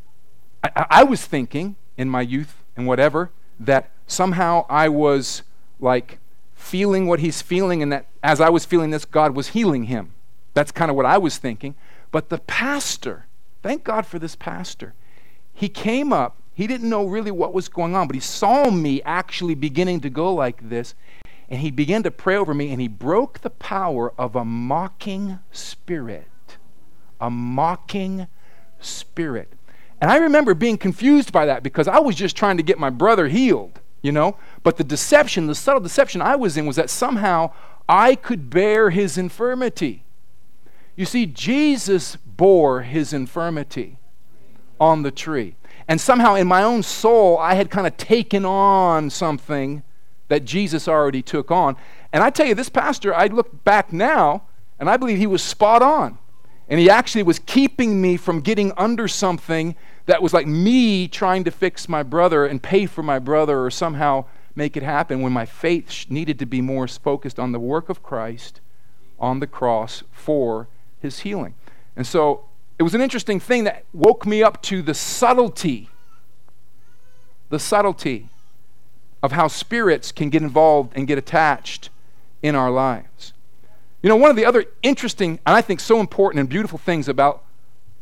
I, 0.63 0.85
I 0.89 1.03
was 1.03 1.25
thinking 1.25 1.77
in 1.97 2.09
my 2.09 2.21
youth 2.21 2.63
and 2.75 2.85
whatever, 2.87 3.31
that 3.59 3.89
somehow 4.05 4.65
I 4.69 4.89
was 4.89 5.43
like 5.79 6.19
feeling 6.53 7.07
what 7.07 7.21
he's 7.21 7.41
feeling, 7.41 7.81
and 7.81 7.91
that 7.91 8.07
as 8.21 8.41
I 8.41 8.49
was 8.49 8.65
feeling 8.65 8.89
this, 8.89 9.05
God 9.05 9.35
was 9.35 9.49
healing 9.49 9.85
him. 9.85 10.13
That's 10.53 10.71
kind 10.71 10.89
of 10.89 10.97
what 10.97 11.05
I 11.05 11.17
was 11.17 11.37
thinking. 11.37 11.75
But 12.11 12.29
the 12.29 12.39
pastor, 12.39 13.24
thank 13.65 13.83
God 13.83 14.05
for 14.05 14.19
this 14.19 14.35
pastor, 14.35 14.93
he 15.51 15.69
came 15.69 16.13
up. 16.13 16.37
He 16.53 16.67
didn't 16.67 16.87
know 16.87 17.07
really 17.07 17.31
what 17.31 17.51
was 17.51 17.67
going 17.67 17.95
on, 17.95 18.05
but 18.05 18.13
he 18.13 18.19
saw 18.19 18.69
me 18.69 19.01
actually 19.01 19.55
beginning 19.55 20.01
to 20.01 20.09
go 20.11 20.31
like 20.31 20.69
this. 20.69 20.93
And 21.49 21.61
he 21.61 21.71
began 21.71 22.03
to 22.03 22.11
pray 22.11 22.35
over 22.35 22.53
me, 22.53 22.71
and 22.71 22.79
he 22.79 22.87
broke 22.87 23.39
the 23.39 23.49
power 23.49 24.13
of 24.19 24.35
a 24.35 24.45
mocking 24.45 25.39
spirit. 25.51 26.57
A 27.19 27.31
mocking 27.31 28.27
spirit. 28.79 29.51
And 29.99 30.11
I 30.11 30.17
remember 30.17 30.53
being 30.53 30.77
confused 30.77 31.31
by 31.31 31.47
that 31.47 31.63
because 31.63 31.87
I 31.87 31.97
was 31.97 32.15
just 32.15 32.37
trying 32.37 32.57
to 32.57 32.63
get 32.63 32.77
my 32.77 32.91
brother 32.91 33.29
healed, 33.29 33.79
you 34.03 34.11
know? 34.11 34.37
But 34.61 34.77
the 34.77 34.83
deception, 34.83 35.47
the 35.47 35.55
subtle 35.55 35.81
deception 35.81 36.21
I 36.21 36.35
was 36.35 36.55
in 36.55 36.67
was 36.67 36.75
that 36.75 36.91
somehow 36.91 37.51
I 37.89 38.13
could 38.13 38.51
bear 38.51 38.91
his 38.91 39.17
infirmity. 39.17 40.04
You 40.95 41.05
see, 41.05 41.25
Jesus 41.25 42.15
bore 42.15 42.81
his 42.81 43.13
infirmity 43.13 43.97
on 44.79 45.03
the 45.03 45.11
tree. 45.11 45.55
And 45.87 45.99
somehow 45.99 46.35
in 46.35 46.47
my 46.47 46.63
own 46.63 46.83
soul, 46.83 47.37
I 47.37 47.55
had 47.55 47.69
kind 47.69 47.85
of 47.85 47.97
taken 47.97 48.45
on 48.45 49.09
something 49.09 49.83
that 50.29 50.45
Jesus 50.45 50.87
already 50.87 51.21
took 51.21 51.51
on. 51.51 51.75
And 52.11 52.23
I 52.23 52.29
tell 52.29 52.47
you, 52.47 52.55
this 52.55 52.69
pastor, 52.69 53.13
I 53.13 53.27
look 53.27 53.63
back 53.63 53.93
now, 53.93 54.43
and 54.79 54.89
I 54.89 54.97
believe 54.97 55.17
he 55.17 55.27
was 55.27 55.43
spot 55.43 55.81
on. 55.81 56.17
And 56.67 56.79
he 56.79 56.89
actually 56.89 57.23
was 57.23 57.39
keeping 57.39 58.01
me 58.01 58.17
from 58.17 58.41
getting 58.41 58.71
under 58.75 59.07
something 59.07 59.75
that 60.07 60.21
was 60.21 60.33
like 60.33 60.47
me 60.47 61.07
trying 61.07 61.43
to 61.43 61.51
fix 61.51 61.87
my 61.87 62.03
brother 62.03 62.45
and 62.45 62.61
pay 62.61 62.85
for 62.85 63.03
my 63.03 63.19
brother 63.19 63.63
or 63.63 63.69
somehow 63.69 64.25
make 64.55 64.77
it 64.77 64.83
happen 64.83 65.21
when 65.21 65.33
my 65.33 65.45
faith 65.45 66.05
needed 66.09 66.39
to 66.39 66.45
be 66.45 66.61
more 66.61 66.87
focused 66.87 67.39
on 67.39 67.51
the 67.51 67.59
work 67.59 67.89
of 67.89 68.01
Christ 68.01 68.61
on 69.19 69.39
the 69.39 69.47
cross 69.47 70.03
for 70.11 70.67
his 71.05 71.19
healing. 71.19 71.55
And 71.95 72.05
so 72.05 72.43
it 72.77 72.83
was 72.83 72.93
an 72.93 73.01
interesting 73.01 73.39
thing 73.39 73.63
that 73.63 73.85
woke 73.93 74.25
me 74.25 74.43
up 74.43 74.61
to 74.63 74.81
the 74.81 74.93
subtlety, 74.93 75.89
the 77.49 77.59
subtlety 77.59 78.27
of 79.23 79.31
how 79.31 79.47
spirits 79.47 80.11
can 80.11 80.29
get 80.29 80.41
involved 80.41 80.91
and 80.95 81.07
get 81.07 81.17
attached 81.17 81.89
in 82.43 82.55
our 82.55 82.69
lives. 82.69 83.33
You 84.03 84.09
know, 84.09 84.17
one 84.17 84.29
of 84.29 84.35
the 84.35 84.45
other 84.45 84.65
interesting, 84.83 85.39
and 85.45 85.55
I 85.55 85.61
think 85.61 85.79
so 85.79 85.99
important 85.99 86.39
and 86.41 86.49
beautiful 86.49 86.77
things 86.77 87.07
about 87.07 87.43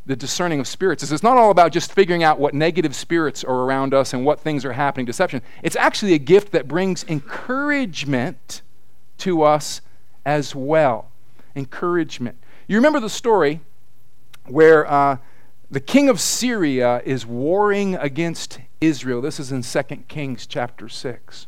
the 0.05 0.15
discerning 0.17 0.59
of 0.59 0.67
spirits 0.67 1.01
is 1.01 1.13
it's 1.13 1.23
not 1.23 1.37
all 1.37 1.49
about 1.49 1.71
just 1.71 1.93
figuring 1.93 2.23
out 2.23 2.39
what 2.39 2.53
negative 2.53 2.93
spirits 2.93 3.43
are 3.43 3.55
around 3.55 3.93
us 3.93 4.13
and 4.13 4.25
what 4.25 4.39
things 4.41 4.65
are 4.65 4.73
happening, 4.73 5.05
deception. 5.05 5.41
It's 5.61 5.77
actually 5.77 6.13
a 6.13 6.19
gift 6.19 6.51
that 6.51 6.67
brings 6.67 7.05
encouragement 7.05 8.61
to 9.19 9.43
us 9.43 9.79
as 10.25 10.53
well. 10.53 11.09
Encouragement. 11.55 12.37
You 12.65 12.77
remember 12.77 13.01
the 13.01 13.09
story 13.09 13.59
where 14.47 14.89
uh, 14.89 15.17
the 15.69 15.81
king 15.81 16.07
of 16.07 16.21
Syria 16.21 17.01
is 17.03 17.25
warring 17.25 17.95
against 17.95 18.59
Israel. 18.79 19.21
This 19.21 19.39
is 19.39 19.51
in 19.51 19.63
2 19.63 19.83
Kings 20.07 20.47
chapter 20.47 20.87
6. 20.87 21.47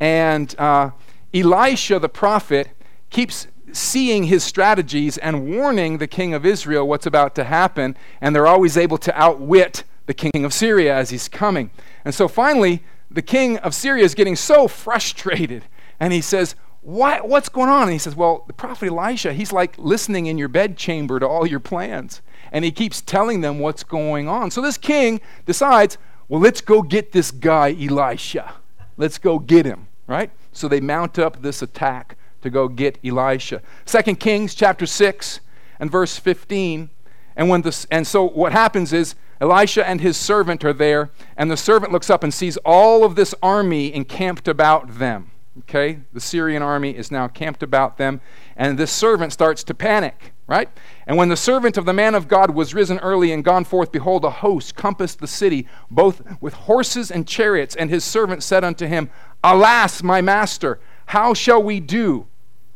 And 0.00 0.54
uh, 0.58 0.90
Elisha 1.34 1.98
the 1.98 2.08
prophet 2.08 2.70
keeps 3.10 3.48
seeing 3.72 4.24
his 4.24 4.44
strategies 4.44 5.18
and 5.18 5.46
warning 5.46 5.98
the 5.98 6.06
king 6.06 6.32
of 6.32 6.46
Israel 6.46 6.88
what's 6.88 7.06
about 7.06 7.34
to 7.34 7.44
happen, 7.44 7.96
and 8.20 8.34
they're 8.34 8.46
always 8.46 8.78
able 8.78 8.98
to 8.98 9.20
outwit 9.20 9.84
the 10.06 10.14
king 10.14 10.44
of 10.44 10.54
Syria 10.54 10.96
as 10.96 11.10
he's 11.10 11.28
coming. 11.28 11.70
And 12.04 12.14
so 12.14 12.28
finally, 12.28 12.82
the 13.10 13.22
king 13.22 13.58
of 13.58 13.74
Syria 13.74 14.04
is 14.04 14.14
getting 14.14 14.36
so 14.36 14.68
frustrated, 14.84 15.64
and 16.00 16.14
he 16.14 16.22
says, 16.22 16.54
what, 16.84 17.26
What's 17.26 17.48
going 17.48 17.70
on? 17.70 17.84
And 17.84 17.92
he 17.92 17.98
says, 17.98 18.14
Well, 18.14 18.44
the 18.46 18.52
prophet 18.52 18.88
Elisha, 18.88 19.32
he's 19.32 19.52
like 19.52 19.76
listening 19.78 20.26
in 20.26 20.36
your 20.36 20.48
bedchamber 20.48 21.18
to 21.18 21.26
all 21.26 21.46
your 21.46 21.60
plans, 21.60 22.20
and 22.52 22.62
he 22.62 22.70
keeps 22.70 23.00
telling 23.00 23.40
them 23.40 23.58
what's 23.58 23.82
going 23.82 24.28
on. 24.28 24.50
So 24.50 24.60
this 24.60 24.76
king 24.76 25.22
decides, 25.46 25.96
Well, 26.28 26.40
let's 26.40 26.60
go 26.60 26.82
get 26.82 27.12
this 27.12 27.30
guy, 27.30 27.74
Elisha. 27.80 28.54
Let's 28.98 29.16
go 29.16 29.38
get 29.38 29.64
him, 29.64 29.88
right? 30.06 30.30
So 30.52 30.68
they 30.68 30.80
mount 30.80 31.18
up 31.18 31.40
this 31.40 31.62
attack 31.62 32.18
to 32.42 32.50
go 32.50 32.68
get 32.68 32.98
Elisha. 33.02 33.62
Second 33.86 34.20
Kings 34.20 34.54
chapter 34.54 34.84
6 34.84 35.40
and 35.80 35.90
verse 35.90 36.18
15. 36.18 36.90
And 37.34 37.48
when 37.48 37.62
this 37.62 37.86
and 37.90 38.06
so 38.06 38.28
what 38.28 38.52
happens 38.52 38.92
is 38.92 39.14
Elisha 39.40 39.88
and 39.88 40.02
his 40.02 40.18
servant 40.18 40.62
are 40.64 40.74
there, 40.74 41.10
and 41.36 41.50
the 41.50 41.56
servant 41.56 41.92
looks 41.92 42.10
up 42.10 42.22
and 42.22 42.32
sees 42.32 42.58
all 42.58 43.04
of 43.04 43.16
this 43.16 43.34
army 43.42 43.92
encamped 43.92 44.46
about 44.46 44.98
them. 44.98 45.30
Okay? 45.60 46.00
The 46.12 46.20
Syrian 46.20 46.62
army 46.62 46.96
is 46.96 47.10
now 47.10 47.28
camped 47.28 47.62
about 47.62 47.96
them, 47.96 48.20
and 48.56 48.76
this 48.76 48.90
servant 48.90 49.32
starts 49.32 49.62
to 49.64 49.74
panic, 49.74 50.32
right? 50.46 50.68
And 51.06 51.16
when 51.16 51.28
the 51.28 51.36
servant 51.36 51.76
of 51.76 51.84
the 51.84 51.92
man 51.92 52.14
of 52.14 52.28
God 52.28 52.50
was 52.50 52.74
risen 52.74 52.98
early 52.98 53.30
and 53.32 53.44
gone 53.44 53.64
forth, 53.64 53.92
behold, 53.92 54.24
a 54.24 54.30
host 54.30 54.74
compassed 54.74 55.20
the 55.20 55.26
city, 55.26 55.68
both 55.90 56.22
with 56.40 56.54
horses 56.54 57.10
and 57.10 57.26
chariots. 57.26 57.76
And 57.76 57.88
his 57.88 58.04
servant 58.04 58.42
said 58.42 58.64
unto 58.64 58.86
him, 58.86 59.10
Alas, 59.44 60.02
my 60.02 60.20
master, 60.20 60.80
how 61.06 61.34
shall 61.34 61.62
we 61.62 61.78
do? 61.80 62.26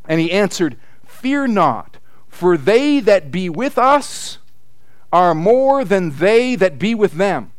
And 0.06 0.20
he 0.20 0.30
answered, 0.30 0.76
Fear 1.04 1.48
not, 1.48 1.96
for 2.28 2.56
they 2.56 3.00
that 3.00 3.32
be 3.32 3.48
with 3.48 3.76
us 3.76 4.38
are 5.12 5.34
more 5.34 5.84
than 5.84 6.18
they 6.18 6.54
that 6.54 6.78
be 6.78 6.94
with 6.94 7.12
them. 7.12 7.52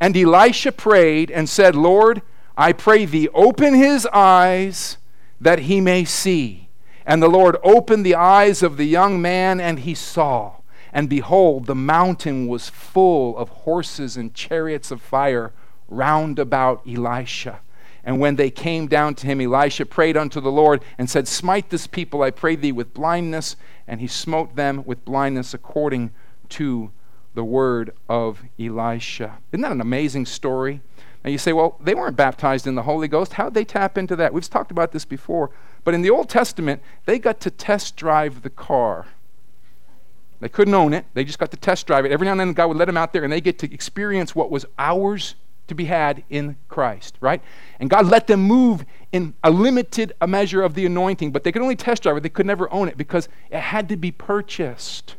And 0.00 0.16
Elisha 0.16 0.72
prayed 0.72 1.30
and 1.30 1.48
said, 1.48 1.76
Lord, 1.76 2.22
I 2.56 2.72
pray 2.72 3.04
thee, 3.04 3.28
open 3.34 3.74
his 3.74 4.06
eyes 4.06 4.98
that 5.40 5.60
he 5.60 5.80
may 5.80 6.04
see. 6.04 6.68
And 7.06 7.22
the 7.22 7.28
Lord 7.28 7.56
opened 7.62 8.06
the 8.06 8.14
eyes 8.14 8.62
of 8.62 8.76
the 8.76 8.86
young 8.86 9.20
man, 9.20 9.60
and 9.60 9.80
he 9.80 9.94
saw. 9.94 10.56
And 10.92 11.08
behold, 11.08 11.66
the 11.66 11.74
mountain 11.74 12.46
was 12.46 12.70
full 12.70 13.36
of 13.36 13.48
horses 13.48 14.16
and 14.16 14.32
chariots 14.32 14.90
of 14.90 15.02
fire 15.02 15.52
round 15.88 16.38
about 16.38 16.86
Elisha. 16.88 17.60
And 18.04 18.20
when 18.20 18.36
they 18.36 18.50
came 18.50 18.86
down 18.86 19.14
to 19.16 19.26
him, 19.26 19.40
Elisha 19.40 19.86
prayed 19.86 20.16
unto 20.16 20.40
the 20.40 20.52
Lord 20.52 20.82
and 20.98 21.10
said, 21.10 21.26
Smite 21.26 21.70
this 21.70 21.86
people, 21.86 22.22
I 22.22 22.30
pray 22.30 22.54
thee, 22.54 22.72
with 22.72 22.94
blindness. 22.94 23.56
And 23.88 24.00
he 24.00 24.06
smote 24.06 24.56
them 24.56 24.84
with 24.84 25.04
blindness 25.04 25.52
according 25.52 26.12
to 26.50 26.90
the 27.34 27.44
word 27.44 27.92
of 28.08 28.42
Elisha. 28.58 29.38
Isn't 29.52 29.62
that 29.62 29.72
an 29.72 29.80
amazing 29.80 30.26
story? 30.26 30.80
Now 31.24 31.30
you 31.30 31.38
say, 31.38 31.54
well, 31.54 31.78
they 31.80 31.94
weren't 31.94 32.16
baptized 32.16 32.66
in 32.66 32.74
the 32.74 32.82
Holy 32.82 33.08
Ghost. 33.08 33.34
How'd 33.34 33.54
they 33.54 33.64
tap 33.64 33.96
into 33.96 34.14
that? 34.16 34.34
We've 34.34 34.48
talked 34.48 34.70
about 34.70 34.92
this 34.92 35.06
before. 35.06 35.50
But 35.82 35.94
in 35.94 36.02
the 36.02 36.10
Old 36.10 36.28
Testament, 36.28 36.82
they 37.06 37.18
got 37.18 37.40
to 37.40 37.50
test 37.50 37.96
drive 37.96 38.42
the 38.42 38.50
car. 38.50 39.06
They 40.40 40.48
couldn't 40.50 40.74
own 40.74 40.92
it, 40.92 41.06
they 41.14 41.24
just 41.24 41.38
got 41.38 41.50
to 41.52 41.56
test 41.56 41.86
drive 41.86 42.04
it. 42.04 42.12
Every 42.12 42.26
now 42.26 42.32
and 42.32 42.40
then, 42.40 42.52
God 42.52 42.66
would 42.66 42.76
let 42.76 42.84
them 42.84 42.98
out 42.98 43.14
there 43.14 43.24
and 43.24 43.32
they 43.32 43.40
get 43.40 43.58
to 43.60 43.72
experience 43.72 44.34
what 44.34 44.50
was 44.50 44.66
ours 44.78 45.36
to 45.68 45.74
be 45.74 45.86
had 45.86 46.22
in 46.28 46.56
Christ, 46.68 47.16
right? 47.20 47.40
And 47.80 47.88
God 47.88 48.06
let 48.06 48.26
them 48.26 48.40
move 48.40 48.84
in 49.12 49.32
a 49.42 49.50
limited 49.50 50.12
measure 50.26 50.62
of 50.62 50.74
the 50.74 50.84
anointing, 50.84 51.32
but 51.32 51.44
they 51.44 51.52
could 51.52 51.62
only 51.62 51.76
test 51.76 52.02
drive 52.02 52.18
it. 52.18 52.22
They 52.22 52.28
could 52.28 52.44
never 52.44 52.70
own 52.70 52.88
it 52.88 52.98
because 52.98 53.28
it 53.48 53.60
had 53.60 53.88
to 53.88 53.96
be 53.96 54.10
purchased. 54.10 55.16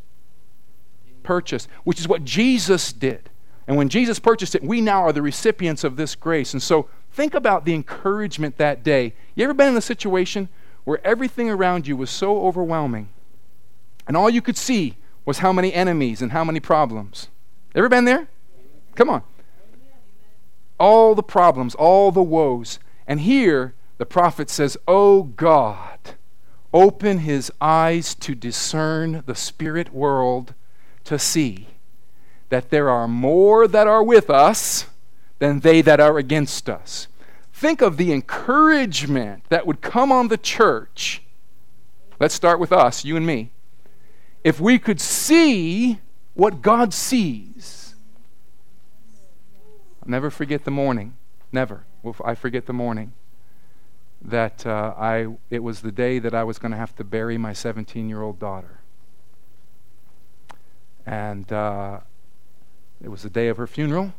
Purchased, 1.24 1.68
which 1.84 2.00
is 2.00 2.08
what 2.08 2.24
Jesus 2.24 2.94
did. 2.94 3.32
And 3.68 3.78
when 3.78 3.90
Jesus 3.90 4.20
purchased 4.20 4.56
it, 4.56 4.64
we 4.64 4.82
now 4.82 5.02
are 5.02 5.12
the 5.12 5.22
recipients 5.22 5.84
of 5.84 5.96
this 5.96 6.16
grace. 6.16 6.54
And 6.54 6.62
so 6.62 6.88
think 7.12 7.34
about 7.34 7.66
the 7.66 7.74
encouragement 7.74 8.58
that 8.58 8.84
day. 8.84 9.14
You 9.34 9.44
ever 9.44 9.54
been 9.54 9.70
in 9.70 9.78
a 9.78 9.82
situation 9.82 10.50
where 10.84 11.06
everything 11.06 11.50
around 11.50 11.88
you 11.88 11.98
was 11.98 12.10
so 12.10 12.46
overwhelming 12.46 13.10
and 14.08 14.16
all 14.16 14.30
you 14.30 14.42
could 14.42 14.58
see 14.58 14.98
was 15.26 15.40
how 15.40 15.52
many 15.52 15.74
enemies 15.74 16.22
and 16.22 16.32
how 16.32 16.44
many 16.44 16.60
problems? 16.60 17.30
Ever 17.74 17.90
been 17.90 18.06
there? 18.06 18.28
Come 18.94 19.10
on 19.10 19.24
all 20.80 21.16
the 21.16 21.24
problems, 21.24 21.76
all 21.76 22.12
the 22.12 22.24
woes. 22.24 22.80
And 23.08 23.22
here 23.22 23.74
the 23.98 24.06
prophet 24.06 24.50
says, 24.50 24.78
Oh 24.88 25.24
God, 25.24 26.00
open 26.74 27.20
his 27.20 27.52
eyes 27.62 28.16
to 28.16 28.36
discern 28.36 29.24
the 29.26 29.36
spirit 29.36 29.94
world 29.94 30.54
to 31.06 31.20
see 31.20 31.68
that 32.50 32.70
there 32.70 32.90
are 32.90 33.08
more 33.08 33.68
that 33.68 33.88
are 33.88 34.04
with 34.04 34.30
us 34.30 34.86
than 35.40 35.62
they 35.62 35.82
that 35.82 36.00
are 36.00 36.18
against 36.18 36.70
us. 36.70 37.08
Think 37.52 37.82
of 37.82 37.98
the 37.98 38.12
encouragement 38.12 39.44
that 39.50 39.66
would 39.66 39.82
come 39.82 40.12
on 40.12 40.28
the 40.28 40.38
church. 40.38 41.22
Let's 42.20 42.34
start 42.34 42.60
with 42.60 42.72
us, 42.72 43.04
you 43.04 43.18
and 43.18 43.26
me. 43.26 43.52
If 44.44 44.60
we 44.60 44.78
could 44.78 45.02
see 45.02 46.00
what 46.34 46.62
God 46.62 46.94
sees 46.94 47.86
I'll 50.06 50.12
never 50.12 50.30
forget 50.30 50.66
the 50.66 50.72
morning. 50.72 51.16
Never. 51.52 51.84
I 52.24 52.36
forget 52.36 52.68
the 52.68 52.74
morning 52.74 53.14
that 54.22 54.66
uh, 54.66 54.94
I, 54.96 55.36
it 55.50 55.64
was 55.64 55.82
the 55.82 55.92
day 55.92 56.20
that 56.20 56.36
I 56.36 56.44
was 56.44 56.60
going 56.60 56.72
to 56.72 56.78
have 56.78 56.96
to 56.98 57.04
bury 57.04 57.38
my 57.38 57.54
17 57.54 58.08
year 58.08 58.22
old 58.22 58.40
daughter. 58.40 58.82
And 61.06 61.52
uh, 61.52 62.02
it 63.06 63.10
was 63.10 63.22
the 63.22 63.30
day 63.30 63.50
of 63.50 63.58
her 63.58 63.68
funeral. 63.68 64.16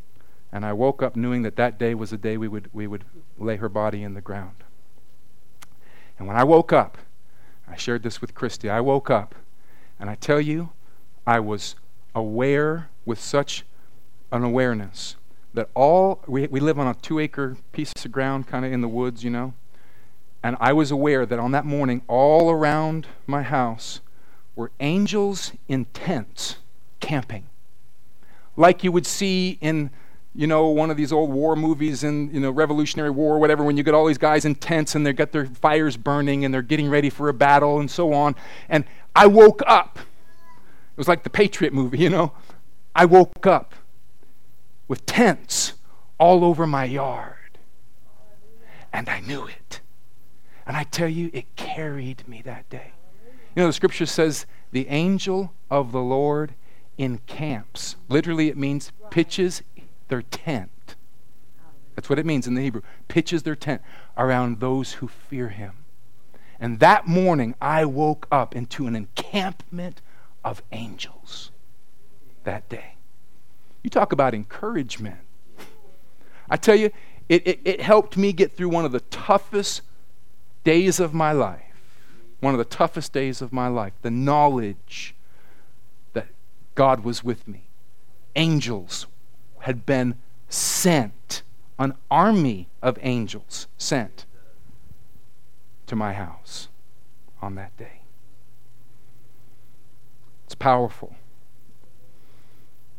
And 0.52 0.64
I 0.64 0.72
woke 0.72 1.02
up 1.02 1.16
knowing 1.16 1.42
that 1.42 1.56
that 1.56 1.76
day 1.76 1.92
was 1.92 2.10
the 2.10 2.16
day 2.16 2.36
we 2.36 2.46
would, 2.46 2.70
we 2.72 2.86
would 2.86 3.02
lay 3.36 3.56
her 3.56 3.68
body 3.68 4.04
in 4.04 4.14
the 4.14 4.20
ground. 4.20 4.62
And 6.16 6.28
when 6.28 6.36
I 6.36 6.44
woke 6.44 6.72
up, 6.72 6.96
I 7.68 7.74
shared 7.74 8.04
this 8.04 8.20
with 8.20 8.36
Christy. 8.36 8.70
I 8.70 8.80
woke 8.80 9.10
up, 9.10 9.34
and 9.98 10.08
I 10.08 10.14
tell 10.14 10.40
you, 10.40 10.70
I 11.26 11.40
was 11.40 11.74
aware 12.14 12.88
with 13.04 13.18
such 13.20 13.64
an 14.30 14.44
awareness 14.44 15.16
that 15.52 15.68
all, 15.74 16.22
we, 16.28 16.46
we 16.46 16.60
live 16.60 16.78
on 16.78 16.86
a 16.86 16.94
two 16.94 17.18
acre 17.18 17.56
piece 17.72 17.92
of 18.04 18.12
ground, 18.12 18.46
kind 18.46 18.64
of 18.64 18.72
in 18.72 18.82
the 18.82 18.88
woods, 18.88 19.24
you 19.24 19.30
know. 19.30 19.52
And 20.44 20.56
I 20.60 20.72
was 20.72 20.92
aware 20.92 21.26
that 21.26 21.40
on 21.40 21.50
that 21.50 21.64
morning, 21.64 22.02
all 22.06 22.50
around 22.52 23.08
my 23.26 23.42
house 23.42 24.00
were 24.54 24.70
angels 24.78 25.52
in 25.66 25.86
tents 25.86 26.58
camping. 27.00 27.48
Like 28.56 28.82
you 28.82 28.92
would 28.92 29.06
see 29.06 29.58
in, 29.60 29.90
you 30.34 30.46
know, 30.46 30.66
one 30.68 30.90
of 30.90 30.96
these 30.96 31.12
old 31.12 31.30
war 31.30 31.56
movies 31.56 32.04
in, 32.04 32.32
you 32.32 32.40
know, 32.40 32.50
Revolutionary 32.50 33.10
War 33.10 33.36
or 33.36 33.38
whatever, 33.38 33.64
when 33.64 33.76
you 33.76 33.82
get 33.82 33.94
all 33.94 34.06
these 34.06 34.18
guys 34.18 34.44
in 34.44 34.54
tents 34.54 34.94
and 34.94 35.06
they've 35.06 35.16
got 35.16 35.32
their 35.32 35.46
fires 35.46 35.96
burning 35.96 36.44
and 36.44 36.52
they're 36.52 36.62
getting 36.62 36.88
ready 36.88 37.10
for 37.10 37.28
a 37.28 37.34
battle 37.34 37.80
and 37.80 37.90
so 37.90 38.12
on. 38.12 38.34
And 38.68 38.84
I 39.14 39.26
woke 39.26 39.62
up. 39.66 39.98
It 39.98 40.98
was 40.98 41.08
like 41.08 41.22
the 41.22 41.30
Patriot 41.30 41.72
movie, 41.72 41.98
you 41.98 42.10
know. 42.10 42.32
I 42.94 43.04
woke 43.04 43.46
up 43.46 43.74
with 44.88 45.04
tents 45.04 45.74
all 46.18 46.44
over 46.44 46.66
my 46.66 46.84
yard. 46.84 47.58
And 48.92 49.08
I 49.08 49.20
knew 49.20 49.44
it. 49.46 49.80
And 50.66 50.76
I 50.76 50.84
tell 50.84 51.08
you, 51.08 51.30
it 51.32 51.54
carried 51.56 52.26
me 52.26 52.40
that 52.42 52.68
day. 52.70 52.92
You 53.54 53.62
know, 53.62 53.66
the 53.66 53.72
scripture 53.72 54.06
says, 54.06 54.46
the 54.72 54.88
angel 54.88 55.52
of 55.70 55.92
the 55.92 56.00
Lord 56.00 56.54
encamps. 56.98 57.96
Literally, 58.08 58.48
it 58.48 58.56
means 58.56 58.92
pitches 59.10 59.62
their 60.08 60.22
tent. 60.22 60.94
That's 61.94 62.10
what 62.10 62.18
it 62.18 62.26
means 62.26 62.46
in 62.46 62.54
the 62.54 62.62
Hebrew. 62.62 62.82
Pitches 63.08 63.42
their 63.42 63.56
tent 63.56 63.82
around 64.16 64.60
those 64.60 64.94
who 64.94 65.08
fear 65.08 65.48
him. 65.48 65.72
And 66.60 66.78
that 66.80 67.06
morning, 67.06 67.54
I 67.60 67.84
woke 67.84 68.26
up 68.30 68.54
into 68.54 68.86
an 68.86 68.96
encampment 68.96 70.00
of 70.44 70.62
angels 70.72 71.50
that 72.44 72.68
day. 72.68 72.94
You 73.82 73.90
talk 73.90 74.12
about 74.12 74.34
encouragement. 74.34 75.18
I 76.48 76.56
tell 76.56 76.76
you, 76.76 76.90
it, 77.28 77.46
it, 77.46 77.60
it, 77.64 77.80
helped 77.80 78.16
me 78.16 78.32
get 78.32 78.56
through 78.56 78.68
one 78.68 78.84
of 78.84 78.92
the 78.92 79.00
toughest 79.00 79.82
days 80.64 81.00
of 81.00 81.12
my 81.12 81.32
life. 81.32 81.60
One 82.40 82.54
of 82.54 82.58
the 82.58 82.64
toughest 82.64 83.12
days 83.12 83.42
of 83.42 83.52
my 83.52 83.68
life. 83.68 83.94
The 84.02 84.10
knowledge 84.10 85.14
God 86.76 87.00
was 87.00 87.24
with 87.24 87.48
me. 87.48 87.64
Angels 88.36 89.06
had 89.60 89.84
been 89.84 90.16
sent, 90.48 91.42
an 91.78 91.94
army 92.08 92.68
of 92.80 92.98
angels 93.02 93.66
sent 93.76 94.26
to 95.88 95.96
my 95.96 96.12
house 96.12 96.68
on 97.42 97.56
that 97.56 97.76
day. 97.76 98.02
It's 100.44 100.54
powerful. 100.54 101.16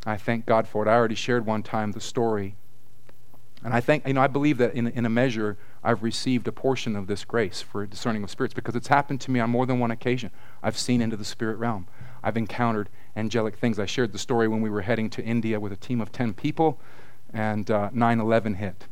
I 0.06 0.18
thank 0.18 0.46
God 0.46 0.68
for 0.68 0.86
it. 0.86 0.90
I 0.90 0.94
already 0.94 1.16
shared 1.16 1.46
one 1.46 1.64
time 1.64 1.92
the 1.92 2.02
story. 2.02 2.56
And 3.64 3.74
I 3.74 3.82
think, 3.82 4.08
you 4.08 4.14
know, 4.14 4.22
I 4.22 4.28
believe 4.28 4.58
that 4.58 4.74
in, 4.74 4.88
in 4.88 5.06
a 5.06 5.10
measure, 5.10 5.58
I've 5.84 6.04
received 6.04 6.48
a 6.48 6.52
portion 6.52 6.96
of 6.96 7.08
this 7.08 7.26
grace 7.26 7.62
for 7.62 7.86
discerning 7.86 8.24
of 8.24 8.30
spirits 8.30 8.54
because 8.54 8.76
it's 8.76 8.88
happened 8.88 9.22
to 9.22 9.32
me 9.32 9.40
on 9.40 9.50
more 9.50 9.66
than 9.66 9.80
one 9.80 9.92
occasion. 9.92 10.32
I've 10.64 10.78
seen 10.78 11.02
into 11.02 11.18
the 11.18 11.26
spirit 11.26 11.58
realm. 11.58 11.88
I've 12.24 12.38
encountered 12.38 12.90
angelic 13.16 13.58
things. 13.58 13.80
I 13.80 13.86
shared 13.86 14.12
the 14.12 14.20
story 14.20 14.48
when 14.48 14.62
we 14.62 14.70
were 14.70 14.82
heading 14.82 15.10
to 15.12 15.24
India 15.24 15.60
with 15.60 15.72
a 15.72 15.78
team 15.78 16.02
of 16.02 16.12
10 16.12 16.34
people, 16.34 16.80
and 17.34 17.70
uh, 17.70 17.90
9 17.92 18.20
uh, 18.20 18.24
11 18.24 18.56
hit. 18.56 18.88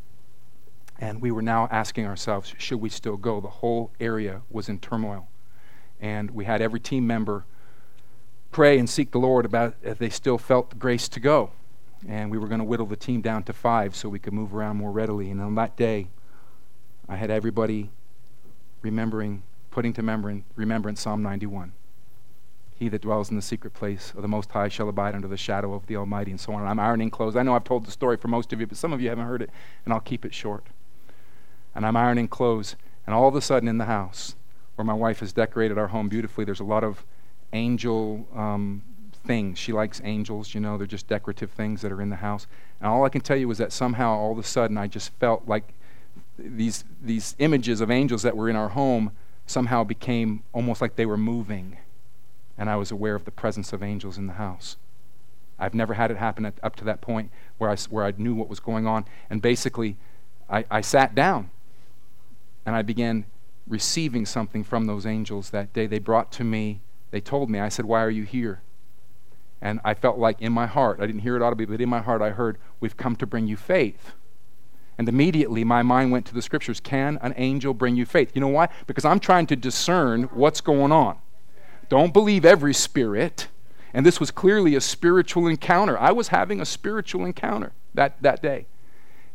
And 1.00 1.22
we 1.22 1.32
were 1.32 1.42
now 1.42 1.68
asking 1.72 2.06
ourselves, 2.06 2.54
should 2.58 2.80
we 2.80 2.90
still 2.90 3.18
go? 3.18 3.42
The 3.42 3.48
whole 3.48 3.92
area 4.00 4.42
was 4.50 4.70
in 4.70 4.80
turmoil. 4.80 5.28
And 6.00 6.32
we 6.32 6.46
had 6.46 6.62
every 6.62 6.80
team 6.80 7.06
member 7.06 7.46
pray 8.52 8.80
and 8.80 8.90
seek 8.90 9.12
the 9.12 9.20
Lord 9.20 9.46
about 9.46 9.76
if 9.84 9.98
they 9.98 10.10
still 10.10 10.38
felt 10.38 10.80
grace 10.80 11.10
to 11.10 11.20
go. 11.20 11.52
And 12.08 12.32
we 12.32 12.38
were 12.38 12.48
going 12.48 12.60
to 12.60 12.66
whittle 12.66 12.86
the 12.86 12.96
team 12.96 13.22
down 13.22 13.44
to 13.44 13.54
five 13.54 13.96
so 13.96 14.08
we 14.08 14.20
could 14.20 14.34
move 14.34 14.54
around 14.54 14.78
more 14.78 14.92
readily. 14.92 15.30
And 15.30 15.42
on 15.42 15.56
that 15.56 15.76
day, 15.76 16.08
I 17.10 17.18
had 17.18 17.30
everybody 17.30 17.90
remembering, 18.82 19.44
putting 19.72 19.92
to 19.94 20.02
memory 20.02 20.46
remembrance 20.56 21.02
Psalm 21.02 21.22
91. 21.22 21.74
He 22.78 22.90
that 22.90 23.02
dwells 23.02 23.30
in 23.30 23.38
the 23.38 23.42
secret 23.42 23.74
place 23.74 24.12
of 24.16 24.22
the 24.22 24.28
Most 24.28 24.52
High 24.52 24.68
shall 24.68 24.90
abide 24.90 25.16
under 25.16 25.30
the 25.30 25.38
shadow 25.38 25.74
of 25.74 25.88
the 25.88 25.96
Almighty, 25.96 26.32
and 26.32 26.40
so 26.40 26.54
on. 26.54 26.60
And 26.60 26.70
I'm 26.70 26.80
ironing 26.80 27.10
clothes. 27.10 27.38
I 27.38 27.44
know 27.44 27.56
I've 27.56 27.64
told 27.64 27.86
the 27.86 27.92
story 27.92 28.18
for 28.18 28.28
most 28.28 28.52
of 28.52 28.60
you, 28.60 28.68
but 28.68 28.78
some 28.78 28.92
of 28.92 29.02
you 29.02 29.10
haven't 29.10 29.26
heard 29.26 29.42
it, 29.42 29.50
and 29.86 29.94
I'll 29.94 30.02
keep 30.02 30.26
it 30.26 30.34
short. 30.34 30.66
And 31.74 31.86
I'm 31.86 31.96
ironing 31.96 32.28
clothes, 32.28 32.76
and 33.06 33.16
all 33.16 33.30
of 33.30 33.36
a 33.36 33.42
sudden 33.42 33.70
in 33.70 33.78
the 33.78 33.86
house, 33.86 34.36
where 34.76 34.86
my 34.86 34.94
wife 34.94 35.22
has 35.22 35.32
decorated 35.32 35.78
our 35.78 35.88
home 35.88 36.10
beautifully, 36.10 36.44
there's 36.44 36.60
a 36.60 36.66
lot 36.66 36.84
of 36.84 37.06
angel 37.54 38.28
um, 38.36 38.82
things. 39.26 39.58
She 39.58 39.72
likes 39.72 40.02
angels, 40.04 40.54
you 40.54 40.60
know, 40.60 40.78
they're 40.78 40.86
just 40.86 41.08
decorative 41.08 41.52
things 41.52 41.82
that 41.82 41.94
are 41.94 42.02
in 42.02 42.10
the 42.10 42.18
house. 42.18 42.46
And 42.82 42.90
all 42.90 43.06
I 43.06 43.10
can 43.10 43.22
tell 43.22 43.38
you 43.38 43.50
is 43.52 43.58
that 43.58 43.72
somehow 43.72 44.12
all 44.18 44.34
of 44.34 44.38
a 44.38 44.44
sudden 44.44 44.78
I 44.78 44.88
just 44.88 45.14
felt 45.14 45.48
like 45.48 45.74
these, 46.38 46.84
these 47.02 47.36
images 47.40 47.80
of 47.80 47.90
angels 47.90 48.22
that 48.24 48.36
were 48.36 48.50
in 48.50 48.58
our 48.58 48.70
home 48.70 49.12
somehow 49.46 49.86
became 49.86 50.44
almost 50.52 50.82
like 50.82 50.98
they 50.98 51.06
were 51.06 51.18
moving 51.18 51.78
and 52.58 52.70
I 52.70 52.76
was 52.76 52.92
aware 52.92 53.16
of 53.16 53.26
the 53.26 53.32
presence 53.32 53.74
of 53.74 53.84
angels 53.84 54.18
in 54.18 54.28
the 54.28 54.34
house. 54.34 54.78
I've 55.58 55.74
never 55.74 55.94
had 55.94 56.12
it 56.12 56.18
happen 56.18 56.46
at, 56.46 56.56
up 56.64 56.76
to 56.78 56.84
that 56.86 57.02
point 57.02 57.32
where 57.58 57.70
I, 57.70 57.78
where 57.90 58.06
I 58.06 58.14
knew 58.18 58.36
what 58.36 58.50
was 58.50 58.60
going 58.60 58.86
on. 58.86 59.06
And 59.30 59.42
basically, 59.42 59.98
I, 60.50 60.66
I 60.70 60.82
sat 60.82 61.16
down 61.16 61.50
and 62.66 62.76
I 62.76 62.82
began 62.82 63.26
receiving 63.68 64.26
something 64.26 64.64
from 64.64 64.86
those 64.86 65.06
angels 65.06 65.50
that 65.52 65.74
day. 65.74 65.88
They 65.88 66.00
brought 66.00 66.32
to 66.34 66.44
me, 66.44 66.82
they 67.12 67.22
told 67.22 67.50
me, 67.50 67.60
I 67.60 67.70
said, 67.70 67.86
Why 67.86 68.04
are 68.04 68.10
you 68.10 68.24
here? 68.24 68.62
And 69.62 69.80
I 69.84 69.94
felt 69.94 70.18
like 70.18 70.42
in 70.42 70.52
my 70.52 70.66
heart, 70.66 71.00
I 71.00 71.08
didn't 71.08 71.22
hear 71.22 71.36
it 71.36 71.42
audibly, 71.42 71.66
but 71.66 71.82
in 71.82 71.90
my 71.90 72.02
heart 72.02 72.22
I 72.22 72.32
heard, 72.32 72.58
We've 72.80 72.98
come 72.98 73.16
to 73.18 73.26
bring 73.26 73.48
you 73.48 73.58
faith. 73.58 74.12
And 74.98 75.10
immediately 75.10 75.64
my 75.64 75.84
mind 75.84 76.12
went 76.12 76.26
to 76.28 76.34
the 76.34 76.42
scriptures 76.42 76.80
Can 76.80 77.18
an 77.22 77.34
angel 77.38 77.74
bring 77.74 77.96
you 77.96 78.06
faith? 78.06 78.32
You 78.36 78.42
know 78.42 78.48
why? 78.50 78.70
Because 78.88 79.06
I'm 79.06 79.20
trying 79.20 79.48
to 79.48 79.56
discern 79.56 80.24
what's 80.26 80.62
going 80.62 80.92
on. 80.92 81.18
Don't 81.90 82.14
believe 82.14 82.46
every 82.46 82.74
spirit. 82.74 83.48
And 83.94 84.06
this 84.06 84.20
was 84.20 84.32
clearly 84.32 84.76
a 84.76 84.82
spiritual 84.82 85.48
encounter. 85.48 85.98
I 85.98 86.12
was 86.12 86.30
having 86.30 86.60
a 86.60 86.66
spiritual 86.66 87.26
encounter 87.26 87.72
that, 87.94 88.22
that 88.22 88.42
day. 88.42 88.66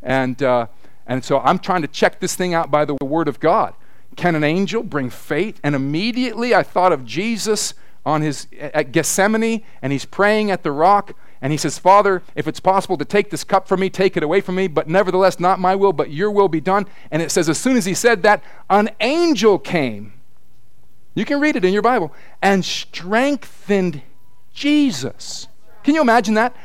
And, 0.03 0.41
uh, 0.43 0.67
and 1.07 1.23
so 1.23 1.39
I'm 1.39 1.59
trying 1.59 1.81
to 1.81 1.87
check 1.87 2.19
this 2.19 2.35
thing 2.35 2.53
out 2.53 2.69
by 2.69 2.85
the 2.85 2.95
Word 3.01 3.27
of 3.27 3.39
God. 3.39 3.73
Can 4.15 4.35
an 4.35 4.43
angel 4.43 4.83
bring 4.83 5.09
faith? 5.09 5.59
And 5.63 5.73
immediately 5.73 6.53
I 6.53 6.63
thought 6.63 6.91
of 6.91 7.05
Jesus 7.05 7.73
on 8.05 8.21
his 8.21 8.47
at 8.59 8.91
Gethsemane, 8.91 9.61
and 9.81 9.93
he's 9.93 10.05
praying 10.05 10.49
at 10.49 10.63
the 10.63 10.71
rock, 10.71 11.13
and 11.41 11.51
he 11.51 11.57
says, 11.57 11.77
Father, 11.77 12.23
if 12.35 12.47
it's 12.47 12.59
possible 12.59 12.97
to 12.97 13.05
take 13.05 13.29
this 13.29 13.43
cup 13.43 13.67
from 13.67 13.79
me, 13.79 13.89
take 13.89 14.17
it 14.17 14.23
away 14.23 14.41
from 14.41 14.55
me, 14.55 14.67
but 14.67 14.87
nevertheless, 14.87 15.39
not 15.39 15.59
my 15.59 15.75
will, 15.75 15.93
but 15.93 16.11
your 16.11 16.31
will 16.31 16.47
be 16.47 16.61
done. 16.61 16.87
And 17.09 17.21
it 17.21 17.31
says, 17.31 17.49
as 17.49 17.59
soon 17.59 17.77
as 17.77 17.85
he 17.85 17.93
said 17.93 18.23
that, 18.23 18.43
an 18.69 18.89
angel 18.99 19.59
came 19.59 20.13
you 21.13 21.25
can 21.25 21.39
read 21.39 21.55
it 21.55 21.65
in 21.65 21.73
your 21.73 21.81
Bible. 21.81 22.13
And 22.41 22.63
strengthened 22.63 24.01
Jesus. 24.53 25.47
Can 25.83 25.95
you 25.95 26.01
imagine 26.01 26.35
that? 26.35 26.55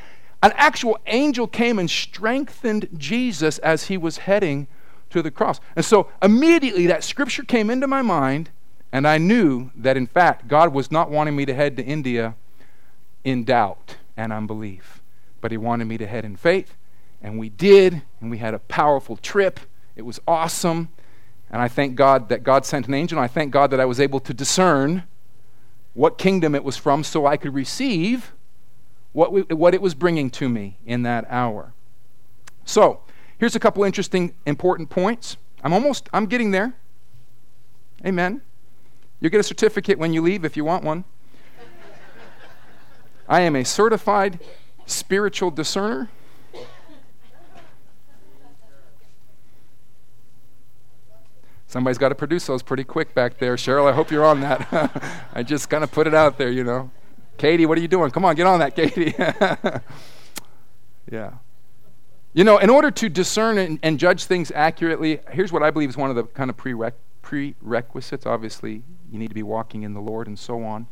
An 0.43 0.53
actual 0.55 0.99
angel 1.07 1.47
came 1.47 1.79
and 1.79 1.91
strengthened 1.91 2.89
Jesus 2.97 3.59
as 3.59 3.85
he 3.85 3.97
was 3.97 4.19
heading 4.19 4.69
to 5.11 5.23
the 5.23 5.31
cross. 5.31 5.61
And 5.75 5.85
so 5.85 6.09
immediately 6.23 6.87
that 6.87 7.05
scripture 7.05 7.43
came 7.43 7.71
into 7.71 7.87
my 7.87 8.03
mind, 8.03 8.51
and 8.93 9.09
I 9.09 9.19
knew 9.19 9.71
that 9.75 9.97
in 9.97 10.07
fact 10.07 10.47
God 10.47 10.73
was 10.73 10.91
not 10.91 11.11
wanting 11.11 11.37
me 11.37 11.47
to 11.47 11.55
head 11.55 11.77
to 11.79 11.85
India 11.85 12.35
in 13.25 13.45
doubt 13.45 13.97
and 14.17 14.33
unbelief, 14.33 15.03
but 15.41 15.51
he 15.51 15.57
wanted 15.57 15.87
me 15.87 15.99
to 15.99 16.07
head 16.07 16.25
in 16.25 16.37
faith. 16.37 16.77
And 17.23 17.39
we 17.39 17.49
did, 17.49 18.03
and 18.21 18.31
we 18.31 18.39
had 18.39 18.55
a 18.55 18.59
powerful 18.59 19.17
trip. 19.17 19.59
It 19.97 20.03
was 20.03 20.21
awesome. 20.29 20.91
And 21.51 21.63
I 21.63 21.69
thank 21.69 21.95
God 21.95 22.29
that 22.29 22.43
God 22.43 22.67
sent 22.67 22.89
an 22.89 22.95
angel, 22.95 23.19
and 23.19 23.25
I 23.25 23.29
thank 23.29 23.53
God 23.53 23.71
that 23.71 23.81
I 23.81 23.85
was 23.85 24.01
able 24.01 24.21
to 24.21 24.35
discern 24.35 25.05
what 25.95 26.19
kingdom 26.19 26.55
it 26.55 26.65
was 26.65 26.77
from 26.77 27.05
so 27.05 27.27
I 27.27 27.37
could 27.37 27.55
receive 27.55 28.33
what, 29.13 29.33
we, 29.33 29.43
what 29.43 29.75
it 29.75 29.81
was 29.81 29.95
bringing 29.95 30.29
to 30.31 30.49
me 30.49 30.77
in 30.85 31.03
that 31.05 31.25
hour. 31.31 31.73
So, 32.65 33.01
here's 33.39 33.57
a 33.57 33.61
couple 33.61 33.83
interesting, 33.85 34.35
important 34.45 34.91
points. 34.91 35.37
I'm 35.63 35.73
almost, 35.73 36.09
I'm 36.13 36.27
getting 36.27 36.51
there. 36.51 36.75
Amen. 38.05 38.43
You'll 39.21 39.31
get 39.31 39.41
a 39.41 39.45
certificate 39.45 39.99
when 39.99 40.13
you 40.13 40.21
leave 40.21 40.45
if 40.45 40.57
you 40.57 40.65
want 40.65 40.85
one. 40.85 41.05
I 43.29 43.41
am 43.41 43.57
a 43.57 43.65
certified 43.65 44.39
spiritual 44.85 45.51
discerner. 45.51 46.11
Somebody's 51.67 51.99
got 51.99 52.11
to 52.11 52.15
produce 52.15 52.47
those 52.47 52.63
pretty 52.63 52.85
quick 52.85 53.15
back 53.15 53.39
there. 53.39 53.57
Cheryl, 53.57 53.91
I 53.91 53.93
hope 53.93 54.11
you're 54.11 54.25
on 54.25 54.41
that. 54.41 55.21
I 55.35 55.43
just 55.43 55.69
kind 55.69 55.83
of 55.83 55.91
put 55.91 56.07
it 56.07 56.15
out 56.15 56.39
there, 56.39 56.51
you 56.51 56.63
know. 56.63 56.91
Katie, 57.39 57.67
what 57.67 57.77
are 57.77 57.81
you 57.81 57.89
doing? 57.89 58.11
Come 58.11 58.25
on, 58.25 58.35
get 58.37 58.47
on 58.47 58.61
that, 58.61 58.77
Katie. 58.77 59.15
yeah. 61.11 61.33
You 62.33 62.45
know, 62.45 62.59
in 62.59 62.71
order 62.71 62.91
to 62.91 63.09
discern 63.09 63.59
and, 63.59 63.79
and, 63.83 63.99
judge 63.99 64.25
things 64.25 64.53
accurately, 64.55 65.21
here's 65.31 65.53
what 65.53 65.63
I 65.63 65.71
believe 65.71 65.89
is 65.89 65.97
one 65.97 66.11
of 66.11 66.17
the 66.17 66.25
kind 66.25 66.51
of 66.51 66.57
prereq- 66.57 66.93
prerequisites. 67.23 68.27
Obviously, 68.27 68.83
you 69.11 69.19
need 69.19 69.29
to 69.29 69.35
be 69.35 69.43
walking 69.43 69.83
in 69.83 69.95
the 69.95 70.01
Lord 70.01 70.27
and 70.27 70.39
so 70.39 70.63
on. 70.63 70.87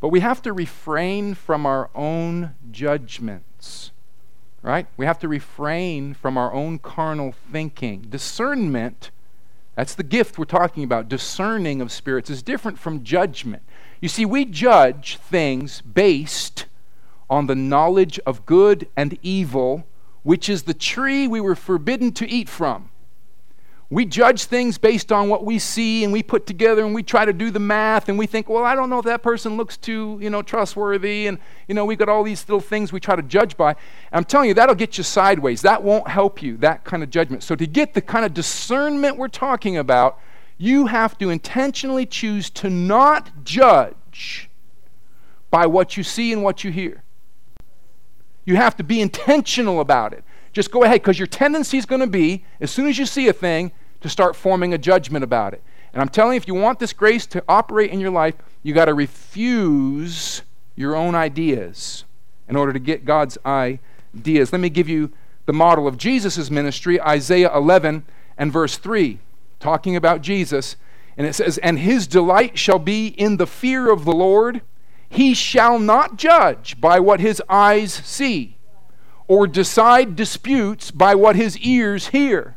But 0.00 0.08
we 0.08 0.20
have 0.20 0.42
to 0.42 0.52
refrain 0.52 1.34
from 1.34 1.66
our 1.66 1.90
own 1.94 2.54
judgments, 2.70 3.92
right? 4.62 4.86
We 4.96 5.04
have 5.04 5.18
to 5.20 5.28
refrain 5.28 6.14
from 6.14 6.38
our 6.38 6.52
own 6.52 6.78
carnal 6.78 7.32
thinking. 7.52 8.06
Discernment 8.08 9.10
that's 9.74 9.94
the 9.94 10.02
gift 10.02 10.38
we're 10.38 10.44
talking 10.44 10.84
about. 10.84 11.08
Discerning 11.08 11.80
of 11.80 11.92
spirits 11.92 12.30
is 12.30 12.42
different 12.42 12.78
from 12.78 13.04
judgment. 13.04 13.62
You 14.00 14.08
see, 14.08 14.24
we 14.24 14.44
judge 14.44 15.16
things 15.18 15.80
based 15.80 16.66
on 17.28 17.46
the 17.46 17.54
knowledge 17.54 18.18
of 18.26 18.44
good 18.46 18.88
and 18.96 19.18
evil, 19.22 19.86
which 20.22 20.48
is 20.48 20.64
the 20.64 20.74
tree 20.74 21.28
we 21.28 21.40
were 21.40 21.54
forbidden 21.54 22.12
to 22.12 22.28
eat 22.28 22.48
from. 22.48 22.90
We 23.92 24.06
judge 24.06 24.44
things 24.44 24.78
based 24.78 25.10
on 25.10 25.28
what 25.28 25.44
we 25.44 25.58
see 25.58 26.04
and 26.04 26.12
we 26.12 26.22
put 26.22 26.46
together 26.46 26.84
and 26.84 26.94
we 26.94 27.02
try 27.02 27.24
to 27.24 27.32
do 27.32 27.50
the 27.50 27.58
math 27.58 28.08
and 28.08 28.16
we 28.16 28.26
think, 28.26 28.48
well, 28.48 28.62
I 28.62 28.76
don't 28.76 28.88
know 28.88 29.00
if 29.00 29.04
that 29.06 29.20
person 29.20 29.56
looks 29.56 29.76
too, 29.76 30.16
you 30.22 30.30
know, 30.30 30.42
trustworthy 30.42 31.26
and 31.26 31.38
you 31.66 31.74
know, 31.74 31.84
we 31.84 31.96
got 31.96 32.08
all 32.08 32.22
these 32.22 32.48
little 32.48 32.60
things 32.60 32.92
we 32.92 33.00
try 33.00 33.16
to 33.16 33.22
judge 33.22 33.56
by. 33.56 33.70
And 33.70 33.78
I'm 34.12 34.24
telling 34.24 34.46
you, 34.46 34.54
that'll 34.54 34.76
get 34.76 34.96
you 34.96 35.02
sideways. 35.02 35.62
That 35.62 35.82
won't 35.82 36.06
help 36.06 36.40
you, 36.40 36.56
that 36.58 36.84
kind 36.84 37.02
of 37.02 37.10
judgment. 37.10 37.42
So 37.42 37.56
to 37.56 37.66
get 37.66 37.94
the 37.94 38.00
kind 38.00 38.24
of 38.24 38.32
discernment 38.32 39.16
we're 39.16 39.26
talking 39.26 39.76
about, 39.76 40.20
you 40.56 40.86
have 40.86 41.18
to 41.18 41.28
intentionally 41.28 42.06
choose 42.06 42.48
to 42.50 42.70
not 42.70 43.44
judge 43.44 44.50
by 45.50 45.66
what 45.66 45.96
you 45.96 46.04
see 46.04 46.32
and 46.32 46.44
what 46.44 46.62
you 46.62 46.70
hear. 46.70 47.02
You 48.44 48.54
have 48.54 48.76
to 48.76 48.84
be 48.84 49.00
intentional 49.00 49.80
about 49.80 50.12
it. 50.12 50.22
Just 50.52 50.70
go 50.70 50.84
ahead 50.84 51.00
because 51.00 51.18
your 51.18 51.26
tendency 51.26 51.76
is 51.76 51.86
going 51.86 52.00
to 52.00 52.06
be, 52.06 52.44
as 52.60 52.70
soon 52.70 52.86
as 52.86 52.98
you 52.98 53.06
see 53.06 53.26
a 53.26 53.32
thing, 53.32 53.72
to 54.00 54.08
start 54.08 54.36
forming 54.36 54.74
a 54.74 54.78
judgment 54.78 55.24
about 55.24 55.54
it. 55.54 55.62
And 55.92 56.00
I'm 56.00 56.08
telling 56.08 56.34
you, 56.34 56.36
if 56.38 56.46
you 56.46 56.54
want 56.54 56.78
this 56.78 56.92
grace 56.92 57.26
to 57.28 57.42
operate 57.48 57.90
in 57.90 58.00
your 58.00 58.10
life, 58.10 58.34
you 58.62 58.72
got 58.74 58.84
to 58.86 58.94
refuse 58.94 60.42
your 60.76 60.94
own 60.94 61.14
ideas 61.14 62.04
in 62.48 62.56
order 62.56 62.72
to 62.72 62.78
get 62.78 63.04
God's 63.04 63.38
ideas. 63.44 64.52
Let 64.52 64.60
me 64.60 64.70
give 64.70 64.88
you 64.88 65.12
the 65.46 65.52
model 65.52 65.86
of 65.88 65.96
Jesus' 65.96 66.50
ministry, 66.50 67.00
Isaiah 67.00 67.54
11 67.54 68.04
and 68.38 68.52
verse 68.52 68.76
3, 68.76 69.18
talking 69.58 69.96
about 69.96 70.22
Jesus. 70.22 70.76
And 71.16 71.26
it 71.26 71.34
says, 71.34 71.58
And 71.58 71.78
his 71.78 72.06
delight 72.06 72.56
shall 72.58 72.78
be 72.78 73.08
in 73.08 73.36
the 73.36 73.46
fear 73.46 73.90
of 73.90 74.04
the 74.04 74.12
Lord. 74.12 74.62
He 75.08 75.34
shall 75.34 75.78
not 75.78 76.16
judge 76.16 76.80
by 76.80 77.00
what 77.00 77.18
his 77.18 77.42
eyes 77.48 77.92
see, 77.92 78.58
or 79.26 79.48
decide 79.48 80.14
disputes 80.14 80.92
by 80.92 81.16
what 81.16 81.34
his 81.34 81.58
ears 81.58 82.08
hear. 82.08 82.56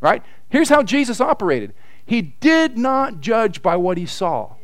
Right? 0.00 0.22
Here's 0.48 0.68
how 0.68 0.82
Jesus 0.82 1.20
operated 1.20 1.74
He 2.04 2.22
did 2.22 2.78
not 2.78 3.20
judge 3.20 3.62
by 3.62 3.76
what 3.76 3.98
he 3.98 4.06
saw 4.06 4.54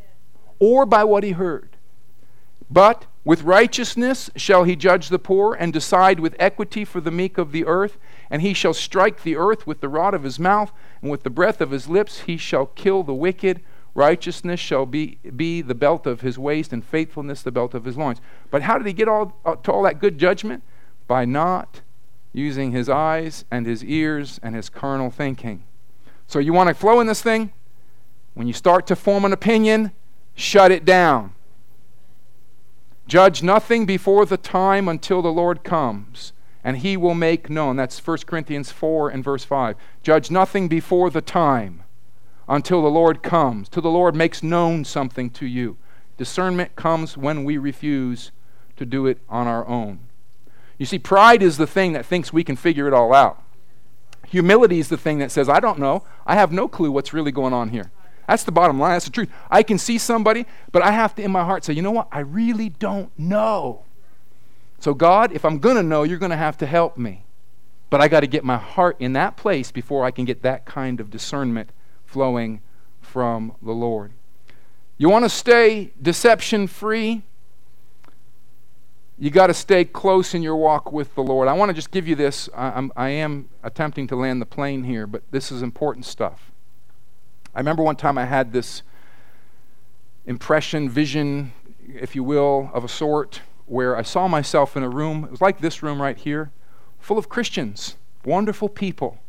or 0.59 0.85
by 0.85 1.03
what 1.03 1.23
he 1.23 1.31
heard, 1.31 1.75
but 2.69 3.05
With 3.25 3.41
righteousness 3.41 4.29
shall 4.35 4.65
he 4.65 4.75
judge 4.75 5.09
the 5.09 5.17
poor, 5.17 5.55
and 5.55 5.73
decide 5.73 6.19
with 6.19 6.35
equity 6.37 6.85
for 6.85 7.01
the 7.01 7.09
meek 7.09 7.39
of 7.39 7.51
the 7.51 7.65
earth. 7.65 7.97
And 8.29 8.43
he 8.43 8.53
shall 8.53 8.73
strike 8.73 9.23
the 9.23 9.35
earth 9.35 9.65
with 9.65 9.81
the 9.81 9.89
rod 9.89 10.13
of 10.13 10.21
his 10.23 10.39
mouth, 10.39 10.71
and 11.01 11.09
with 11.09 11.23
the 11.23 11.31
breath 11.31 11.59
of 11.59 11.71
his 11.71 11.89
lips 11.89 12.21
he 12.21 12.37
shall 12.37 12.67
kill 12.67 13.01
the 13.01 13.15
wicked. 13.15 13.61
Righteousness 13.95 14.59
shall 14.59 14.85
be, 14.85 15.17
be 15.35 15.63
the 15.63 15.73
belt 15.73 16.05
of 16.05 16.21
his 16.21 16.37
waist, 16.37 16.71
and 16.71 16.85
faithfulness 16.85 17.41
the 17.41 17.51
belt 17.51 17.73
of 17.73 17.85
his 17.85 17.97
loins. 17.97 18.21
But 18.51 18.61
how 18.61 18.77
did 18.77 18.85
he 18.85 18.93
get 18.93 19.07
all, 19.07 19.35
uh, 19.43 19.55
to 19.55 19.71
all 19.71 19.83
that 19.83 19.99
good 19.99 20.19
judgment? 20.19 20.61
By 21.07 21.25
not 21.25 21.81
using 22.35 22.71
his 22.71 22.89
eyes 22.89 23.45
and 23.49 23.65
his 23.65 23.83
ears 23.83 24.39
and 24.43 24.55
his 24.55 24.69
carnal 24.69 25.09
thinking. 25.09 25.63
So 26.27 26.39
you 26.39 26.53
want 26.53 26.69
to 26.69 26.75
flow 26.75 26.99
in 26.99 27.07
this 27.07 27.21
thing? 27.21 27.53
When 28.33 28.47
you 28.47 28.53
start 28.53 28.85
to 28.87 28.95
form 28.95 29.23
an 29.23 29.31
opinion, 29.31 29.91
shut 30.35 30.71
it 30.71 30.83
down. 30.83 31.33
Judge 33.07 33.41
nothing 33.41 33.85
before 33.85 34.25
the 34.25 34.37
time 34.37 34.87
until 34.87 35.21
the 35.21 35.31
Lord 35.31 35.63
comes, 35.63 36.33
and 36.63 36.77
he 36.77 36.97
will 36.97 37.13
make 37.13 37.49
known. 37.49 37.75
That's 37.77 38.05
1 38.05 38.17
Corinthians 38.25 38.71
4 38.71 39.09
and 39.09 39.23
verse 39.23 39.45
5. 39.45 39.75
Judge 40.03 40.31
nothing 40.31 40.67
before 40.67 41.09
the 41.09 41.21
time 41.21 41.83
until 42.49 42.81
the 42.81 42.89
Lord 42.89 43.23
comes, 43.23 43.69
till 43.69 43.83
the 43.83 43.89
Lord 43.89 44.15
makes 44.15 44.43
known 44.43 44.83
something 44.83 45.29
to 45.31 45.45
you. 45.45 45.77
Discernment 46.17 46.75
comes 46.75 47.15
when 47.15 47.43
we 47.43 47.57
refuse 47.57 48.31
to 48.75 48.85
do 48.85 49.05
it 49.05 49.19
on 49.29 49.47
our 49.47 49.65
own. 49.67 49.99
You 50.77 50.85
see, 50.85 50.99
pride 50.99 51.41
is 51.41 51.57
the 51.57 51.67
thing 51.67 51.93
that 51.93 52.05
thinks 52.05 52.33
we 52.33 52.43
can 52.43 52.55
figure 52.55 52.87
it 52.87 52.93
all 52.93 53.13
out. 53.13 53.41
Humility 54.27 54.79
is 54.79 54.89
the 54.89 54.97
thing 54.97 55.19
that 55.19 55.31
says, 55.31 55.47
I 55.47 55.59
don't 55.59 55.79
know. 55.79 56.03
I 56.25 56.35
have 56.35 56.51
no 56.51 56.67
clue 56.67 56.91
what's 56.91 57.13
really 57.13 57.31
going 57.31 57.53
on 57.53 57.69
here. 57.69 57.91
That's 58.27 58.43
the 58.43 58.51
bottom 58.51 58.79
line. 58.79 58.93
That's 58.93 59.05
the 59.05 59.11
truth. 59.11 59.29
I 59.49 59.63
can 59.63 59.77
see 59.77 59.97
somebody, 59.97 60.45
but 60.71 60.81
I 60.81 60.91
have 60.91 61.15
to, 61.15 61.23
in 61.23 61.31
my 61.31 61.43
heart, 61.43 61.63
say, 61.63 61.73
you 61.73 61.81
know 61.81 61.91
what? 61.91 62.07
I 62.11 62.19
really 62.19 62.69
don't 62.69 63.17
know. 63.17 63.83
So, 64.79 64.93
God, 64.93 65.31
if 65.31 65.45
I'm 65.45 65.59
going 65.59 65.75
to 65.75 65.83
know, 65.83 66.03
you're 66.03 66.17
going 66.17 66.31
to 66.31 66.37
have 66.37 66.57
to 66.57 66.65
help 66.65 66.97
me. 66.97 67.23
But 67.89 68.01
I 68.01 68.07
got 68.07 68.21
to 68.21 68.27
get 68.27 68.43
my 68.43 68.57
heart 68.57 68.97
in 68.99 69.13
that 69.13 69.37
place 69.37 69.71
before 69.71 70.03
I 70.03 70.11
can 70.11 70.25
get 70.25 70.41
that 70.41 70.65
kind 70.65 70.99
of 70.99 71.11
discernment 71.11 71.69
flowing 72.03 72.61
from 72.99 73.55
the 73.61 73.71
Lord. 73.71 74.11
You 74.97 75.09
want 75.09 75.23
to 75.25 75.29
stay 75.29 75.91
deception 76.01 76.67
free? 76.67 77.23
You 79.17 79.29
got 79.29 79.47
to 79.47 79.53
stay 79.53 79.85
close 79.85 80.33
in 80.33 80.41
your 80.41 80.57
walk 80.57 80.91
with 80.91 81.15
the 81.15 81.23
Lord. 81.23 81.47
I 81.47 81.53
want 81.53 81.69
to 81.69 81.73
just 81.73 81.89
give 81.89 82.05
you 82.05 82.15
this. 82.15 82.49
I, 82.55 82.89
I 82.97 83.09
am 83.09 83.47
attempting 83.63 84.07
to 84.07 84.15
land 84.15 84.41
the 84.41 84.45
plane 84.45 84.83
here, 84.83 85.07
but 85.07 85.23
this 85.31 85.53
is 85.53 85.61
important 85.61 86.05
stuff. 86.05 86.51
I 87.53 87.59
remember 87.59 87.81
one 87.81 87.95
time 87.95 88.17
I 88.17 88.25
had 88.25 88.51
this 88.51 88.81
impression, 90.25 90.89
vision, 90.89 91.53
if 91.87 92.13
you 92.13 92.25
will, 92.25 92.69
of 92.73 92.83
a 92.83 92.89
sort, 92.89 93.39
where 93.67 93.95
I 93.95 94.01
saw 94.01 94.27
myself 94.27 94.75
in 94.75 94.83
a 94.83 94.89
room. 94.89 95.23
It 95.23 95.31
was 95.31 95.41
like 95.41 95.59
this 95.59 95.81
room 95.81 96.01
right 96.01 96.17
here, 96.17 96.51
full 96.99 97.17
of 97.17 97.29
Christians, 97.29 97.95
wonderful 98.25 98.67
people. 98.67 99.19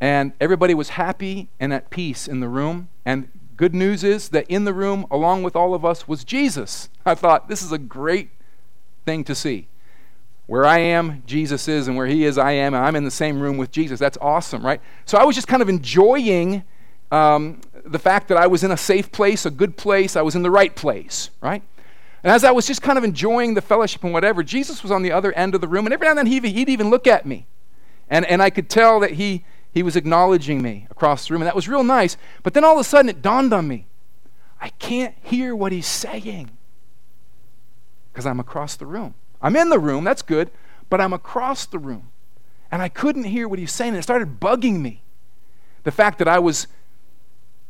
And 0.00 0.32
everybody 0.40 0.74
was 0.74 0.90
happy 0.90 1.48
and 1.58 1.72
at 1.72 1.90
peace 1.90 2.28
in 2.28 2.38
the 2.38 2.48
room. 2.48 2.88
And 3.04 3.30
good 3.56 3.74
news 3.74 4.04
is 4.04 4.28
that 4.28 4.46
in 4.48 4.64
the 4.64 4.72
room, 4.72 5.06
along 5.10 5.42
with 5.42 5.56
all 5.56 5.74
of 5.74 5.84
us, 5.84 6.06
was 6.06 6.22
Jesus. 6.22 6.88
I 7.04 7.16
thought, 7.16 7.48
this 7.48 7.62
is 7.62 7.72
a 7.72 7.78
great 7.78 8.30
thing 9.08 9.24
to 9.24 9.34
see. 9.34 9.66
Where 10.48 10.66
I 10.66 10.80
am, 10.80 11.22
Jesus 11.26 11.66
is, 11.66 11.88
and 11.88 11.96
where 11.96 12.06
He 12.06 12.26
is, 12.26 12.36
I 12.36 12.52
am, 12.52 12.74
and 12.74 12.84
I'm 12.84 12.94
in 12.94 13.04
the 13.04 13.10
same 13.10 13.40
room 13.40 13.56
with 13.56 13.70
Jesus. 13.70 13.98
That's 13.98 14.18
awesome, 14.20 14.64
right? 14.64 14.82
So 15.06 15.16
I 15.16 15.24
was 15.24 15.34
just 15.34 15.48
kind 15.48 15.62
of 15.62 15.68
enjoying 15.70 16.62
um, 17.10 17.62
the 17.86 17.98
fact 17.98 18.28
that 18.28 18.36
I 18.36 18.46
was 18.46 18.64
in 18.64 18.70
a 18.70 18.76
safe 18.76 19.10
place, 19.10 19.46
a 19.46 19.50
good 19.50 19.78
place, 19.78 20.14
I 20.14 20.20
was 20.20 20.34
in 20.36 20.42
the 20.42 20.50
right 20.50 20.76
place, 20.76 21.30
right? 21.40 21.62
And 22.22 22.30
as 22.30 22.44
I 22.44 22.50
was 22.50 22.66
just 22.66 22.82
kind 22.82 22.98
of 22.98 23.04
enjoying 23.04 23.54
the 23.54 23.62
fellowship 23.62 24.04
and 24.04 24.12
whatever, 24.12 24.42
Jesus 24.42 24.82
was 24.82 24.92
on 24.92 25.02
the 25.02 25.12
other 25.12 25.32
end 25.32 25.54
of 25.54 25.62
the 25.62 25.68
room, 25.68 25.86
and 25.86 25.94
every 25.94 26.04
now 26.06 26.10
and 26.10 26.18
then 26.18 26.26
he'd, 26.26 26.44
he'd 26.44 26.68
even 26.68 26.90
look 26.90 27.06
at 27.06 27.24
me. 27.24 27.46
And, 28.10 28.26
and 28.26 28.42
I 28.42 28.50
could 28.50 28.68
tell 28.68 29.00
that 29.00 29.12
he, 29.12 29.42
he 29.72 29.82
was 29.82 29.96
acknowledging 29.96 30.60
me 30.60 30.86
across 30.90 31.28
the 31.28 31.32
room, 31.32 31.40
and 31.40 31.46
that 31.46 31.56
was 31.56 31.66
real 31.66 31.84
nice. 31.84 32.18
But 32.42 32.52
then 32.52 32.62
all 32.62 32.74
of 32.74 32.80
a 32.80 32.84
sudden 32.84 33.08
it 33.08 33.22
dawned 33.22 33.54
on 33.54 33.66
me 33.66 33.86
I 34.60 34.70
can't 34.70 35.14
hear 35.22 35.54
what 35.54 35.72
he's 35.72 35.86
saying 35.86 36.50
because 38.18 38.26
I'm 38.26 38.40
across 38.40 38.74
the 38.74 38.84
room. 38.84 39.14
I'm 39.40 39.54
in 39.54 39.68
the 39.68 39.78
room, 39.78 40.02
that's 40.02 40.22
good, 40.22 40.50
but 40.90 41.00
I'm 41.00 41.12
across 41.12 41.66
the 41.66 41.78
room. 41.78 42.10
And 42.68 42.82
I 42.82 42.88
couldn't 42.88 43.22
hear 43.22 43.46
what 43.46 43.60
he's 43.60 43.70
saying, 43.70 43.90
and 43.90 43.98
it 43.98 44.02
started 44.02 44.40
bugging 44.40 44.80
me. 44.80 45.02
The 45.84 45.92
fact 45.92 46.18
that 46.18 46.26
I 46.26 46.40
was 46.40 46.66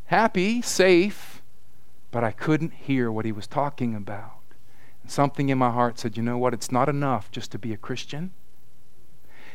happy, 0.07 0.62
safe, 0.62 1.42
but 2.11 2.24
I 2.24 2.30
couldn't 2.30 2.72
hear 2.72 3.12
what 3.12 3.26
he 3.26 3.30
was 3.30 3.46
talking 3.46 3.94
about. 3.94 4.40
And 5.03 5.12
something 5.12 5.51
in 5.51 5.59
my 5.59 5.70
heart 5.70 5.99
said, 5.99 6.16
you 6.16 6.22
know 6.22 6.38
what? 6.38 6.55
It's 6.55 6.72
not 6.72 6.88
enough 6.88 7.30
just 7.30 7.53
to 7.53 7.59
be 7.59 7.74
a 7.74 7.76
Christian. 7.76 8.32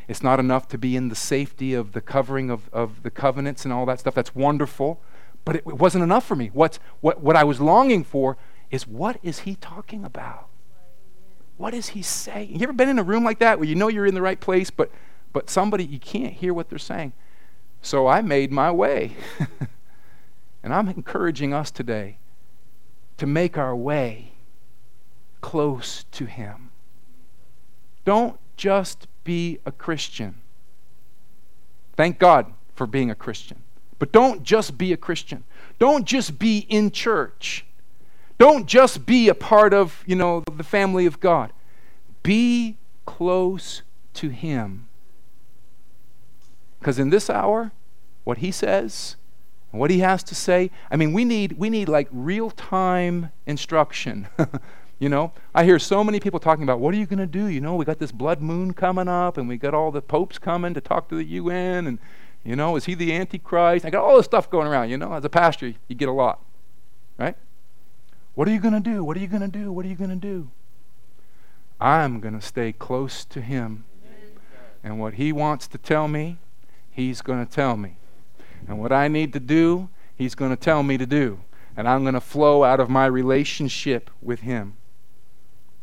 It's 0.06 0.22
not 0.22 0.38
enough 0.38 0.68
to 0.68 0.78
be 0.78 0.94
in 0.94 1.08
the 1.08 1.16
safety 1.16 1.74
of 1.74 1.90
the 1.90 2.00
covering 2.00 2.50
of, 2.50 2.70
of 2.72 3.02
the 3.02 3.10
covenants 3.10 3.64
and 3.64 3.74
all 3.74 3.84
that 3.86 3.98
stuff. 3.98 4.14
That's 4.14 4.36
wonderful. 4.36 5.00
But 5.44 5.56
it, 5.56 5.64
it 5.66 5.78
wasn't 5.78 6.04
enough 6.04 6.24
for 6.24 6.36
me. 6.36 6.52
What's, 6.52 6.78
what, 7.00 7.20
what 7.20 7.34
I 7.34 7.42
was 7.42 7.60
longing 7.60 8.04
for 8.04 8.36
is 8.70 8.86
what 8.86 9.18
is 9.24 9.40
he 9.40 9.56
talking 9.56 10.04
about? 10.04 10.50
What 11.56 11.74
is 11.74 11.88
he 11.88 12.02
saying? 12.02 12.58
You 12.58 12.62
ever 12.64 12.72
been 12.72 12.88
in 12.88 12.98
a 12.98 13.04
room 13.04 13.24
like 13.24 13.38
that 13.38 13.58
where 13.58 13.68
you 13.68 13.74
know 13.74 13.88
you're 13.88 14.06
in 14.06 14.14
the 14.14 14.22
right 14.22 14.40
place, 14.40 14.70
but, 14.70 14.90
but 15.32 15.48
somebody, 15.48 15.84
you 15.84 15.98
can't 15.98 16.32
hear 16.32 16.52
what 16.52 16.68
they're 16.68 16.78
saying? 16.78 17.12
So 17.80 18.06
I 18.06 18.22
made 18.22 18.50
my 18.50 18.70
way. 18.70 19.12
and 20.62 20.74
I'm 20.74 20.88
encouraging 20.88 21.52
us 21.52 21.70
today 21.70 22.18
to 23.18 23.26
make 23.26 23.56
our 23.56 23.76
way 23.76 24.32
close 25.40 26.04
to 26.12 26.24
him. 26.24 26.70
Don't 28.04 28.38
just 28.56 29.06
be 29.22 29.58
a 29.64 29.72
Christian. 29.72 30.36
Thank 31.96 32.18
God 32.18 32.52
for 32.74 32.86
being 32.86 33.10
a 33.10 33.14
Christian. 33.14 33.62
But 33.98 34.10
don't 34.10 34.42
just 34.42 34.76
be 34.76 34.92
a 34.92 34.96
Christian. 34.96 35.44
Don't 35.78 36.04
just 36.04 36.38
be 36.38 36.58
in 36.68 36.90
church. 36.90 37.64
Don't 38.38 38.66
just 38.66 39.06
be 39.06 39.28
a 39.28 39.34
part 39.34 39.72
of, 39.72 40.02
you 40.06 40.16
know, 40.16 40.42
the 40.56 40.64
family 40.64 41.06
of 41.06 41.20
God. 41.20 41.52
Be 42.22 42.76
close 43.06 43.82
to 44.14 44.28
him. 44.28 44.88
Because 46.78 46.98
in 46.98 47.10
this 47.10 47.30
hour, 47.30 47.72
what 48.24 48.38
he 48.38 48.50
says, 48.50 49.16
what 49.70 49.90
he 49.90 50.00
has 50.00 50.22
to 50.24 50.34
say, 50.34 50.70
I 50.90 50.96
mean, 50.96 51.12
we 51.12 51.24
need 51.24 51.52
we 51.58 51.70
need 51.70 51.88
like 51.88 52.08
real-time 52.10 53.30
instruction. 53.46 54.28
You 54.98 55.08
know, 55.08 55.32
I 55.54 55.64
hear 55.64 55.78
so 55.78 56.04
many 56.04 56.20
people 56.20 56.38
talking 56.38 56.62
about 56.62 56.80
what 56.80 56.94
are 56.94 56.96
you 56.96 57.06
going 57.06 57.18
to 57.18 57.26
do? 57.26 57.46
You 57.46 57.60
know, 57.60 57.74
we 57.74 57.84
got 57.84 57.98
this 57.98 58.12
blood 58.12 58.40
moon 58.40 58.72
coming 58.72 59.08
up, 59.08 59.36
and 59.36 59.48
we 59.48 59.56
got 59.56 59.74
all 59.74 59.90
the 59.90 60.00
popes 60.00 60.38
coming 60.38 60.72
to 60.74 60.80
talk 60.80 61.08
to 61.08 61.16
the 61.16 61.24
UN, 61.24 61.86
and 61.86 61.98
you 62.44 62.56
know, 62.56 62.76
is 62.76 62.84
he 62.84 62.94
the 62.94 63.12
Antichrist? 63.12 63.84
I 63.84 63.90
got 63.90 64.04
all 64.04 64.16
this 64.16 64.24
stuff 64.24 64.48
going 64.48 64.66
around. 64.66 64.90
You 64.90 64.96
know, 64.96 65.12
as 65.12 65.24
a 65.24 65.28
pastor, 65.28 65.74
you 65.88 65.96
get 65.96 66.08
a 66.08 66.12
lot, 66.12 66.40
right? 67.18 67.36
What 68.34 68.48
are 68.48 68.50
you 68.50 68.60
going 68.60 68.74
to 68.74 68.80
do? 68.80 69.04
What 69.04 69.16
are 69.16 69.20
you 69.20 69.28
going 69.28 69.42
to 69.42 69.48
do? 69.48 69.70
What 69.70 69.84
are 69.84 69.88
you 69.88 69.94
going 69.94 70.10
to 70.10 70.16
do? 70.16 70.50
I'm 71.80 72.20
going 72.20 72.38
to 72.38 72.44
stay 72.44 72.72
close 72.72 73.24
to 73.26 73.40
him. 73.40 73.84
And 74.82 75.00
what 75.00 75.14
he 75.14 75.32
wants 75.32 75.66
to 75.68 75.78
tell 75.78 76.08
me, 76.08 76.38
he's 76.90 77.22
going 77.22 77.44
to 77.44 77.50
tell 77.50 77.76
me. 77.76 77.96
And 78.68 78.78
what 78.78 78.92
I 78.92 79.08
need 79.08 79.32
to 79.34 79.40
do, 79.40 79.88
he's 80.16 80.34
going 80.34 80.50
to 80.50 80.56
tell 80.56 80.82
me 80.82 80.98
to 80.98 81.06
do. 81.06 81.40
And 81.76 81.88
I'm 81.88 82.02
going 82.02 82.14
to 82.14 82.20
flow 82.20 82.64
out 82.64 82.80
of 82.80 82.88
my 82.88 83.06
relationship 83.06 84.10
with 84.22 84.40
him. 84.40 84.76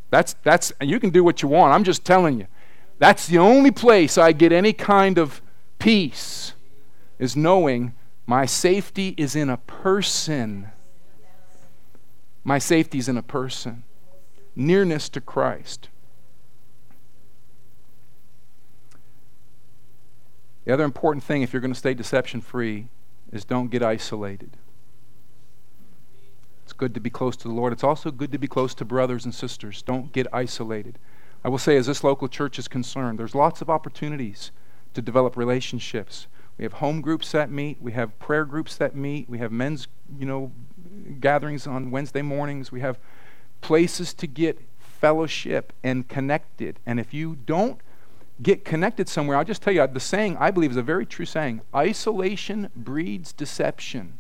That's, 0.09 0.35
that's, 0.43 0.71
and 0.79 0.89
you 0.89 0.99
can 0.99 1.09
do 1.09 1.23
what 1.23 1.41
you 1.41 1.47
want. 1.47 1.73
I'm 1.73 1.83
just 1.83 2.03
telling 2.05 2.39
you. 2.39 2.47
That's 2.99 3.27
the 3.27 3.37
only 3.39 3.71
place 3.71 4.17
I 4.17 4.33
get 4.33 4.51
any 4.51 4.73
kind 4.73 5.17
of 5.17 5.41
peace, 5.79 6.53
is 7.17 7.35
knowing 7.35 7.93
my 8.27 8.45
safety 8.45 9.15
is 9.17 9.35
in 9.35 9.49
a 9.49 9.57
person. 9.57 10.69
My 12.43 12.57
safety 12.59 12.97
is 12.97 13.07
in 13.07 13.17
a 13.17 13.23
person. 13.23 13.83
Nearness 14.55 15.09
to 15.09 15.21
Christ. 15.21 15.89
The 20.65 20.73
other 20.73 20.83
important 20.83 21.23
thing, 21.23 21.41
if 21.41 21.53
you're 21.53 21.61
going 21.61 21.73
to 21.73 21.79
stay 21.79 21.93
deception 21.93 22.41
free, 22.41 22.87
is 23.31 23.45
don't 23.45 23.69
get 23.69 23.83
isolated. 23.83 24.57
It's 26.63 26.73
good 26.73 26.93
to 26.93 26.99
be 26.99 27.09
close 27.09 27.35
to 27.37 27.47
the 27.47 27.53
Lord. 27.53 27.73
It's 27.73 27.83
also 27.83 28.11
good 28.11 28.31
to 28.31 28.37
be 28.37 28.47
close 28.47 28.73
to 28.75 28.85
brothers 28.85 29.25
and 29.25 29.33
sisters. 29.33 29.81
Don't 29.81 30.13
get 30.13 30.27
isolated. 30.31 30.99
I 31.43 31.49
will 31.49 31.57
say, 31.57 31.75
as 31.77 31.87
this 31.87 32.03
local 32.03 32.27
church 32.27 32.59
is 32.59 32.67
concerned, 32.67 33.17
there's 33.17 33.33
lots 33.35 33.61
of 33.61 33.69
opportunities 33.69 34.51
to 34.93 35.01
develop 35.01 35.35
relationships. 35.35 36.27
We 36.57 36.63
have 36.63 36.73
home 36.73 37.01
groups 37.01 37.31
that 37.31 37.49
meet. 37.49 37.81
We 37.81 37.93
have 37.93 38.17
prayer 38.19 38.45
groups 38.45 38.75
that 38.77 38.95
meet. 38.95 39.27
We 39.27 39.39
have 39.39 39.51
men's, 39.51 39.87
you 40.17 40.25
know, 40.25 40.51
gatherings 41.19 41.67
on 41.67 41.91
Wednesday 41.91 42.21
mornings. 42.21 42.71
We 42.71 42.81
have 42.81 42.99
places 43.61 44.13
to 44.15 44.27
get 44.27 44.59
fellowship 44.79 45.73
and 45.83 46.07
connected. 46.07 46.79
And 46.85 46.99
if 46.99 47.13
you 47.13 47.37
don't 47.45 47.79
get 48.41 48.65
connected 48.65 49.07
somewhere, 49.09 49.37
I'll 49.37 49.43
just 49.43 49.61
tell 49.61 49.73
you 49.73 49.85
the 49.87 49.99
saying 49.99 50.37
I 50.37 50.51
believe 50.51 50.71
is 50.71 50.77
a 50.77 50.83
very 50.83 51.05
true 51.05 51.25
saying 51.25 51.61
isolation 51.75 52.69
breeds 52.75 53.33
deception. 53.33 54.17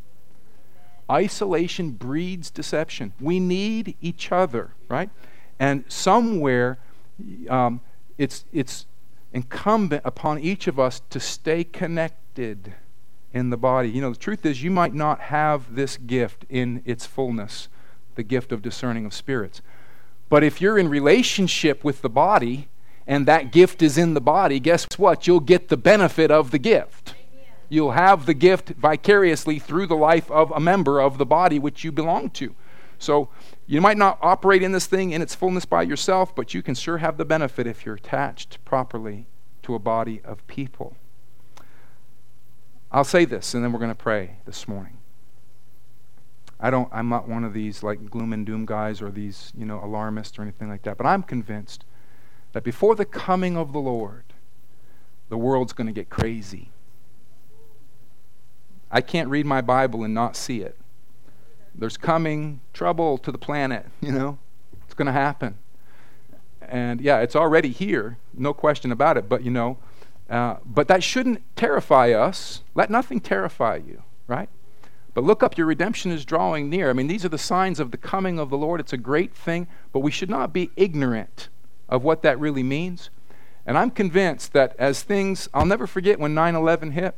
Isolation 1.09 1.91
breeds 1.91 2.49
deception. 2.49 3.13
We 3.19 3.39
need 3.39 3.95
each 4.01 4.31
other, 4.31 4.71
right? 4.87 5.09
And 5.59 5.83
somewhere, 5.87 6.79
um, 7.49 7.81
it's, 8.17 8.45
it's 8.53 8.85
incumbent 9.33 10.01
upon 10.05 10.39
each 10.39 10.67
of 10.67 10.79
us 10.79 11.01
to 11.09 11.19
stay 11.19 11.63
connected 11.63 12.73
in 13.33 13.49
the 13.49 13.57
body. 13.57 13.89
You 13.89 14.01
know, 14.01 14.11
the 14.11 14.19
truth 14.19 14.45
is, 14.45 14.63
you 14.63 14.71
might 14.71 14.93
not 14.93 15.21
have 15.21 15.75
this 15.75 15.97
gift 15.97 16.45
in 16.49 16.81
its 16.85 17.05
fullness, 17.05 17.69
the 18.15 18.23
gift 18.23 18.51
of 18.51 18.61
discerning 18.61 19.05
of 19.05 19.13
spirits. 19.13 19.61
But 20.29 20.43
if 20.43 20.61
you're 20.61 20.77
in 20.77 20.89
relationship 20.89 21.83
with 21.83 22.01
the 22.01 22.09
body 22.09 22.69
and 23.05 23.25
that 23.27 23.51
gift 23.51 23.81
is 23.81 23.97
in 23.97 24.13
the 24.13 24.21
body, 24.21 24.59
guess 24.59 24.85
what? 24.97 25.27
You'll 25.27 25.39
get 25.39 25.69
the 25.69 25.77
benefit 25.77 26.31
of 26.31 26.51
the 26.51 26.59
gift. 26.59 27.15
You'll 27.67 27.91
have 27.91 28.25
the 28.25 28.33
gift 28.33 28.69
vicariously 28.69 29.59
through 29.59 29.87
the 29.87 29.95
life 29.95 30.29
of 30.29 30.51
a 30.51 30.59
member 30.59 30.99
of 30.99 31.17
the 31.17 31.25
body 31.25 31.57
which 31.57 31.83
you 31.83 31.91
belong 31.91 32.29
to. 32.31 32.53
So 32.99 33.29
you 33.65 33.81
might 33.81 33.97
not 33.97 34.19
operate 34.21 34.61
in 34.61 34.73
this 34.73 34.85
thing 34.85 35.11
in 35.11 35.21
its 35.21 35.33
fullness 35.33 35.65
by 35.65 35.83
yourself, 35.83 36.35
but 36.35 36.53
you 36.53 36.61
can 36.61 36.75
sure 36.75 36.99
have 36.99 37.17
the 37.17 37.25
benefit 37.25 37.65
if 37.65 37.85
you're 37.85 37.95
attached 37.95 38.63
properly 38.65 39.25
to 39.63 39.73
a 39.73 39.79
body 39.79 40.21
of 40.23 40.45
people. 40.47 40.95
I'll 42.91 43.03
say 43.05 43.23
this, 43.25 43.53
and 43.53 43.63
then 43.63 43.71
we're 43.71 43.79
going 43.79 43.91
to 43.91 43.95
pray 43.95 44.37
this 44.45 44.67
morning. 44.67 44.97
I 46.59 46.69
don't. 46.69 46.89
I'm 46.91 47.09
not 47.09 47.27
one 47.27 47.43
of 47.43 47.53
these 47.53 47.81
like 47.81 48.09
gloom 48.09 48.33
and 48.33 48.45
doom 48.45 48.65
guys 48.65 49.01
or 49.01 49.09
these 49.09 49.51
you 49.57 49.65
know 49.65 49.83
alarmists 49.83 50.37
or 50.37 50.43
anything 50.43 50.69
like 50.69 50.83
that. 50.83 50.97
But 50.97 51.07
I'm 51.07 51.23
convinced 51.23 51.85
that 52.51 52.63
before 52.63 52.95
the 52.95 53.05
coming 53.05 53.57
of 53.57 53.73
the 53.73 53.79
Lord, 53.79 54.25
the 55.29 55.37
world's 55.37 55.73
going 55.73 55.87
to 55.87 55.93
get 55.93 56.09
crazy. 56.09 56.69
I 58.91 59.01
can't 59.01 59.29
read 59.29 59.45
my 59.45 59.61
Bible 59.61 60.03
and 60.03 60.13
not 60.13 60.35
see 60.35 60.61
it. 60.61 60.77
There's 61.73 61.95
coming 61.95 62.59
trouble 62.73 63.17
to 63.19 63.31
the 63.31 63.37
planet. 63.37 63.85
You 64.01 64.11
know, 64.11 64.37
it's 64.83 64.93
going 64.93 65.05
to 65.05 65.13
happen. 65.13 65.57
And 66.61 66.99
yeah, 66.99 67.19
it's 67.19 67.35
already 67.35 67.69
here, 67.69 68.17
no 68.33 68.53
question 68.53 68.91
about 68.91 69.17
it. 69.17 69.29
But 69.29 69.43
you 69.43 69.51
know, 69.51 69.77
uh, 70.31 70.55
but 70.65 70.87
that 70.87 71.03
shouldn't 71.03 71.43
terrify 71.57 72.11
us. 72.11 72.63
Let 72.73 72.89
nothing 72.89 73.19
terrify 73.19 73.75
you, 73.75 74.03
right? 74.27 74.47
But 75.13 75.25
look 75.25 75.43
up, 75.43 75.57
your 75.57 75.67
redemption 75.67 76.09
is 76.09 76.23
drawing 76.23 76.69
near. 76.69 76.89
I 76.89 76.93
mean, 76.93 77.07
these 77.07 77.25
are 77.25 77.29
the 77.29 77.37
signs 77.37 77.81
of 77.81 77.91
the 77.91 77.97
coming 77.97 78.39
of 78.39 78.49
the 78.49 78.57
Lord. 78.57 78.79
It's 78.79 78.93
a 78.93 78.97
great 78.97 79.35
thing, 79.35 79.67
but 79.91 79.99
we 79.99 80.09
should 80.09 80.29
not 80.29 80.53
be 80.53 80.71
ignorant 80.77 81.49
of 81.89 82.05
what 82.05 82.21
that 82.21 82.39
really 82.39 82.63
means. 82.63 83.09
And 83.65 83.77
I'm 83.77 83.91
convinced 83.91 84.53
that 84.53 84.73
as 84.79 85.03
things, 85.03 85.49
I'll 85.53 85.65
never 85.65 85.85
forget 85.85 86.17
when 86.17 86.33
9 86.33 86.55
11 86.55 86.91
hit, 86.91 87.13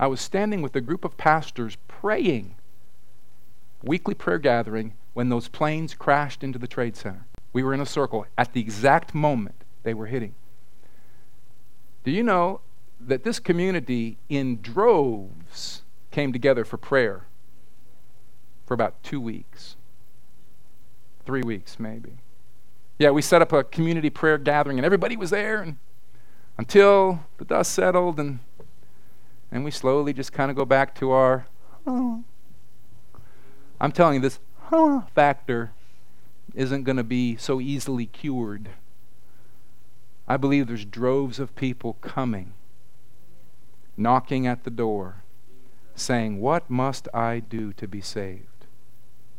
I 0.00 0.06
was 0.06 0.22
standing 0.22 0.62
with 0.62 0.74
a 0.74 0.80
group 0.80 1.04
of 1.04 1.18
pastors 1.18 1.76
praying, 1.86 2.56
weekly 3.82 4.14
prayer 4.14 4.38
gathering, 4.38 4.94
when 5.12 5.28
those 5.28 5.48
planes 5.48 5.92
crashed 5.92 6.42
into 6.42 6.58
the 6.58 6.66
Trade 6.66 6.96
Center. 6.96 7.26
We 7.52 7.62
were 7.62 7.74
in 7.74 7.80
a 7.80 7.86
circle 7.86 8.26
at 8.38 8.54
the 8.54 8.60
exact 8.60 9.14
moment 9.14 9.64
they 9.82 9.92
were 9.92 10.06
hitting. 10.06 10.34
Do 12.08 12.14
you 12.14 12.22
know 12.22 12.62
that 12.98 13.22
this 13.22 13.38
community 13.38 14.16
in 14.30 14.62
droves 14.62 15.82
came 16.10 16.32
together 16.32 16.64
for 16.64 16.78
prayer 16.78 17.26
for 18.64 18.72
about 18.72 19.02
two 19.02 19.20
weeks? 19.20 19.76
Three 21.26 21.42
weeks, 21.42 21.78
maybe. 21.78 22.12
Yeah, 22.98 23.10
we 23.10 23.20
set 23.20 23.42
up 23.42 23.52
a 23.52 23.62
community 23.62 24.08
prayer 24.08 24.38
gathering 24.38 24.78
and 24.78 24.86
everybody 24.86 25.18
was 25.18 25.28
there 25.28 25.60
and 25.60 25.76
until 26.56 27.26
the 27.36 27.44
dust 27.44 27.72
settled 27.72 28.18
and 28.18 28.38
and 29.52 29.62
we 29.62 29.70
slowly 29.70 30.14
just 30.14 30.32
kind 30.32 30.50
of 30.50 30.56
go 30.56 30.64
back 30.64 30.94
to 30.94 31.10
our. 31.10 31.44
I'm 31.86 32.24
telling 33.92 34.14
you 34.14 34.20
this 34.20 34.38
huh 34.70 35.02
factor 35.14 35.72
isn't 36.54 36.84
going 36.84 36.96
to 36.96 37.04
be 37.04 37.36
so 37.36 37.60
easily 37.60 38.06
cured 38.06 38.70
I 40.30 40.36
believe 40.36 40.66
there's 40.66 40.84
droves 40.84 41.38
of 41.38 41.56
people 41.56 41.94
coming, 42.02 42.52
knocking 43.96 44.46
at 44.46 44.64
the 44.64 44.70
door, 44.70 45.22
saying, 45.94 46.38
What 46.38 46.68
must 46.68 47.08
I 47.14 47.40
do 47.40 47.72
to 47.72 47.88
be 47.88 48.02
saved? 48.02 48.66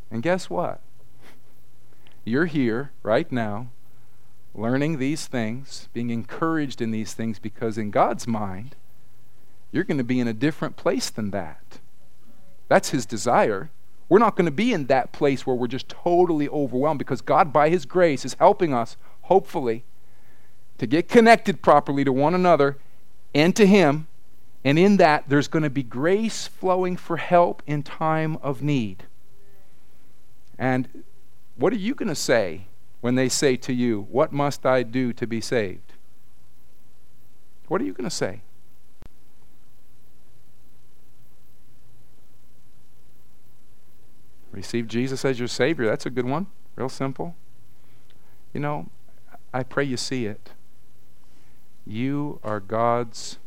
And 0.10 0.24
guess 0.24 0.50
what? 0.50 0.82
You're 2.26 2.48
here 2.48 2.92
right 3.04 3.32
now, 3.32 3.68
learning 4.56 4.98
these 4.98 5.28
things, 5.28 5.90
being 5.94 6.10
encouraged 6.10 6.82
in 6.82 6.90
these 6.90 7.14
things, 7.14 7.38
because 7.38 7.78
in 7.78 7.92
God's 7.92 8.28
mind, 8.28 8.76
you're 9.72 9.84
going 9.84 10.00
to 10.00 10.04
be 10.04 10.20
in 10.20 10.28
a 10.28 10.34
different 10.34 10.76
place 10.76 11.12
than 11.12 11.30
that. 11.30 11.78
That's 12.68 12.90
His 12.90 13.06
desire. 13.06 13.70
We're 14.10 14.18
not 14.18 14.36
going 14.36 14.46
to 14.46 14.52
be 14.52 14.74
in 14.74 14.88
that 14.88 15.12
place 15.12 15.46
where 15.46 15.56
we're 15.56 15.68
just 15.68 15.88
totally 15.88 16.50
overwhelmed 16.50 16.98
because 16.98 17.22
God, 17.22 17.54
by 17.54 17.70
His 17.70 17.86
grace, 17.86 18.26
is 18.26 18.34
helping 18.40 18.74
us, 18.74 18.98
hopefully, 19.22 19.84
to 20.80 20.88
get 20.88 21.08
connected 21.08 21.62
properly 21.62 22.04
to 22.04 22.12
one 22.12 22.34
another 22.34 22.78
and 23.36 23.56
to 23.56 23.68
Him. 23.68 24.08
And 24.64 24.78
in 24.80 24.98
that, 24.98 25.26
there's 25.30 25.48
going 25.48 25.64
to 25.64 25.70
be 25.70 25.84
grace 25.84 26.48
flowing 26.48 26.98
for 26.98 27.18
help 27.18 27.62
in 27.66 27.84
time 27.84 28.38
of 28.42 28.62
need. 28.62 29.06
And 30.58 31.04
what 31.56 31.72
are 31.72 31.78
you 31.78 31.96
going 31.96 32.10
to 32.10 32.16
say 32.16 32.66
when 33.02 33.16
they 33.16 33.30
say 33.30 33.56
to 33.58 33.74
you, 33.74 34.08
What 34.10 34.34
must 34.34 34.66
I 34.66 34.84
do 34.84 35.14
to 35.14 35.28
be 35.28 35.40
saved? 35.40 35.94
What 37.68 37.82
are 37.82 37.86
you 37.86 37.94
going 37.94 38.10
to 38.10 38.16
say? 38.16 38.42
Receive 44.52 44.88
Jesus 44.88 45.24
as 45.24 45.40
your 45.40 45.48
Savior. 45.48 45.86
That's 45.86 46.06
a 46.06 46.10
good 46.10 46.26
one. 46.26 46.48
Real 46.76 46.90
simple. 46.90 47.36
You 48.54 48.60
know, 48.60 48.90
I 49.54 49.64
pray 49.64 49.84
you 49.84 49.96
see 49.96 50.26
it. 50.26 50.52
You 51.86 52.40
are 52.44 52.60
God's 52.60 53.38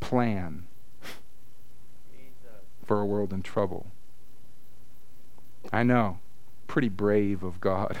plan 0.00 0.66
for 2.84 3.00
a 3.00 3.06
world 3.06 3.32
in 3.32 3.42
trouble. 3.42 3.86
I 5.72 5.82
know. 5.82 6.18
Pretty 6.66 6.88
brave 6.88 7.42
of 7.42 7.60
God. 7.60 7.98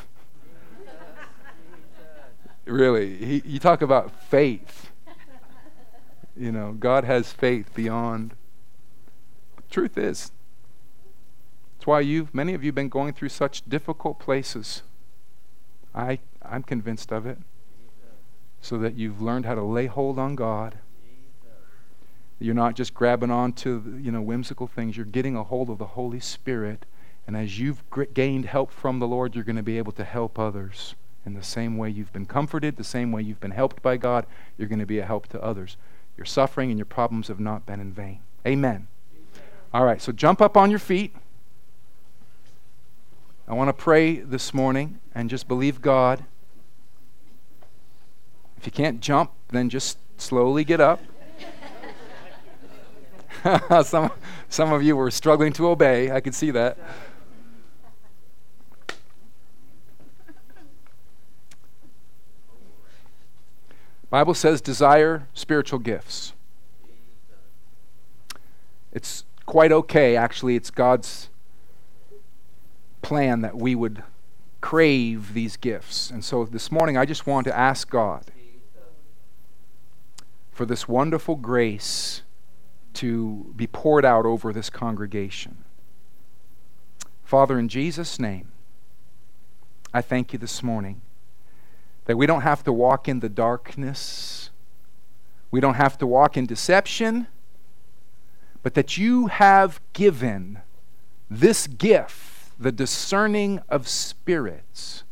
really. 2.64 3.16
He, 3.16 3.42
you 3.44 3.58
talk 3.58 3.82
about 3.82 4.10
faith. 4.24 4.90
You 6.36 6.52
know, 6.52 6.72
God 6.72 7.04
has 7.04 7.32
faith 7.32 7.74
beyond. 7.74 8.34
Truth 9.70 9.96
is, 9.96 10.32
it's 11.76 11.86
why 11.86 12.00
you've 12.00 12.34
many 12.34 12.54
of 12.54 12.62
you, 12.62 12.68
have 12.68 12.74
been 12.74 12.88
going 12.88 13.12
through 13.12 13.30
such 13.30 13.68
difficult 13.68 14.18
places. 14.18 14.82
I, 15.94 16.18
I'm 16.42 16.62
convinced 16.62 17.12
of 17.12 17.26
it 17.26 17.38
so 18.62 18.78
that 18.78 18.94
you've 18.94 19.20
learned 19.20 19.44
how 19.44 19.56
to 19.56 19.62
lay 19.62 19.86
hold 19.86 20.18
on 20.18 20.36
God. 20.36 20.78
You're 22.38 22.54
not 22.54 22.74
just 22.74 22.94
grabbing 22.94 23.30
on 23.30 23.52
to 23.54 23.98
you 24.00 24.10
know 24.10 24.22
whimsical 24.22 24.66
things. 24.66 24.96
You're 24.96 25.04
getting 25.04 25.36
a 25.36 25.44
hold 25.44 25.68
of 25.68 25.78
the 25.78 25.88
Holy 25.88 26.20
Spirit, 26.20 26.86
and 27.26 27.36
as 27.36 27.58
you've 27.58 27.82
gained 28.14 28.46
help 28.46 28.70
from 28.70 29.00
the 29.00 29.06
Lord, 29.06 29.34
you're 29.34 29.44
going 29.44 29.56
to 29.56 29.62
be 29.62 29.78
able 29.78 29.92
to 29.92 30.04
help 30.04 30.38
others 30.38 30.94
in 31.26 31.34
the 31.34 31.42
same 31.42 31.76
way 31.76 31.90
you've 31.90 32.12
been 32.12 32.26
comforted, 32.26 32.76
the 32.76 32.84
same 32.84 33.12
way 33.12 33.22
you've 33.22 33.40
been 33.40 33.52
helped 33.52 33.82
by 33.82 33.96
God. 33.96 34.26
You're 34.56 34.68
going 34.68 34.78
to 34.78 34.86
be 34.86 34.98
a 34.98 35.06
help 35.06 35.28
to 35.28 35.42
others. 35.42 35.76
Your 36.16 36.24
suffering 36.24 36.70
and 36.70 36.78
your 36.78 36.86
problems 36.86 37.28
have 37.28 37.40
not 37.40 37.66
been 37.66 37.80
in 37.80 37.92
vain. 37.92 38.20
Amen. 38.46 38.88
All 39.72 39.84
right, 39.84 40.02
so 40.02 40.12
jump 40.12 40.40
up 40.40 40.56
on 40.56 40.70
your 40.70 40.80
feet. 40.80 41.14
I 43.46 43.54
want 43.54 43.68
to 43.68 43.72
pray 43.72 44.16
this 44.16 44.52
morning 44.52 45.00
and 45.14 45.30
just 45.30 45.46
believe 45.46 45.80
God 45.80 46.24
if 48.62 48.66
you 48.66 48.70
can't 48.70 49.00
jump, 49.00 49.32
then 49.48 49.68
just 49.68 49.98
slowly 50.18 50.62
get 50.62 50.80
up. 50.80 51.00
some, 53.84 54.12
some 54.48 54.72
of 54.72 54.84
you 54.84 54.94
were 54.94 55.10
struggling 55.10 55.52
to 55.54 55.66
obey. 55.66 56.12
I 56.12 56.20
could 56.20 56.32
see 56.32 56.52
that. 56.52 56.78
Bible 64.10 64.34
says 64.34 64.60
desire 64.60 65.26
spiritual 65.34 65.80
gifts. 65.80 66.32
It's 68.92 69.24
quite 69.44 69.72
okay 69.72 70.14
actually. 70.14 70.54
It's 70.54 70.70
God's 70.70 71.30
plan 73.00 73.40
that 73.40 73.56
we 73.56 73.74
would 73.74 74.04
crave 74.60 75.34
these 75.34 75.56
gifts. 75.56 76.12
And 76.12 76.24
so 76.24 76.44
this 76.44 76.70
morning 76.70 76.96
I 76.96 77.04
just 77.04 77.26
want 77.26 77.44
to 77.48 77.58
ask 77.58 77.90
God 77.90 78.26
for 80.52 80.66
this 80.66 80.86
wonderful 80.86 81.36
grace 81.36 82.22
to 82.94 83.52
be 83.56 83.66
poured 83.66 84.04
out 84.04 84.26
over 84.26 84.52
this 84.52 84.70
congregation. 84.70 85.64
Father, 87.24 87.58
in 87.58 87.68
Jesus' 87.68 88.20
name, 88.20 88.52
I 89.94 90.02
thank 90.02 90.32
you 90.32 90.38
this 90.38 90.62
morning 90.62 91.00
that 92.04 92.16
we 92.16 92.26
don't 92.26 92.42
have 92.42 92.62
to 92.64 92.72
walk 92.72 93.08
in 93.08 93.20
the 93.20 93.28
darkness, 93.28 94.50
we 95.50 95.60
don't 95.60 95.74
have 95.74 95.96
to 95.98 96.06
walk 96.06 96.36
in 96.36 96.46
deception, 96.46 97.26
but 98.62 98.74
that 98.74 98.96
you 98.96 99.26
have 99.28 99.80
given 99.92 100.60
this 101.30 101.66
gift, 101.66 102.52
the 102.58 102.72
discerning 102.72 103.60
of 103.68 103.88
spirits, 103.88 105.04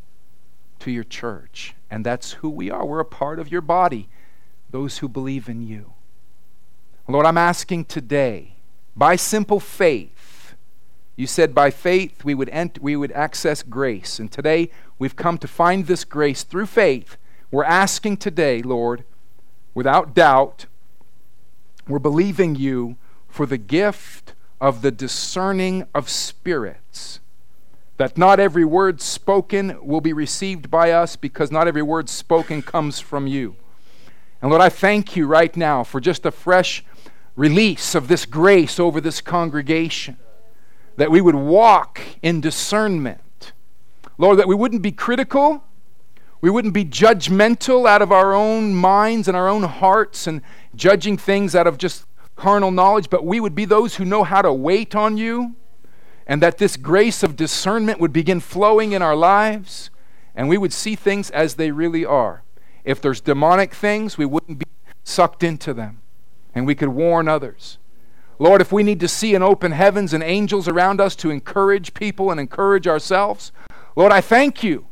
to 0.79 0.91
your 0.91 1.05
church. 1.05 1.75
And 1.91 2.05
that's 2.05 2.33
who 2.33 2.51
we 2.51 2.71
are. 2.71 2.85
We're 2.85 3.01
a 3.01 3.05
part 3.05 3.39
of 3.39 3.51
your 3.51 3.61
body, 3.61 4.09
those 4.71 4.99
who 4.99 5.09
believe 5.09 5.49
in 5.49 5.67
you. 5.67 5.93
Lord, 7.09 7.27
I'm 7.27 7.39
asking 7.39 7.87
today, 7.87 8.55
by 8.95 9.17
simple 9.17 9.59
faith, 9.59 10.55
you 11.17 11.27
said 11.27 11.55
by 11.55 11.71
faith 11.71 12.25
we 12.25 12.35
would, 12.35 12.49
ent- 12.51 12.81
we 12.81 12.95
would 12.95 13.13
access 13.13 13.63
grace. 13.63 14.19
And 14.19 14.31
today 14.31 14.71
we've 14.99 15.17
come 15.17 15.37
to 15.39 15.49
find 15.49 15.87
this 15.87 16.05
grace 16.05 16.45
through 16.45 16.67
faith. 16.67 17.17
We're 17.51 17.65
asking 17.65 18.19
today, 18.19 18.63
Lord, 18.63 19.05
without 19.75 20.15
doubt, 20.15 20.67
we're 21.89 21.99
believing 21.99 22.55
you 22.55 22.97
for 23.29 23.45
the 23.45 23.59
gift 23.59 24.35
of 24.61 24.83
the 24.83 24.93
discerning 24.93 25.87
of 25.95 26.09
spirits. 26.09 27.19
That 27.97 28.17
not 28.17 28.39
every 28.39 28.65
word 28.65 29.01
spoken 29.01 29.85
will 29.85 30.01
be 30.01 30.13
received 30.13 30.71
by 30.71 30.93
us 30.93 31.17
because 31.17 31.51
not 31.51 31.67
every 31.67 31.83
word 31.83 32.09
spoken 32.09 32.63
comes 32.63 33.01
from 33.01 33.27
you. 33.27 33.57
And 34.41 34.51
Lord, 34.51 34.63
I 34.63 34.69
thank 34.69 35.17
you 35.17 35.27
right 35.27 35.55
now 35.57 35.85
for 35.85 36.01
just 36.01 36.25
a 36.25 36.31
fresh 36.31 36.85
release 37.37 37.95
of 37.95 38.09
this 38.09 38.25
grace 38.27 38.81
over 38.81 39.01
this 39.01 39.21
congregation. 39.21 40.17
That 40.97 41.11
we 41.11 41.21
would 41.21 41.35
walk 41.35 42.01
in 42.23 42.41
discernment. 42.41 43.53
Lord, 44.19 44.39
that 44.39 44.49
we 44.49 44.55
wouldn't 44.55 44.83
be 44.83 44.93
critical. 44.93 45.65
We 46.41 46.51
wouldn't 46.51 46.75
be 46.75 46.85
judgmental 46.85 47.89
out 47.89 48.03
of 48.03 48.13
our 48.13 48.33
own 48.33 48.75
minds 48.75 49.29
and 49.29 49.37
our 49.37 49.49
own 49.49 49.63
hearts 49.65 50.27
and 50.27 50.43
judging 50.75 51.17
things 51.17 51.55
out 51.55 51.67
of 51.67 51.79
just 51.79 52.05
carnal 52.37 52.71
knowledge, 52.71 53.11
but 53.11 53.25
we 53.25 53.41
would 53.41 53.55
be 53.55 53.67
those 53.67 53.97
who 53.97 54.05
know 54.05 54.25
how 54.25 54.41
to 54.41 54.53
wait 54.53 54.95
on 54.95 55.19
you 55.19 55.57
and 56.27 56.41
that 56.41 56.59
this 56.59 56.77
grace 56.77 57.23
of 57.23 57.37
discernment 57.37 58.01
would 58.01 58.13
begin 58.13 58.41
flowing 58.41 58.93
in 58.93 59.03
our 59.03 59.17
lives, 59.17 59.91
and 60.35 60.49
we 60.49 60.57
would 60.57 60.73
see 60.73 60.95
things 60.95 61.29
as 61.31 61.57
they 61.57 61.73
really 61.73 62.05
are. 62.05 62.43
If 62.85 63.01
there's 63.01 63.21
demonic 63.21 63.75
things, 63.75 64.17
we 64.17 64.27
wouldn't 64.27 64.59
be 64.59 64.67
sucked 65.05 65.43
into 65.43 65.75
them, 65.75 66.03
and 66.55 66.67
we 66.67 66.75
could 66.75 66.89
warn 66.89 67.29
others. 67.29 67.79
Lord, 68.39 68.61
if 68.61 68.73
we 68.73 68.83
need 68.83 69.01
to 69.01 69.09
see 69.09 69.35
an 69.35 69.43
open 69.43 69.73
heavens 69.73 70.15
and 70.15 70.23
angels 70.23 70.67
around 70.67 71.01
us 71.01 71.15
to 71.17 71.31
encourage 71.31 71.93
people 71.93 72.31
and 72.31 72.41
encourage 72.41 72.87
ourselves, 72.87 73.53
Lord, 73.97 74.13
I 74.13 74.23
thank 74.23 74.63
you 74.63 74.87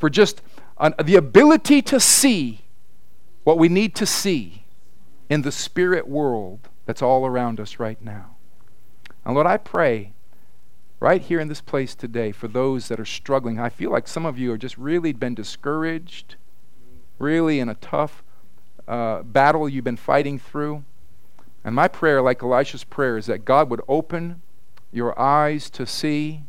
for 0.00 0.10
just 0.10 0.42
an, 0.78 0.94
the 1.02 1.14
ability 1.14 1.80
to 1.82 2.00
see 2.00 2.62
what 3.44 3.58
we 3.58 3.68
need 3.68 3.94
to 3.96 4.06
see 4.06 4.64
in 5.28 5.42
the 5.42 5.52
spirit 5.52 6.08
world 6.08 6.68
that's 6.84 7.02
all 7.02 7.24
around 7.24 7.60
us 7.60 7.78
right 7.78 8.02
now. 8.02 8.36
And 9.24 9.34
Lord, 9.34 9.46
I 9.46 9.56
pray 9.56 10.12
right 10.98 11.22
here 11.22 11.40
in 11.40 11.48
this 11.48 11.60
place 11.60 11.94
today 11.94 12.32
for 12.32 12.48
those 12.48 12.88
that 12.88 12.98
are 12.98 13.04
struggling. 13.04 13.58
I 13.60 13.68
feel 13.68 13.90
like 13.90 14.08
some 14.08 14.26
of 14.26 14.38
you 14.38 14.50
have 14.50 14.58
just 14.58 14.76
really 14.76 15.12
been 15.12 15.34
discouraged, 15.34 16.36
really 17.18 17.60
in 17.60 17.68
a 17.68 17.74
tough 17.74 18.22
uh, 18.88 19.22
battle 19.22 19.68
you've 19.68 19.84
been 19.84 19.96
fighting 19.96 20.38
through. 20.38 20.84
And 21.64 21.74
my 21.74 21.88
prayer, 21.88 22.20
like 22.20 22.42
Elisha's 22.42 22.84
prayer, 22.84 23.16
is 23.16 23.26
that 23.26 23.44
God 23.44 23.70
would 23.70 23.82
open 23.88 24.42
your 24.90 25.18
eyes 25.18 25.70
to 25.70 25.86
see 25.86 26.42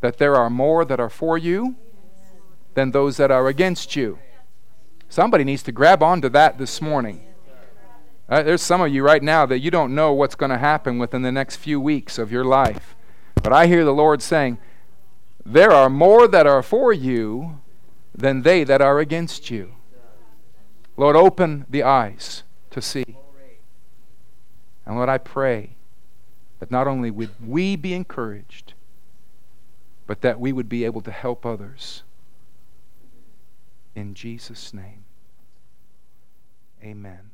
that 0.00 0.18
there 0.18 0.36
are 0.36 0.50
more 0.50 0.84
that 0.84 1.00
are 1.00 1.08
for 1.08 1.38
you 1.38 1.76
than 2.74 2.90
those 2.90 3.16
that 3.16 3.30
are 3.30 3.48
against 3.48 3.96
you. 3.96 4.18
Somebody 5.08 5.44
needs 5.44 5.62
to 5.64 5.72
grab 5.72 6.02
onto 6.02 6.28
that 6.30 6.58
this 6.58 6.80
morning. 6.80 7.22
Uh, 8.28 8.42
there's 8.42 8.62
some 8.62 8.80
of 8.80 8.92
you 8.92 9.02
right 9.02 9.22
now 9.22 9.46
that 9.46 9.60
you 9.60 9.70
don't 9.70 9.94
know 9.94 10.12
what's 10.12 10.34
going 10.34 10.50
to 10.50 10.58
happen 10.58 10.98
within 10.98 11.22
the 11.22 11.32
next 11.32 11.56
few 11.56 11.80
weeks 11.80 12.18
of 12.18 12.32
your 12.32 12.44
life. 12.44 12.96
But 13.42 13.52
I 13.52 13.66
hear 13.66 13.84
the 13.84 13.94
Lord 13.94 14.20
saying, 14.20 14.58
There 15.44 15.70
are 15.70 15.88
more 15.88 16.26
that 16.26 16.46
are 16.46 16.62
for 16.62 16.92
you 16.92 17.60
than 18.16 18.42
they 18.42 18.64
that 18.64 18.80
are 18.80 18.98
against 18.98 19.50
you. 19.50 19.74
Lord, 20.96 21.14
open 21.14 21.66
the 21.68 21.82
eyes 21.82 22.42
to 22.70 22.80
see. 22.80 23.16
And 24.86 24.96
Lord, 24.96 25.08
I 25.08 25.18
pray 25.18 25.76
that 26.58 26.70
not 26.70 26.86
only 26.86 27.10
would 27.10 27.30
we 27.44 27.76
be 27.76 27.92
encouraged, 27.92 28.72
but 30.06 30.22
that 30.22 30.40
we 30.40 30.52
would 30.52 30.68
be 30.68 30.84
able 30.84 31.02
to 31.02 31.10
help 31.10 31.44
others. 31.44 32.02
In 33.94 34.14
Jesus' 34.14 34.72
name, 34.72 35.04
amen 36.82 37.25